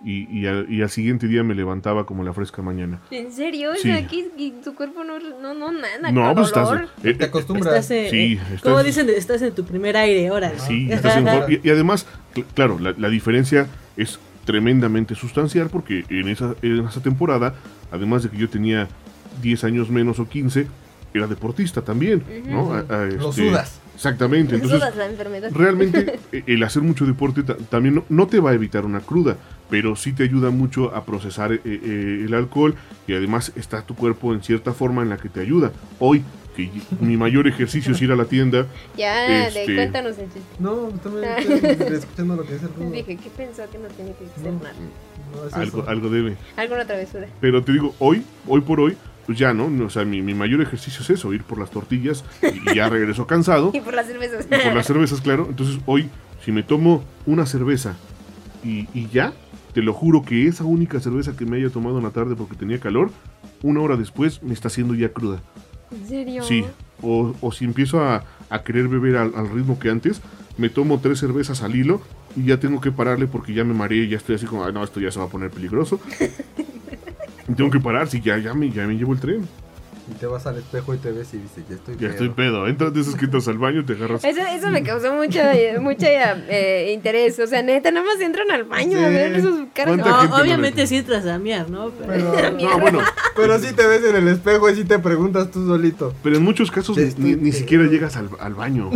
y, 0.04 0.28
y 0.39 0.47
al, 0.47 0.66
y 0.70 0.82
al 0.82 0.89
siguiente 0.89 1.28
día 1.28 1.43
me 1.43 1.56
levantaba 1.56 2.06
como 2.06 2.24
la 2.24 2.34
fresca 2.34 2.62
mañana. 2.62 2.99
¿En 3.12 3.32
serio? 3.32 3.72
O 3.72 3.76
Sí. 3.76 3.84
sea, 3.84 4.06
que 4.08 4.54
tu 4.64 4.76
cuerpo 4.76 5.04
no, 5.04 5.18
no, 5.20 5.54
no 5.54 5.72
nada. 5.72 6.12
No, 6.12 6.34
pues 6.36 6.47
estás... 6.47 6.68
dolor. 6.68 6.89
eh, 7.04 7.14
Te 7.14 7.24
eh, 7.24 7.28
acostumbras. 7.28 7.89
Estás 7.89 8.10
Sí, 8.12 8.34
eh, 8.34 8.39
estás- 8.43 8.62
¿Cómo 8.64 8.84
dicen? 8.84 9.10
Estás 9.10 9.41
en 9.41 9.54
tu 9.56 9.64
primer 9.64 9.95
aire, 9.97 10.28
ahora. 10.28 10.51
Sí, 10.60 10.88
estás 10.91 11.18
en 11.18 11.28
y, 11.49 11.68
y 11.68 11.70
además, 11.70 12.06
cl- 12.36 12.45
claro, 12.54 12.80
la, 12.80 12.93
la 12.97 13.10
diferencia 13.10 13.68
es 13.97 14.20
tremendamente 14.45 15.16
sustancial 15.16 15.70
porque 15.70 16.04
en 16.10 16.28
esa, 16.28 16.54
en 16.62 16.86
esa 16.86 17.01
temporada, 17.01 17.56
además 17.91 18.24
de 18.24 18.30
que 18.30 18.38
yo 18.38 18.49
tenía 18.49 18.88
10 19.41 19.64
años 19.64 19.89
menos 19.89 20.20
o 20.20 20.28
15, 20.28 20.68
era 21.14 21.28
deportista 21.28 21.82
también, 21.82 22.24
¿no? 22.49 22.74
A- 22.74 22.82
Lo 23.06 23.30
este, 23.30 23.47
sudas. 23.49 23.80
Exactamente, 23.95 24.56
entonces 24.56 24.80
Sudas 24.80 24.95
la 24.97 25.06
enfermedad. 25.06 25.51
realmente 25.54 26.20
el 26.47 26.64
hacer 26.64 26.82
mucho 26.82 27.06
deporte 27.06 27.43
ta- 27.43 27.56
también 27.56 27.93
no, 27.95 28.06
no 28.10 28.26
te 28.28 28.39
va 28.39 28.49
a 28.49 28.54
evitar 28.54 28.86
una 28.86 28.99
cruda, 29.01 29.38
pero 29.70 29.95
sí 29.95 30.14
te 30.14 30.24
ayuda 30.24 30.49
mucho 30.51 30.95
a 30.95 31.03
procesar 31.05 31.53
eh, 31.53 31.59
eh, 31.66 32.24
el 32.26 32.34
alcohol 32.34 32.76
y 33.07 33.14
además 33.14 33.51
está 33.55 33.82
tu 33.86 33.95
cuerpo 33.95 34.34
en 34.34 34.43
cierta 34.43 34.74
forma 34.74 35.01
en 35.01 35.09
la 35.09 35.18
que 35.18 35.30
te 35.30 35.39
ayuda. 35.39 35.72
Hoy, 35.99 36.24
que 36.55 36.70
mi 36.99 37.18
mayor 37.18 37.47
ejercicio 37.47 37.93
es 37.93 38.01
ir 38.01 38.11
a 38.11 38.16
la 38.16 38.26
tienda, 38.26 38.68
Ya, 38.95 39.47
Este- 39.47 39.66
de 39.68 39.76
cuéntanos 39.76 40.18
el 40.20 40.26
chiste. 40.26 40.41
No, 40.59 40.89
también 41.03 41.26
estoy 41.64 41.95
escuchando 41.97 42.36
lo 42.36 42.43
que 42.45 42.53
dice 42.53 42.66
el 42.68 42.74
rudo. 42.74 42.91
Dije, 42.91 43.18
¿qué 43.18 43.30
pensó 43.36 43.64
que 43.72 43.78
no 43.80 43.88
tenía 43.89 44.14
que 44.14 44.26
ser 44.41 44.51
No. 44.53 44.59
nada? 44.59 44.74
No, 45.36 45.47
es 45.47 45.53
algo, 45.55 45.82
eso. 45.82 45.89
algo 45.89 46.09
debe. 46.09 46.38
Alguna 46.57 46.86
travesura. 46.86 47.28
Pero 47.41 47.64
te 47.64 47.72
digo, 47.72 47.95
hoy, 47.97 48.24
hoy 48.47 48.61
por 48.61 48.80
hoy, 48.80 48.95
pues 49.26 49.39
ya, 49.39 49.51
¿no? 49.53 49.72
O 49.86 49.89
sea, 49.89 50.05
mi, 50.05 50.22
mi 50.22 50.36
mayor 50.36 50.61
ejercicio 50.61 51.01
es 51.01 51.09
eso, 51.09 51.34
ir 51.34 51.43
por 51.43 51.57
las 51.57 51.72
tortillas 51.72 52.24
y, 52.43 52.70
y 52.72 52.76
ya 52.76 52.88
regreso 52.89 53.26
cansado. 53.26 53.72
Y 53.74 53.80
por 53.80 53.95
las 53.95 54.05
cervezas. 54.05 54.45
Y 54.45 54.49
por 54.64 54.76
las 54.76 54.86
cervezas, 54.86 55.22
claro. 55.22 55.47
Entonces 55.49 55.80
hoy, 55.88 56.09
si 56.45 56.51
me 56.51 56.61
tomo 56.61 57.03
una 57.26 57.47
cerveza 57.47 57.95
y, 58.64 58.88
y 58.93 59.07
ya, 59.11 59.34
te 59.74 59.82
lo 59.82 59.93
juro 59.93 60.21
que 60.24 60.47
esa 60.47 60.63
única 60.63 60.99
cerveza 60.99 61.36
que 61.36 61.45
me 61.45 61.57
haya 61.57 61.69
tomado 61.69 61.97
en 61.97 62.03
la 62.03 62.11
tarde 62.11 62.36
porque 62.36 62.55
tenía 62.55 62.80
calor, 62.80 63.11
una 63.61 63.82
hora 63.82 63.97
después 63.97 64.41
me 64.43 64.53
está 64.53 64.67
haciendo 64.67 64.93
ya 64.95 65.09
cruda. 65.09 65.41
¿En 65.91 66.07
serio? 66.07 66.43
Sí. 66.43 66.63
O, 67.01 67.34
o 67.41 67.51
si 67.51 67.65
empiezo 67.65 68.01
a, 68.01 68.24
a 68.49 68.63
querer 68.63 68.88
beber 68.88 69.17
al, 69.17 69.34
al 69.36 69.49
ritmo 69.49 69.80
que 69.80 69.89
antes, 69.89 70.21
me 70.57 70.69
tomo 70.69 70.99
tres 70.99 71.19
cervezas 71.19 71.63
al 71.63 71.76
hilo 71.76 72.01
y 72.36 72.45
ya 72.45 72.59
tengo 72.59 72.80
que 72.82 72.91
pararle 72.91 73.28
porque 73.28 73.53
ya 73.53 73.63
me 73.63 73.74
mareé, 73.74 74.07
ya 74.07 74.17
estoy 74.17 74.36
así 74.36 74.45
como, 74.45 74.63
"Ay, 74.63 74.74
no, 74.74 74.84
esto 74.84 74.99
ya 74.99 75.11
se 75.11 75.19
va 75.19 75.26
a 75.26 75.30
poner 75.30 75.49
peligroso. 75.49 75.99
y 77.47 77.53
tengo 77.55 77.69
que 77.69 77.80
parar, 77.80 78.07
si 78.07 78.21
ya, 78.21 78.38
ya, 78.38 78.53
me, 78.53 78.69
ya 78.69 78.88
me 78.88 78.95
llevo 78.95 79.13
el 79.13 79.19
tren. 79.19 79.47
Y 80.12 80.16
te 80.16 80.26
vas 80.26 80.45
al 80.47 80.58
espejo 80.58 80.93
y 80.93 80.97
te 80.97 81.12
ves 81.14 81.34
y 81.34 81.38
dices, 81.38 81.64
ya 81.70 81.76
estoy 81.76 81.93
Ya 81.95 81.99
pedo. 82.01 82.12
estoy 82.12 82.30
pedo. 82.30 82.68
Entras 82.68 82.93
de 82.93 82.99
esos 83.01 83.16
que 83.16 83.24
entras 83.26 83.47
al 83.47 83.58
baño, 83.58 83.86
te 83.86 83.93
agarras. 83.93 84.24
Eso, 84.26 84.41
eso 84.41 84.70
me 84.70 84.84
causó 84.84 85.14
mucho, 85.14 85.39
mucho 85.80 86.06
eh, 86.08 86.91
interés. 86.93 87.39
O 87.39 87.47
sea, 87.47 87.62
neta, 87.64 87.89
nada 87.89 88.06
más 88.06 88.20
entran 88.20 88.51
al 88.51 88.66
baño 88.66 88.97
a 88.99 89.08
ver 89.08 89.34
esos 89.36 89.56
caras. 89.74 89.95
¿Cuánta 89.95 90.10
No, 90.10 90.18
gente 90.20 90.36
no 90.36 90.41
obviamente 90.43 90.88
sí 90.88 90.97
entras 90.97 91.26
a 91.26 91.39
miar, 91.39 91.70
¿no? 91.70 91.89
Pero, 91.91 92.32
Pero, 92.36 92.51
No, 92.60 92.80
bueno, 92.80 92.99
pero 93.36 93.58
sí 93.60 93.72
te 93.74 93.88
ves 93.88 94.04
en 94.04 94.18
el 94.18 94.28
espejo 94.28 94.70
y 94.70 94.76
sí 94.76 94.84
te 94.84 94.99
preguntas 94.99 95.49
tú 95.51 95.66
solito. 95.66 96.14
pero 96.22 96.36
en 96.36 96.43
muchos 96.43 96.70
casos 96.70 96.97
Ya 96.97 97.04
ni, 97.18 97.36
ni- 97.36 97.51
siquiera 97.54 97.86
llegas 97.86 98.18
al, 98.18 98.30
al 98.41 98.56
baño. 98.56 98.89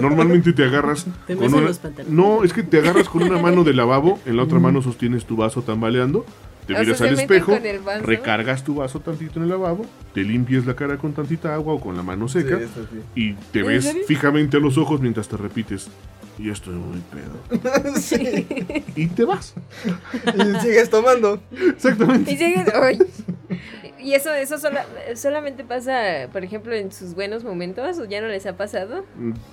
Normalmente 0.00 0.52
te 0.52 0.64
agarras. 0.64 1.06
Te 1.26 1.34
con 1.36 1.52
una- 1.52 1.62
los 1.66 1.78
pantalones. 1.78 2.12
No, 2.16 2.44
es 2.44 2.52
que 2.52 2.62
te 2.62 2.78
agarras 2.78 3.08
con 3.08 3.22
una 3.24 3.38
mano 3.40 3.64
de 3.64 3.74
lavabo, 3.74 4.20
en 4.26 4.36
la 4.36 4.44
otra 4.44 4.58
mano 4.60 4.80
sostienes 4.82 5.24
tu 5.24 5.36
vaso 5.36 5.62
tambaleando, 5.62 6.24
te 6.66 6.74
O 6.74 6.78
miras 6.78 7.00
al 7.00 7.18
espejo, 7.18 7.58
recargas 8.02 8.62
tu 8.64 8.76
vaso 8.76 9.00
tantito 9.00 9.38
en 9.38 9.44
el 9.44 9.48
lavabo, 9.50 9.84
te 10.14 10.22
limpias 10.22 10.64
la 10.66 10.74
cara 10.76 10.96
con 10.98 11.12
tantita 11.12 11.54
agua 11.54 11.74
o 11.74 11.80
con 11.80 11.96
la 11.96 12.02
mano 12.02 12.28
seca 12.28 12.58
Sí, 12.58 12.66
sí. 12.74 12.98
y 13.14 13.32
te 13.52 13.60
¿En 13.60 13.66
ves 13.66 13.84
serio? 13.84 14.02
fijamente 14.06 14.56
a 14.56 14.60
los 14.60 14.78
ojos 14.78 15.00
mientras 15.00 15.28
te 15.28 15.36
repites. 15.36 15.88
Y 16.38 16.48
estoy 16.50 16.74
muy 16.74 17.00
pedo. 17.10 17.60
Y 18.96 19.06
te 19.08 19.24
vas. 19.24 19.54
Y 20.34 20.60
sigues 20.60 20.88
tomando. 20.90 21.40
Exactamente. 21.52 22.32
Y 22.32 22.36
sigues. 22.36 22.66
Y 23.98 24.14
eso, 24.14 24.32
eso 24.34 24.58
sola- 24.58 24.86
solamente 25.14 25.62
pasa, 25.62 26.28
por 26.32 26.42
ejemplo, 26.42 26.74
en 26.74 26.90
sus 26.90 27.14
buenos 27.14 27.44
momentos, 27.44 27.98
o 27.98 28.04
ya 28.06 28.20
no 28.20 28.26
les 28.28 28.46
ha 28.46 28.56
pasado. 28.56 29.04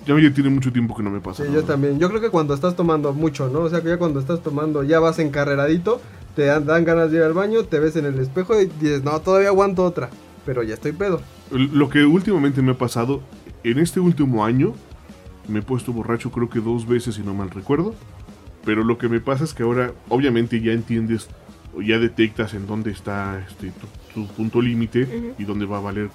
Ya, 0.06 0.18
ya 0.18 0.32
tiene 0.34 0.50
mucho 0.50 0.72
tiempo 0.72 0.96
que 0.96 1.02
no 1.02 1.10
me 1.10 1.20
pasa. 1.20 1.44
Sí, 1.44 1.48
¿no? 1.50 1.56
yo 1.60 1.64
también. 1.64 1.98
Yo 2.00 2.08
creo 2.08 2.20
que 2.20 2.30
cuando 2.30 2.54
estás 2.54 2.74
tomando 2.74 3.12
mucho, 3.12 3.48
¿no? 3.48 3.60
O 3.60 3.70
sea, 3.70 3.80
que 3.82 3.88
ya 3.90 3.98
cuando 3.98 4.18
estás 4.18 4.42
tomando, 4.42 4.82
ya 4.82 4.98
vas 4.98 5.18
encarreradito, 5.20 6.00
te 6.34 6.44
dan, 6.44 6.66
dan 6.66 6.84
ganas 6.84 7.10
de 7.10 7.18
ir 7.18 7.22
al 7.22 7.32
baño, 7.32 7.64
te 7.64 7.78
ves 7.78 7.96
en 7.96 8.06
el 8.06 8.18
espejo 8.18 8.60
y 8.60 8.66
dices, 8.66 9.02
no, 9.02 9.20
todavía 9.20 9.48
aguanto 9.48 9.84
otra. 9.84 10.10
Pero 10.46 10.62
ya 10.62 10.74
estoy 10.74 10.92
pedo. 10.92 11.20
Lo 11.50 11.88
que 11.88 12.04
últimamente 12.04 12.62
me 12.62 12.72
ha 12.72 12.78
pasado, 12.78 13.20
en 13.64 13.78
este 13.78 14.00
último 14.00 14.44
año, 14.44 14.74
me 15.48 15.60
he 15.60 15.62
puesto 15.62 15.92
borracho 15.92 16.30
creo 16.30 16.48
que 16.48 16.60
dos 16.60 16.86
veces, 16.86 17.16
si 17.16 17.22
no 17.22 17.34
mal 17.34 17.50
recuerdo. 17.50 17.94
Pero 18.64 18.84
lo 18.84 18.98
que 18.98 19.08
me 19.08 19.20
pasa 19.20 19.44
es 19.44 19.54
que 19.54 19.62
ahora, 19.62 19.92
obviamente, 20.08 20.60
ya 20.60 20.72
entiendes 20.72 21.28
o 21.74 21.82
ya 21.82 21.98
detectas 21.98 22.54
en 22.54 22.66
dónde 22.66 22.90
está 22.90 23.44
este, 23.48 23.72
tu, 24.12 24.26
tu 24.26 24.26
punto 24.34 24.60
límite 24.60 25.34
y 25.38 25.44
dónde 25.44 25.66
va 25.66 25.78
a 25.78 25.80
valer 25.80 26.10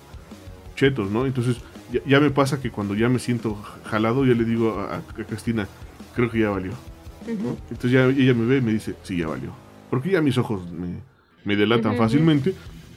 chetos, 0.75 1.09
¿no? 1.09 1.25
Entonces, 1.25 1.57
ya, 1.91 2.01
ya 2.05 2.19
me 2.19 2.29
pasa 2.29 2.61
que 2.61 2.71
cuando 2.71 2.93
ya 2.93 3.09
me 3.09 3.19
siento 3.19 3.55
jalado, 3.85 4.25
ya 4.25 4.33
le 4.33 4.43
digo 4.43 4.79
a, 4.79 4.97
a 4.97 5.01
Cristina, 5.25 5.67
creo 6.15 6.29
que 6.29 6.39
ya 6.39 6.49
valió. 6.49 6.71
¿no? 7.27 7.57
Entonces 7.69 7.91
ya 7.91 8.05
ella 8.05 8.33
me 8.33 8.45
ve 8.45 8.57
y 8.57 8.61
me 8.61 8.73
dice, 8.73 8.95
sí, 9.03 9.17
ya 9.17 9.27
valió. 9.27 9.51
Porque 9.89 10.11
ya 10.11 10.21
mis 10.21 10.37
ojos 10.37 10.61
me, 10.71 10.99
me 11.43 11.55
delatan 11.55 11.95
fácilmente. 11.97 12.53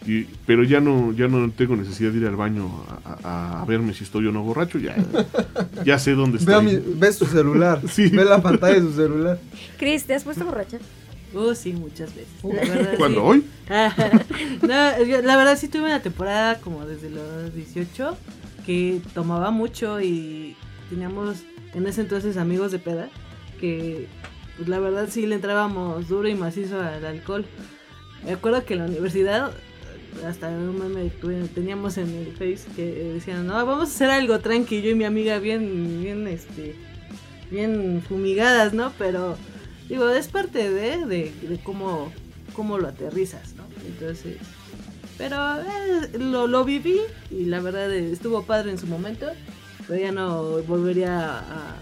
Y, 0.07 0.22
pero 0.47 0.62
ya 0.62 0.80
no, 0.80 1.12
ya 1.12 1.26
no 1.28 1.51
tengo 1.51 1.74
necesidad 1.76 2.12
de 2.12 2.18
ir 2.18 2.26
al 2.26 2.36
baño 2.36 2.70
a, 3.05 3.18
a- 3.28 3.62
a 3.62 3.64
verme 3.66 3.93
si 3.93 4.05
estoy 4.05 4.26
o 4.26 4.32
no 4.32 4.43
borracho. 4.43 4.78
Ya, 4.78 4.97
ya 5.84 5.99
sé 5.99 6.12
dónde 6.12 6.39
Ve, 6.39 6.45
estoy. 6.45 6.64
mi- 6.64 6.82
ve 6.99 7.12
su 7.12 7.26
celular. 7.26 7.80
Sí. 7.91 8.09
Ve 8.09 8.24
la 8.24 8.41
pantalla 8.41 8.74
de 8.74 8.80
su 8.82 8.93
celular. 8.95 9.39
Chris, 9.76 10.05
¿te 10.05 10.14
has 10.14 10.24
puesto 10.24 10.45
borracha? 10.45 10.78
uh, 11.34 11.55
sí, 11.55 11.72
muchas 11.72 12.14
veces. 12.14 12.28
Verdad, 12.43 12.95
¿Cuándo? 12.97 13.20
sí. 13.20 13.26
¿Hoy? 13.26 13.45
no, 14.62 15.05
yo- 15.05 15.22
la 15.22 15.36
verdad 15.36 15.59
sí 15.59 15.68
tuve 15.68 15.82
una 15.84 16.01
temporada 16.01 16.59
como 16.61 16.86
desde 16.86 17.11
los 17.11 17.55
18 17.55 18.16
que 18.64 19.01
tomaba 19.14 19.51
mucho 19.51 20.01
y 20.01 20.57
teníamos 20.91 21.39
en 21.74 21.86
ese 21.86 22.03
entonces 22.03 22.36
amigos 22.36 22.70
de 22.72 22.78
peda 22.78 23.09
que 23.61 24.07
pues 24.59 24.68
la 24.68 24.80
verdad 24.80 25.09
sí 25.09 25.26
le 25.26 25.36
entrábamos 25.36 26.09
duro 26.09 26.28
y 26.28 26.34
macizo 26.34 26.80
al 26.80 27.06
alcohol. 27.06 27.46
Me 28.24 28.32
acuerdo 28.32 28.64
que 28.66 28.74
en 28.74 28.80
la 28.80 28.86
universidad 28.86 29.52
hasta 30.26 30.48
un 30.48 30.78
meme 30.78 31.11
teníamos 31.54 31.96
en 31.96 32.09
el 32.14 32.32
Face 32.32 32.66
que 32.74 32.84
decían, 33.14 33.46
no, 33.46 33.54
vamos 33.54 33.88
a 33.88 33.92
hacer 33.92 34.11
algo 34.11 34.40
tranqui, 34.40 34.82
yo 34.82 34.90
y 34.90 34.94
mi 34.94 35.04
amiga 35.04 35.38
bien, 35.38 36.02
bien, 36.02 36.26
este, 36.26 36.74
bien 37.50 38.02
fumigadas, 38.06 38.74
¿no? 38.74 38.92
Pero, 38.98 39.36
digo, 39.88 40.11
es 40.11 40.28
parte 40.28 40.70
de, 40.70 41.06
de, 41.06 41.32
de 41.40 41.61
cómo, 41.62 42.12
cómo 42.52 42.78
lo 42.78 42.88
aterrizas, 42.88 43.54
¿no? 43.54 43.64
Entonces, 43.86 44.38
pero 45.16 45.36
eh, 45.61 46.18
lo, 46.18 46.46
lo 46.46 46.64
viví 46.64 47.00
y 47.30 47.44
la 47.44 47.61
verdad 47.61 47.92
estuvo 47.94 48.42
padre 48.42 48.70
en 48.70 48.78
su 48.78 48.86
momento, 48.86 49.26
pero 49.86 50.00
ya 50.00 50.12
no 50.12 50.62
volvería 50.62 51.38
a, 51.38 51.76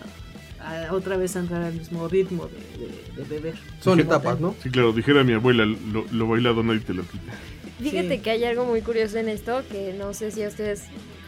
a 0.66 0.92
otra 0.92 1.16
vez 1.16 1.36
a 1.36 1.40
entrar 1.40 1.62
al 1.62 1.74
mismo 1.74 2.08
ritmo 2.08 2.48
de, 2.48 2.86
de- 2.86 3.22
de 3.22 3.28
beber. 3.28 3.54
Son 3.80 4.00
etapas, 4.00 4.40
¿no? 4.40 4.54
Sí, 4.62 4.70
claro, 4.70 4.92
dijera 4.92 5.22
mi 5.24 5.32
abuela, 5.32 5.64
lo, 5.64 6.04
lo 6.10 6.26
bailado 6.28 6.62
nadie 6.62 6.80
te 6.80 6.92
lo 6.94 7.02
quita. 7.02 7.32
Fíjate 7.78 8.16
Sí. 8.16 8.18
que 8.22 8.30
hay 8.30 8.44
algo 8.44 8.64
muy 8.64 8.80
curioso 8.82 9.18
en 9.18 9.28
esto 9.28 9.62
que 9.70 9.92
no 9.92 10.12
sé 10.14 10.30
si 10.30 10.42
a 10.42 10.48
ustedes, 10.48 10.84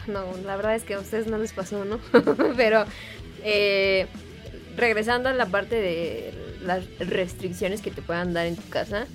no, 0.06 0.24
la 0.44 0.56
verdad 0.56 0.74
es 0.74 0.82
que 0.82 0.94
a 0.94 0.98
ustedes 1.00 1.26
no 1.26 1.38
les 1.38 1.52
pasó, 1.52 1.84
¿no? 1.84 1.98
Pero 2.56 2.84
eh, 3.44 4.06
regresando 4.76 5.28
a 5.28 5.32
la 5.34 5.46
parte 5.46 5.76
de 5.76 6.32
las 6.64 6.84
restricciones 6.98 7.80
que 7.82 7.90
te 7.90 8.02
puedan 8.02 8.32
dar 8.32 8.46
en 8.46 8.56
tu 8.56 8.68
casa, 8.70 9.06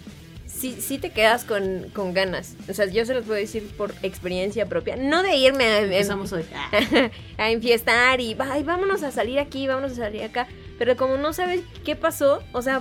sí, 0.71 0.77
sí 0.79 0.97
te 0.97 1.09
quedas 1.09 1.43
con, 1.43 1.89
con 1.93 2.13
ganas. 2.13 2.55
O 2.69 2.73
sea, 2.73 2.85
yo 2.85 3.05
se 3.05 3.13
los 3.13 3.25
puedo 3.25 3.37
decir 3.37 3.69
por 3.77 3.93
experiencia 4.01 4.65
propia, 4.67 4.95
no 4.95 5.21
de 5.23 5.35
irme 5.35 5.65
a, 5.65 5.79
Empezamos 5.81 6.31
hoy. 6.31 6.45
a 7.37 7.49
enfiestar 7.51 8.21
y 8.21 8.35
"Ay, 8.39 8.63
vámonos 8.63 9.03
a 9.03 9.11
salir 9.11 9.39
aquí, 9.39 9.67
vámonos 9.67 9.91
a 9.93 9.95
salir 9.95 10.23
acá. 10.23 10.47
Pero 10.79 10.95
como 10.95 11.17
no 11.17 11.33
sabes 11.33 11.61
qué 11.83 11.95
pasó, 11.97 12.41
o 12.53 12.61
sea, 12.61 12.79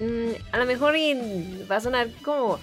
mm, 0.00 0.32
a 0.52 0.58
lo 0.58 0.66
mejor 0.66 0.94
va 1.70 1.76
a 1.76 1.80
sonar 1.80 2.08
como 2.24 2.58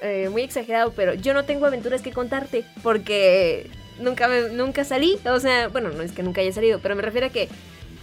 eh, 0.00 0.28
muy 0.30 0.42
exagerado, 0.42 0.92
pero 0.96 1.14
yo 1.14 1.32
no 1.34 1.44
tengo 1.44 1.66
aventuras 1.66 2.02
que 2.02 2.12
contarte 2.12 2.64
porque 2.82 3.68
nunca 4.00 4.26
me- 4.28 4.48
nunca 4.50 4.84
salí. 4.84 5.16
O 5.26 5.38
sea, 5.40 5.68
bueno, 5.68 5.90
no 5.90 6.02
es 6.02 6.10
que 6.12 6.22
nunca 6.24 6.40
haya 6.40 6.52
salido, 6.52 6.80
pero 6.80 6.94
me 6.96 7.02
refiero 7.02 7.28
a 7.28 7.30
que 7.30 7.48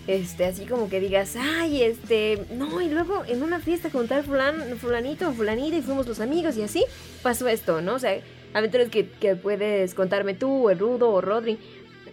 este, 0.08 0.46
así 0.46 0.66
como 0.66 0.90
que 0.90 1.00
digas, 1.00 1.36
ay, 1.36 1.82
este, 1.84 2.46
no, 2.56 2.82
y 2.82 2.90
luego 2.90 3.24
en 3.28 3.42
una 3.44 3.60
fiesta 3.60 3.90
con 3.90 4.08
tal 4.08 4.24
fulan, 4.24 4.56
fulanito 4.80 5.30
o 5.30 5.34
fulanita 5.34 5.78
y 5.78 5.82
fuimos 5.82 6.08
los 6.08 6.20
amigos 6.20 6.58
y 6.58 6.64
así 6.64 6.84
pasó 7.24 7.48
esto, 7.48 7.82
¿no? 7.82 7.96
O 7.96 8.00
sea, 8.00 8.18
aventuras 8.54 8.90
que, 8.90 9.08
que 9.10 9.36
puedes 9.36 9.94
contarme 9.96 10.34
tú, 10.34 10.50
o 10.68 10.70
el 10.70 10.80
Rudo, 10.80 11.10
o 11.12 11.22
Rodri. 11.22 11.58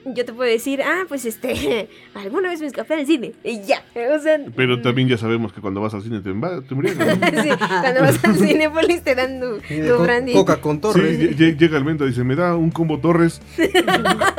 Yo 0.05 0.25
te 0.25 0.33
puedo 0.33 0.51
decir, 0.51 0.83
ah, 0.83 1.05
pues 1.07 1.25
este, 1.27 1.89
alguna 2.15 2.49
vez 2.49 2.61
me 2.61 2.67
escapé 2.67 2.95
al 2.95 3.07
cine 3.07 3.35
y 3.45 3.61
ya. 3.63 3.85
O 4.17 4.19
sea, 4.21 4.41
Pero 4.57 4.83
también 4.83 5.07
ya 5.09 5.17
sabemos 5.17 5.53
que 5.53 5.61
cuando 5.61 5.81
vas 5.81 5.95
al 5.95 6.03
cine 6.03 6.17
te, 6.21 6.33
te 6.33 6.75
embriagas, 6.75 7.19
¿no? 7.21 7.43
sí, 7.45 7.49
cuando 7.81 8.01
vas 8.01 8.25
al 8.25 8.35
Cinepolis 8.37 9.03
te 9.05 9.15
dan 9.15 9.39
tu, 9.39 9.59
tu 9.61 9.97
co- 9.97 10.03
brandy. 10.03 10.33
Coca 10.33 10.61
con 10.61 10.77
Sí, 10.77 10.81
torres. 10.81 11.21
lle- 11.21 11.57
llega 11.57 11.79
el 11.79 11.89
y 11.89 12.07
dice, 12.09 12.25
me 12.25 12.35
da 12.35 12.57
un 12.57 12.73
combo 12.73 12.99
Torres. 12.99 13.41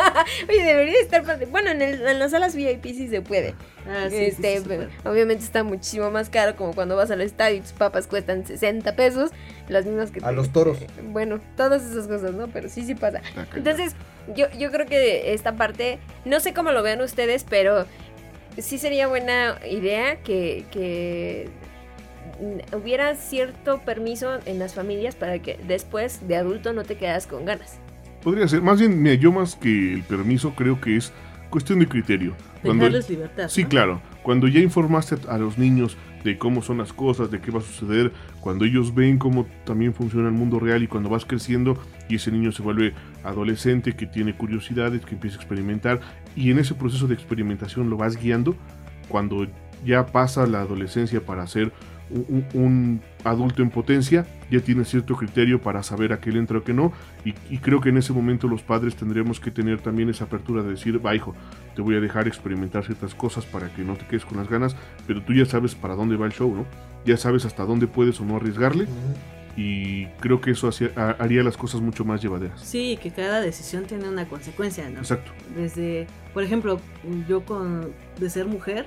Oye, 0.50 0.64
debería 0.64 1.00
estar 1.02 1.24
padre. 1.24 1.46
Bueno, 1.46 1.72
en, 1.72 1.82
el- 1.82 2.06
en 2.08 2.20
las 2.20 2.32
salas 2.32 2.56
VIP 2.56 2.86
sí 2.86 3.08
se 3.08 3.22
puede. 3.22 3.54
Ah, 3.88 4.06
sí, 4.10 4.12
sí, 4.12 4.18
sí, 4.18 4.24
este, 4.26 4.58
sí, 4.60 4.66
pero 4.68 4.84
sí. 4.84 4.90
obviamente 5.06 5.44
está 5.44 5.64
muchísimo 5.64 6.10
más 6.12 6.30
caro 6.30 6.56
como 6.56 6.74
cuando 6.74 6.96
vas 6.96 7.12
al 7.12 7.22
estadio 7.22 7.58
y 7.58 7.62
tus 7.62 7.74
papas 7.74 8.08
cuestan 8.08 8.46
60 8.46 8.96
pesos, 8.96 9.32
las 9.70 9.86
mismas 9.86 10.12
que 10.12 10.20
A 10.24 10.30
te- 10.30 10.36
los 10.36 10.52
toros. 10.52 10.78
Bueno, 11.04 11.40
todas 11.58 11.84
esas 11.84 12.08
cosas, 12.08 12.32
¿no? 12.34 12.48
Pero 12.48 12.70
sí, 12.70 12.84
sí 12.86 12.96
pasa. 12.96 13.22
Ah. 13.36 13.46
Entonces, 13.56 13.94
yo, 14.36 14.48
yo 14.58 14.72
creo 14.72 14.86
que 14.86 15.34
esta 15.34 15.54
parte, 15.54 16.00
no 16.26 16.40
sé 16.40 16.54
cómo 16.54 16.72
lo 16.72 16.82
vean 16.84 17.02
ustedes, 17.02 17.46
pero 17.50 17.86
sí 18.58 18.78
sería 18.78 19.08
buena 19.08 19.60
idea 19.70 20.18
que, 20.18 20.66
que 20.72 21.50
hubiera 22.76 23.16
cierto 23.16 23.80
permiso 23.82 24.40
en 24.46 24.60
las 24.60 24.74
familias 24.74 25.16
para 25.16 25.40
que 25.40 25.58
después 25.68 26.28
de 26.28 26.36
adulto 26.38 26.74
no 26.74 26.84
te 26.84 26.96
quedas 26.98 27.28
con 27.28 27.46
ganas. 27.46 27.78
Podría 28.24 28.48
ser, 28.48 28.62
más 28.62 28.80
bien, 28.80 29.02
mira, 29.02 29.16
yo 29.16 29.32
más 29.32 29.56
que 29.56 29.94
el 29.94 30.04
permiso 30.04 30.54
creo 30.56 30.80
que 30.80 30.96
es 30.96 31.12
cuestión 31.50 31.80
de 31.80 31.88
criterio. 31.88 32.36
Cuando, 32.62 32.86
Dejarles 32.86 33.10
libertad. 33.10 33.48
sí, 33.50 33.64
¿no? 33.64 33.70
claro, 33.70 34.02
cuando 34.24 34.48
ya 34.48 34.62
informaste 34.62 35.18
a 35.28 35.38
los 35.38 35.58
niños 35.58 35.98
de 36.24 36.38
cómo 36.38 36.62
son 36.62 36.78
las 36.78 36.94
cosas, 36.94 37.30
de 37.30 37.42
qué 37.42 37.52
va 37.52 37.60
a 37.60 37.62
suceder, 37.62 38.14
cuando 38.40 38.64
ellos 38.66 38.96
ven 38.96 39.18
cómo 39.18 39.46
también 39.66 39.94
funciona 39.94 40.30
el 40.30 40.34
mundo 40.34 40.60
real 40.60 40.82
y 40.82 40.88
cuando 40.88 41.10
vas 41.10 41.26
creciendo 41.26 41.78
y 42.08 42.16
ese 42.16 42.32
niño 42.32 42.52
se 42.54 42.64
vuelve 42.64 42.94
adolescente, 43.24 43.96
que 43.96 44.06
tiene 44.06 44.34
curiosidades, 44.34 45.06
que 45.06 45.16
empieza 45.16 45.38
a 45.38 45.42
experimentar 45.42 46.00
y 46.36 46.50
en 46.50 46.60
ese 46.60 46.74
proceso 46.74 47.08
de 47.08 47.14
experimentación 47.16 47.90
lo 47.90 47.98
vas 47.98 48.16
guiando, 48.16 48.56
cuando 49.10 49.46
ya 49.86 50.06
pasa 50.06 50.48
la 50.48 50.62
adolescencia 50.62 51.26
para 51.26 51.46
ser 51.46 51.74
un, 52.54 53.02
adulto 53.24 53.62
en 53.62 53.70
potencia, 53.70 54.26
ya 54.52 54.60
tiene 54.60 54.86
cierto 54.86 55.16
criterio 55.16 55.62
para 55.62 55.82
saber 55.82 56.14
a 56.14 56.20
qué 56.20 56.32
le 56.32 56.40
entra 56.40 56.58
o 56.58 56.64
qué 56.64 56.74
no, 56.74 56.92
y, 57.24 57.34
y 57.50 57.58
creo 57.60 57.80
que 57.80 57.90
en 57.90 57.98
ese 57.98 58.14
momento 58.14 58.48
los 58.48 58.62
padres 58.62 58.96
tendríamos 58.96 59.40
que 59.40 59.50
tener 59.50 59.80
también 59.80 60.10
esa 60.10 60.26
apertura 60.26 60.62
de 60.62 60.72
decir, 60.72 61.04
va 61.04 61.16
hijo, 61.16 61.34
te 61.76 61.82
voy 61.82 61.96
a 61.96 62.00
dejar 62.00 62.28
experimentar 62.28 62.86
ciertas 62.86 63.16
cosas 63.16 63.46
para 63.46 63.74
que 63.74 63.84
no 63.84 63.96
te 63.96 64.06
quedes 64.06 64.26
con 64.26 64.38
las 64.38 64.50
ganas, 64.50 64.76
pero 65.08 65.22
tú 65.24 65.34
ya 65.34 65.46
sabes 65.46 65.74
para 65.76 65.96
dónde 65.96 66.18
va 66.18 66.26
el 66.26 66.34
show, 66.34 66.54
¿no? 66.54 66.66
Ya 67.06 67.18
sabes 67.18 67.46
hasta 67.46 67.64
dónde 67.64 67.88
puedes 67.88 68.20
o 68.20 68.26
no 68.26 68.36
arriesgarle, 68.36 68.88
y 69.56 70.08
creo 70.20 70.42
que 70.42 70.52
eso 70.52 70.70
haría 71.20 71.44
las 71.44 71.58
cosas 71.58 71.82
mucho 71.82 72.06
más 72.06 72.22
llevaderas. 72.22 72.60
Sí, 72.62 72.98
que 73.02 73.12
cada 73.12 73.40
decisión 73.40 73.86
tiene 73.86 74.10
una 74.10 74.28
consecuencia, 74.28 74.90
¿no? 74.90 75.00
Exacto. 75.00 75.32
Desde, 75.56 76.08
por 76.34 76.44
ejemplo, 76.44 76.80
yo 77.28 77.46
con 77.46 77.92
de 78.20 78.30
ser 78.30 78.48
mujer, 78.48 78.86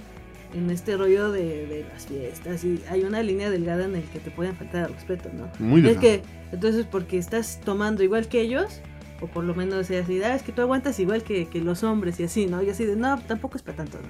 en 0.55 0.71
este 0.71 0.97
rollo 0.97 1.31
de, 1.33 1.67
de 1.67 1.85
las 1.93 2.07
fiestas, 2.07 2.65
y 2.65 2.81
hay 2.91 3.03
una 3.03 3.23
línea 3.23 3.51
delgada 3.51 3.85
en 3.85 3.97
el 3.97 4.03
que 4.05 4.19
te 4.21 4.31
pueden 4.31 4.55
faltar 4.57 4.85
al 4.87 4.95
respeto, 4.95 5.29
¿no? 5.35 5.49
Muy 5.59 5.81
es 5.81 5.87
delgado. 5.87 6.01
que, 6.01 6.23
entonces, 6.53 6.87
porque 6.91 7.19
estás 7.19 7.61
tomando 7.65 8.03
igual 8.03 8.29
que 8.29 8.41
ellos, 8.41 8.81
O 9.23 9.27
por 9.29 9.45
lo 9.45 9.55
menos 9.55 9.87
sea 9.87 10.03
así, 10.03 10.23
ah, 10.23 10.35
es 10.35 10.43
que 10.43 10.53
tú 10.53 10.61
aguantas 10.61 11.01
igual 11.01 11.23
que, 11.23 11.47
que 11.47 11.61
los 11.63 11.83
hombres 11.83 12.21
y 12.21 12.25
así, 12.25 12.47
¿no? 12.47 12.63
Y 12.63 12.69
así 12.69 12.85
de, 12.85 12.97
no, 12.97 13.19
tampoco 13.27 13.57
es 13.57 13.63
para 13.63 13.79
tanto, 13.79 13.97
¿no? 13.99 14.09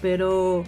Pero 0.00 0.64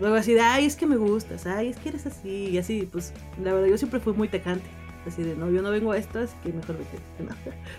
luego 0.00 0.16
así 0.16 0.34
de, 0.34 0.40
ay, 0.40 0.64
es 0.66 0.74
que 0.76 0.86
me 0.86 0.96
gustas, 0.96 1.46
ay, 1.46 1.68
es 1.68 1.76
que 1.76 1.90
eres 1.90 2.06
así, 2.06 2.48
y 2.48 2.58
así, 2.58 2.88
pues 2.90 3.12
la 3.42 3.52
verdad 3.52 3.68
yo 3.68 3.78
siempre 3.78 4.00
fui 4.00 4.12
muy 4.12 4.26
tacante. 4.28 4.64
Así 5.06 5.22
de, 5.22 5.34
no, 5.34 5.50
yo 5.50 5.62
no 5.62 5.70
vengo 5.70 5.92
a 5.92 5.98
esto, 5.98 6.18
así 6.18 6.34
que 6.42 6.52
mejor 6.52 6.76
vete. 6.78 6.98
No. 7.26 7.34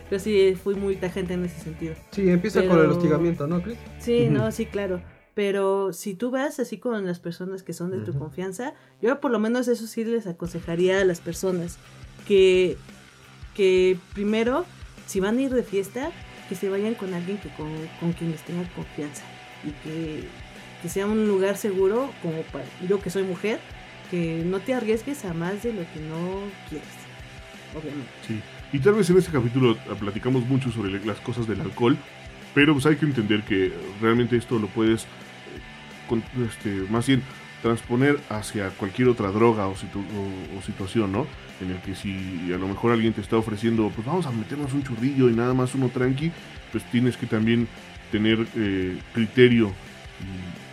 Yo 0.10 0.18
sí 0.18 0.56
fui 0.62 0.76
muy 0.76 0.96
tajante 0.96 1.34
en 1.36 1.46
ese 1.46 1.60
sentido. 1.62 1.94
Sí, 2.12 2.30
empieza 2.30 2.62
Pero- 2.62 2.72
con 2.72 2.80
el 2.86 2.90
hostigamiento, 2.92 3.46
¿no, 3.48 3.62
Chris? 3.62 3.78
Sí, 4.00 4.24
Ujú. 4.24 4.32
no, 4.34 4.52
sí, 4.52 4.66
claro. 4.66 5.02
Pero 5.34 5.94
si 5.94 6.14
tú 6.14 6.30
vas 6.30 6.60
así 6.60 6.78
con 6.78 7.06
las 7.06 7.20
personas 7.20 7.64
que 7.64 7.74
son 7.74 7.92
de 7.92 8.00
tu 8.00 8.18
confianza, 8.18 8.74
yo 9.02 9.20
por 9.22 9.32
lo 9.32 9.40
menos 9.40 9.68
eso 9.68 9.88
sí 9.88 10.04
les 10.04 10.28
aconsejaría 10.28 11.00
a 11.00 11.06
las 11.06 11.22
personas 11.22 11.78
que, 12.28 12.78
que 13.56 13.98
primero, 14.14 14.66
si 15.08 15.22
van 15.22 15.38
a 15.38 15.42
ir 15.42 15.54
de 15.54 15.64
fiesta, 15.64 16.12
que 16.50 16.56
se 16.56 16.70
vayan 16.70 16.96
con 16.96 17.14
alguien 17.14 17.38
que 17.38 17.50
con, 17.56 17.72
con 18.02 18.12
quien 18.12 18.32
les 18.32 18.44
tengan 18.44 18.66
confianza 18.76 19.24
y 19.64 19.72
que, 19.84 20.28
que 20.82 20.90
sea 20.90 21.06
un 21.06 21.28
lugar 21.28 21.56
seguro, 21.56 22.12
como 22.22 22.42
para 22.52 22.66
yo 22.88 23.02
que 23.02 23.10
soy 23.10 23.24
mujer, 23.24 23.60
que 24.10 24.44
no 24.46 24.60
te 24.60 24.74
arriesgues 24.74 25.24
a 25.24 25.34
más 25.34 25.64
de 25.64 25.72
lo 25.72 25.82
que 25.94 26.02
no 26.02 26.42
quieres, 26.68 26.90
obviamente. 27.74 28.12
Sí. 28.28 28.42
Y 28.74 28.80
tal 28.80 28.94
vez 28.94 29.10
en 29.10 29.18
este 29.18 29.32
capítulo 29.32 29.78
ah, 29.90 29.96
platicamos 29.98 30.46
mucho 30.46 30.72
sobre 30.72 31.04
las 31.06 31.20
cosas 31.20 31.48
del 31.48 31.62
alcohol, 31.62 31.98
pero 32.54 32.74
pues 32.74 32.86
hay 32.86 32.96
que 32.98 33.06
entender 33.06 33.44
que 33.44 33.72
realmente 34.02 34.36
esto 34.38 34.60
lo 34.60 34.68
puedes, 34.68 35.04
eh, 35.04 35.08
con- 36.08 36.24
este, 36.48 36.70
más 36.90 37.08
bien, 37.08 37.22
transponer 37.62 38.20
hacia 38.30 38.70
cualquier 38.70 39.08
otra 39.08 39.30
droga 39.32 39.68
o, 39.68 39.76
situ- 39.76 40.00
o- 40.00 40.58
o 40.58 40.62
situación, 40.64 41.12
¿no? 41.12 41.28
En 41.62 41.70
el 41.72 41.78
que 41.78 41.94
si 41.96 42.52
a 42.54 42.58
lo 42.58 42.68
mejor 42.68 42.92
alguien 42.92 43.14
te 43.14 43.22
está 43.22 43.38
ofreciendo, 43.38 43.90
pues 43.96 44.06
vamos 44.08 44.26
a 44.26 44.32
meternos 44.32 44.74
un 44.74 44.84
churrillo 44.84 45.30
y 45.30 45.34
nada 45.34 45.54
más 45.54 45.76
uno 45.76 45.90
tranqui, 45.90 46.32
pues 46.72 46.84
tienes 46.92 47.18
que 47.18 47.28
también 47.28 47.68
tener 48.12 48.48
eh, 48.56 48.98
criterio 49.14 49.72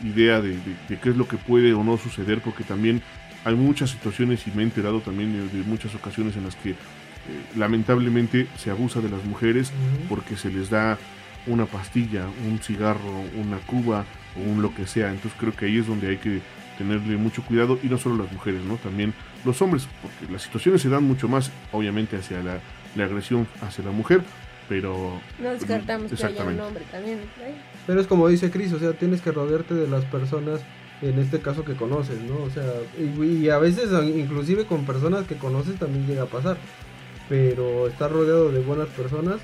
y 0.03 0.09
idea 0.09 0.41
de, 0.41 0.51
de- 0.51 0.76
de 0.89 0.99
qué 0.99 1.11
es 1.11 1.16
lo 1.16 1.29
que 1.29 1.37
puede 1.37 1.74
o 1.74 1.85
no 1.85 1.99
suceder, 1.99 2.41
porque 2.41 2.64
también 2.64 3.03
hay 3.45 3.55
muchas 3.55 3.91
situaciones 3.91 4.47
y 4.47 4.51
me 4.51 4.62
he 4.62 4.64
enterado 4.64 5.01
también 5.01 5.33
de, 5.33 5.59
de 5.59 5.64
muchas 5.64 5.95
ocasiones 5.95 6.37
en 6.37 6.45
las 6.45 6.57
que 6.57 6.70
eh, 6.70 6.76
lamentablemente 7.57 8.47
se 8.57 8.70
abusa 8.70 9.01
de 9.01 9.11
las 9.11 9.22
mujeres 9.24 9.72
porque 10.09 10.37
se 10.37 10.51
les 10.51 10.70
da 10.70 10.99
una 11.49 11.66
pastilla, 11.66 12.26
un 12.46 12.59
cigarro, 12.59 13.24
una 13.36 13.59
cuba 13.59 14.05
o 14.36 14.51
un 14.51 14.62
lo 14.62 14.74
que 14.74 14.86
sea. 14.86 15.11
Entonces 15.11 15.38
creo 15.38 15.55
que 15.55 15.66
ahí 15.66 15.78
es 15.78 15.86
donde 15.86 16.09
hay 16.09 16.16
que 16.18 16.40
tenerle 16.76 17.16
mucho 17.16 17.42
cuidado 17.42 17.78
y 17.82 17.88
no 17.88 17.99
solo 17.99 18.22
las 18.22 18.32
mujeres, 18.32 18.62
¿no? 18.62 18.76
También 18.76 19.12
los 19.44 19.61
hombres, 19.61 19.88
porque 20.01 20.32
las 20.32 20.42
situaciones 20.42 20.80
se 20.80 20.88
dan 20.88 21.05
mucho 21.05 21.28
más, 21.28 21.51
obviamente, 21.72 22.16
hacia 22.16 22.42
la, 22.42 22.61
la 22.94 23.05
agresión 23.05 23.46
hacia 23.61 23.84
la 23.84 23.90
mujer, 23.90 24.22
pero... 24.68 25.20
No 25.40 25.51
descartamos 25.51 26.12
que 26.12 26.24
haya 26.24 26.44
un 26.44 26.61
hombre 26.61 26.84
también. 26.90 27.18
¿eh? 27.18 27.55
Pero 27.86 28.01
es 28.01 28.07
como 28.07 28.28
dice 28.28 28.51
Chris, 28.51 28.72
o 28.72 28.78
sea, 28.78 28.92
tienes 28.92 29.20
que 29.20 29.32
rodearte 29.32 29.74
de 29.74 29.88
las 29.88 30.05
personas, 30.05 30.61
en 31.03 31.18
este 31.18 31.40
caso 31.40 31.64
que 31.64 31.74
conoces, 31.74 32.20
¿no? 32.22 32.42
O 32.42 32.51
sea, 32.51 32.64
y, 32.99 33.44
y 33.44 33.51
a 33.51 33.59
veces 33.59 33.90
inclusive 34.14 34.64
con 34.64 34.84
personas 34.84 35.26
que 35.26 35.36
conoces 35.36 35.76
también 35.76 36.07
llega 36.07 36.24
a 36.24 36.26
pasar. 36.26 36.57
Pero 37.28 37.88
estar 37.88 38.11
rodeado 38.11 38.51
de 38.51 38.61
buenas 38.61 38.88
personas, 38.88 39.36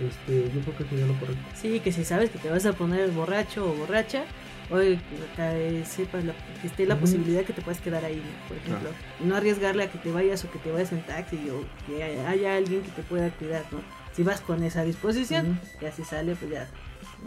este, 0.00 0.50
yo 0.54 0.60
creo 0.60 0.76
que 0.76 0.84
sería 0.84 1.06
lo 1.06 1.14
correcto. 1.14 1.42
Sí, 1.54 1.80
que 1.80 1.92
si 1.92 2.04
sabes 2.04 2.30
que 2.30 2.38
te 2.38 2.50
vas 2.50 2.66
a 2.66 2.72
poner 2.72 3.10
borracho 3.10 3.70
o 3.70 3.74
borracha, 3.74 4.24
oye, 4.70 4.98
que 5.36 5.84
sepas 5.86 6.24
la- 6.24 6.34
que 6.60 6.66
esté 6.66 6.86
la 6.86 6.94
Ujú. 6.94 7.02
posibilidad 7.02 7.44
que 7.44 7.52
te 7.52 7.62
puedas 7.62 7.80
quedar 7.80 8.04
ahí, 8.04 8.16
¿no? 8.16 8.48
por 8.48 8.56
ejemplo. 8.56 8.90
Y 9.22 9.26
no 9.26 9.36
arriesgarle 9.36 9.84
a 9.84 9.90
que 9.90 9.98
te 9.98 10.10
vayas 10.10 10.44
o 10.44 10.50
que 10.50 10.58
te 10.58 10.70
vayas 10.70 10.92
en 10.92 11.02
taxi 11.02 11.38
o 11.50 11.64
que 11.86 12.02
haya 12.02 12.28
haya 12.28 12.56
alguien 12.56 12.82
que 12.82 12.90
te 12.90 13.02
pueda 13.02 13.30
cuidar, 13.30 13.64
¿no? 13.72 13.78
Si 14.14 14.22
vas 14.22 14.40
con 14.40 14.62
esa 14.64 14.82
disposición, 14.82 15.60
ya 15.80 15.92
si 15.92 16.02
sale, 16.04 16.34
pues 16.36 16.50
ya. 16.50 16.68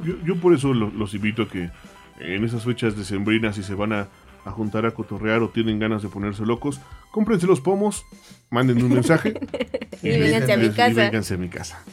Yo, 0.04 0.16
yo 0.26 0.36
por 0.38 0.54
eso 0.54 0.74
lo- 0.74 0.90
los 0.92 1.14
invito 1.14 1.44
a 1.44 1.48
que 1.50 1.70
en 2.20 2.44
esas 2.44 2.64
fechas 2.66 2.98
decembrinas, 2.98 3.56
si 3.56 3.64
se 3.64 3.74
van 3.76 3.94
a, 3.94 4.08
a 4.46 4.52
juntar 4.52 4.86
a 4.86 4.92
cotorrear 4.92 5.42
o 5.42 5.50
tienen 5.50 5.80
ganas 5.80 6.02
de 6.02 6.10
ponerse 6.10 6.46
locos, 6.46 6.80
cómprense 7.12 7.46
los 7.48 7.62
pomos, 7.62 8.06
mándenme 8.50 8.84
un 8.84 8.94
mensaje 8.94 9.34
Y 10.04 10.10
vénganse 10.10 10.54
a 10.54 10.58
mi 10.58 10.66
y 10.66 10.94
vénganse 10.94 11.34
a 11.34 11.38
mi 11.38 11.50
casa. 11.50 11.84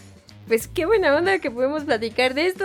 Pues 0.47 0.69
qué 0.69 0.87
buena 0.87 1.17
onda 1.17 1.39
que 1.41 1.51
podemos 1.51 1.85
platicar 1.85 2.35
de 2.35 2.47
esto. 2.47 2.65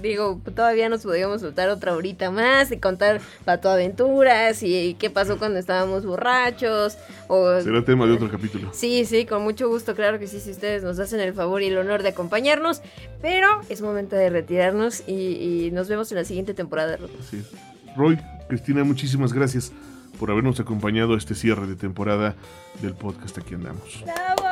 Digo, 0.00 0.40
todavía 0.54 0.88
nos 0.88 1.02
podríamos 1.02 1.40
soltar 1.40 1.68
otra 1.68 1.96
horita 1.96 2.30
más 2.30 2.70
y 2.70 2.78
contar 2.78 3.20
patoaventuras 3.44 4.62
y 4.62 4.94
qué 4.94 5.10
pasó 5.10 5.38
cuando 5.38 5.58
estábamos 5.58 6.06
borrachos. 6.06 6.96
O... 7.26 7.60
Será 7.60 7.84
tema 7.84 8.06
de 8.06 8.12
otro 8.12 8.30
capítulo. 8.30 8.70
Sí, 8.72 9.04
sí, 9.04 9.26
con 9.26 9.42
mucho 9.42 9.68
gusto, 9.68 9.96
claro 9.96 10.20
que 10.20 10.28
sí, 10.28 10.38
si 10.38 10.52
ustedes 10.52 10.84
nos 10.84 11.00
hacen 11.00 11.18
el 11.18 11.34
favor 11.34 11.62
y 11.62 11.66
el 11.66 11.78
honor 11.78 12.04
de 12.04 12.10
acompañarnos. 12.10 12.82
Pero 13.20 13.48
es 13.68 13.82
momento 13.82 14.14
de 14.14 14.30
retirarnos 14.30 15.02
y, 15.08 15.12
y 15.12 15.70
nos 15.72 15.88
vemos 15.88 16.12
en 16.12 16.18
la 16.18 16.24
siguiente 16.24 16.54
temporada. 16.54 16.96
Roto. 16.96 17.14
Así 17.20 17.38
es. 17.38 17.50
Roy, 17.96 18.16
Cristina, 18.48 18.84
muchísimas 18.84 19.32
gracias 19.32 19.72
por 20.20 20.30
habernos 20.30 20.60
acompañado 20.60 21.14
a 21.14 21.18
este 21.18 21.34
cierre 21.34 21.66
de 21.66 21.74
temporada 21.74 22.36
del 22.80 22.94
podcast 22.94 23.38
Aquí 23.38 23.54
Andamos. 23.54 24.04
¡Bravo! 24.04 24.42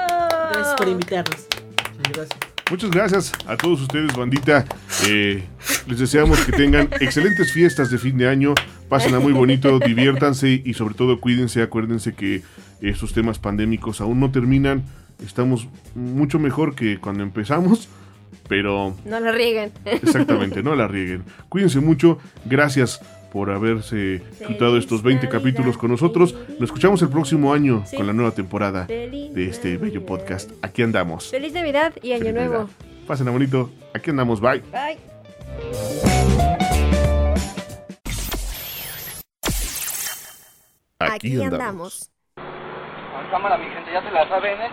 Gracias 0.53 0.75
por 0.75 0.89
invitarnos. 0.89 1.47
Gracias. 2.13 2.56
Muchas 2.71 2.91
gracias 2.91 3.33
a 3.47 3.57
todos 3.57 3.81
ustedes, 3.83 4.13
bandita. 4.17 4.65
Eh, 5.07 5.45
les 5.87 5.99
deseamos 6.01 6.41
que 6.45 6.51
tengan 6.53 6.89
excelentes 7.01 7.53
fiestas 7.53 7.91
de 7.91 7.99
fin 7.99 8.19
de 8.19 8.29
año. 8.29 8.55
Pásenla 8.89 9.21
muy 9.21 9.33
bonito, 9.33 9.79
diviértanse 9.87 10.63
y 10.65 10.75
sobre 10.75 10.95
todo 10.95 11.21
cuídense. 11.21 11.63
Acuérdense 11.63 12.15
que 12.15 12.43
estos 12.81 13.13
temas 13.13 13.39
pandémicos 13.39 14.01
aún 14.01 14.19
no 14.19 14.33
terminan. 14.33 14.85
Estamos 15.25 15.69
mucho 15.95 16.41
mejor 16.41 16.75
que 16.75 16.99
cuando 16.99 17.23
empezamos, 17.23 17.89
pero 18.49 18.97
No 19.05 19.21
la 19.21 19.31
rieguen. 19.31 19.71
exactamente, 19.85 20.63
no 20.63 20.75
la 20.75 20.89
rieguen. 20.89 21.23
Cuídense 21.49 21.79
mucho. 21.79 22.19
Gracias 22.47 23.01
por 23.37 23.51
haberse 23.51 24.23
disfrutado 24.31 24.79
estos 24.79 25.03
20 25.03 25.29
capítulos 25.29 25.77
con 25.77 25.91
nosotros. 25.91 26.35
Nos 26.59 26.63
escuchamos 26.71 27.03
el 27.03 27.11
próximo 27.11 27.53
año 27.53 27.83
Sí. 27.85 27.95
con 27.95 28.07
la 28.07 28.15
nueva 28.15 28.31
temporada 28.31 28.87
Feliz 28.87 29.35
de 29.35 29.45
este 29.49 29.77
bello 29.77 30.07
podcast. 30.07 30.53
Aquí 30.63 30.81
andamos. 30.83 31.31
Feliz 31.31 31.53
Navidad 31.53 31.93
y 32.01 32.13
Año 32.13 32.21
Feliz 32.23 32.35
Nuevo. 32.35 32.53
Navidad. 32.61 32.77
Pásenla 33.07 33.33
bonito. 33.33 33.71
Aquí 33.93 34.09
andamos. 34.09 34.41
Bye. 34.41 34.63
Bye. 34.73 36.07
Aquí 40.99 41.41
andamos. 41.43 42.11
Cámara, 43.31 43.59
mi 43.59 43.67
gente, 43.67 43.93
ya 43.93 44.03
se 44.03 44.11
la 44.13 44.29
saben, 44.29 44.61
¿eh? 44.61 44.71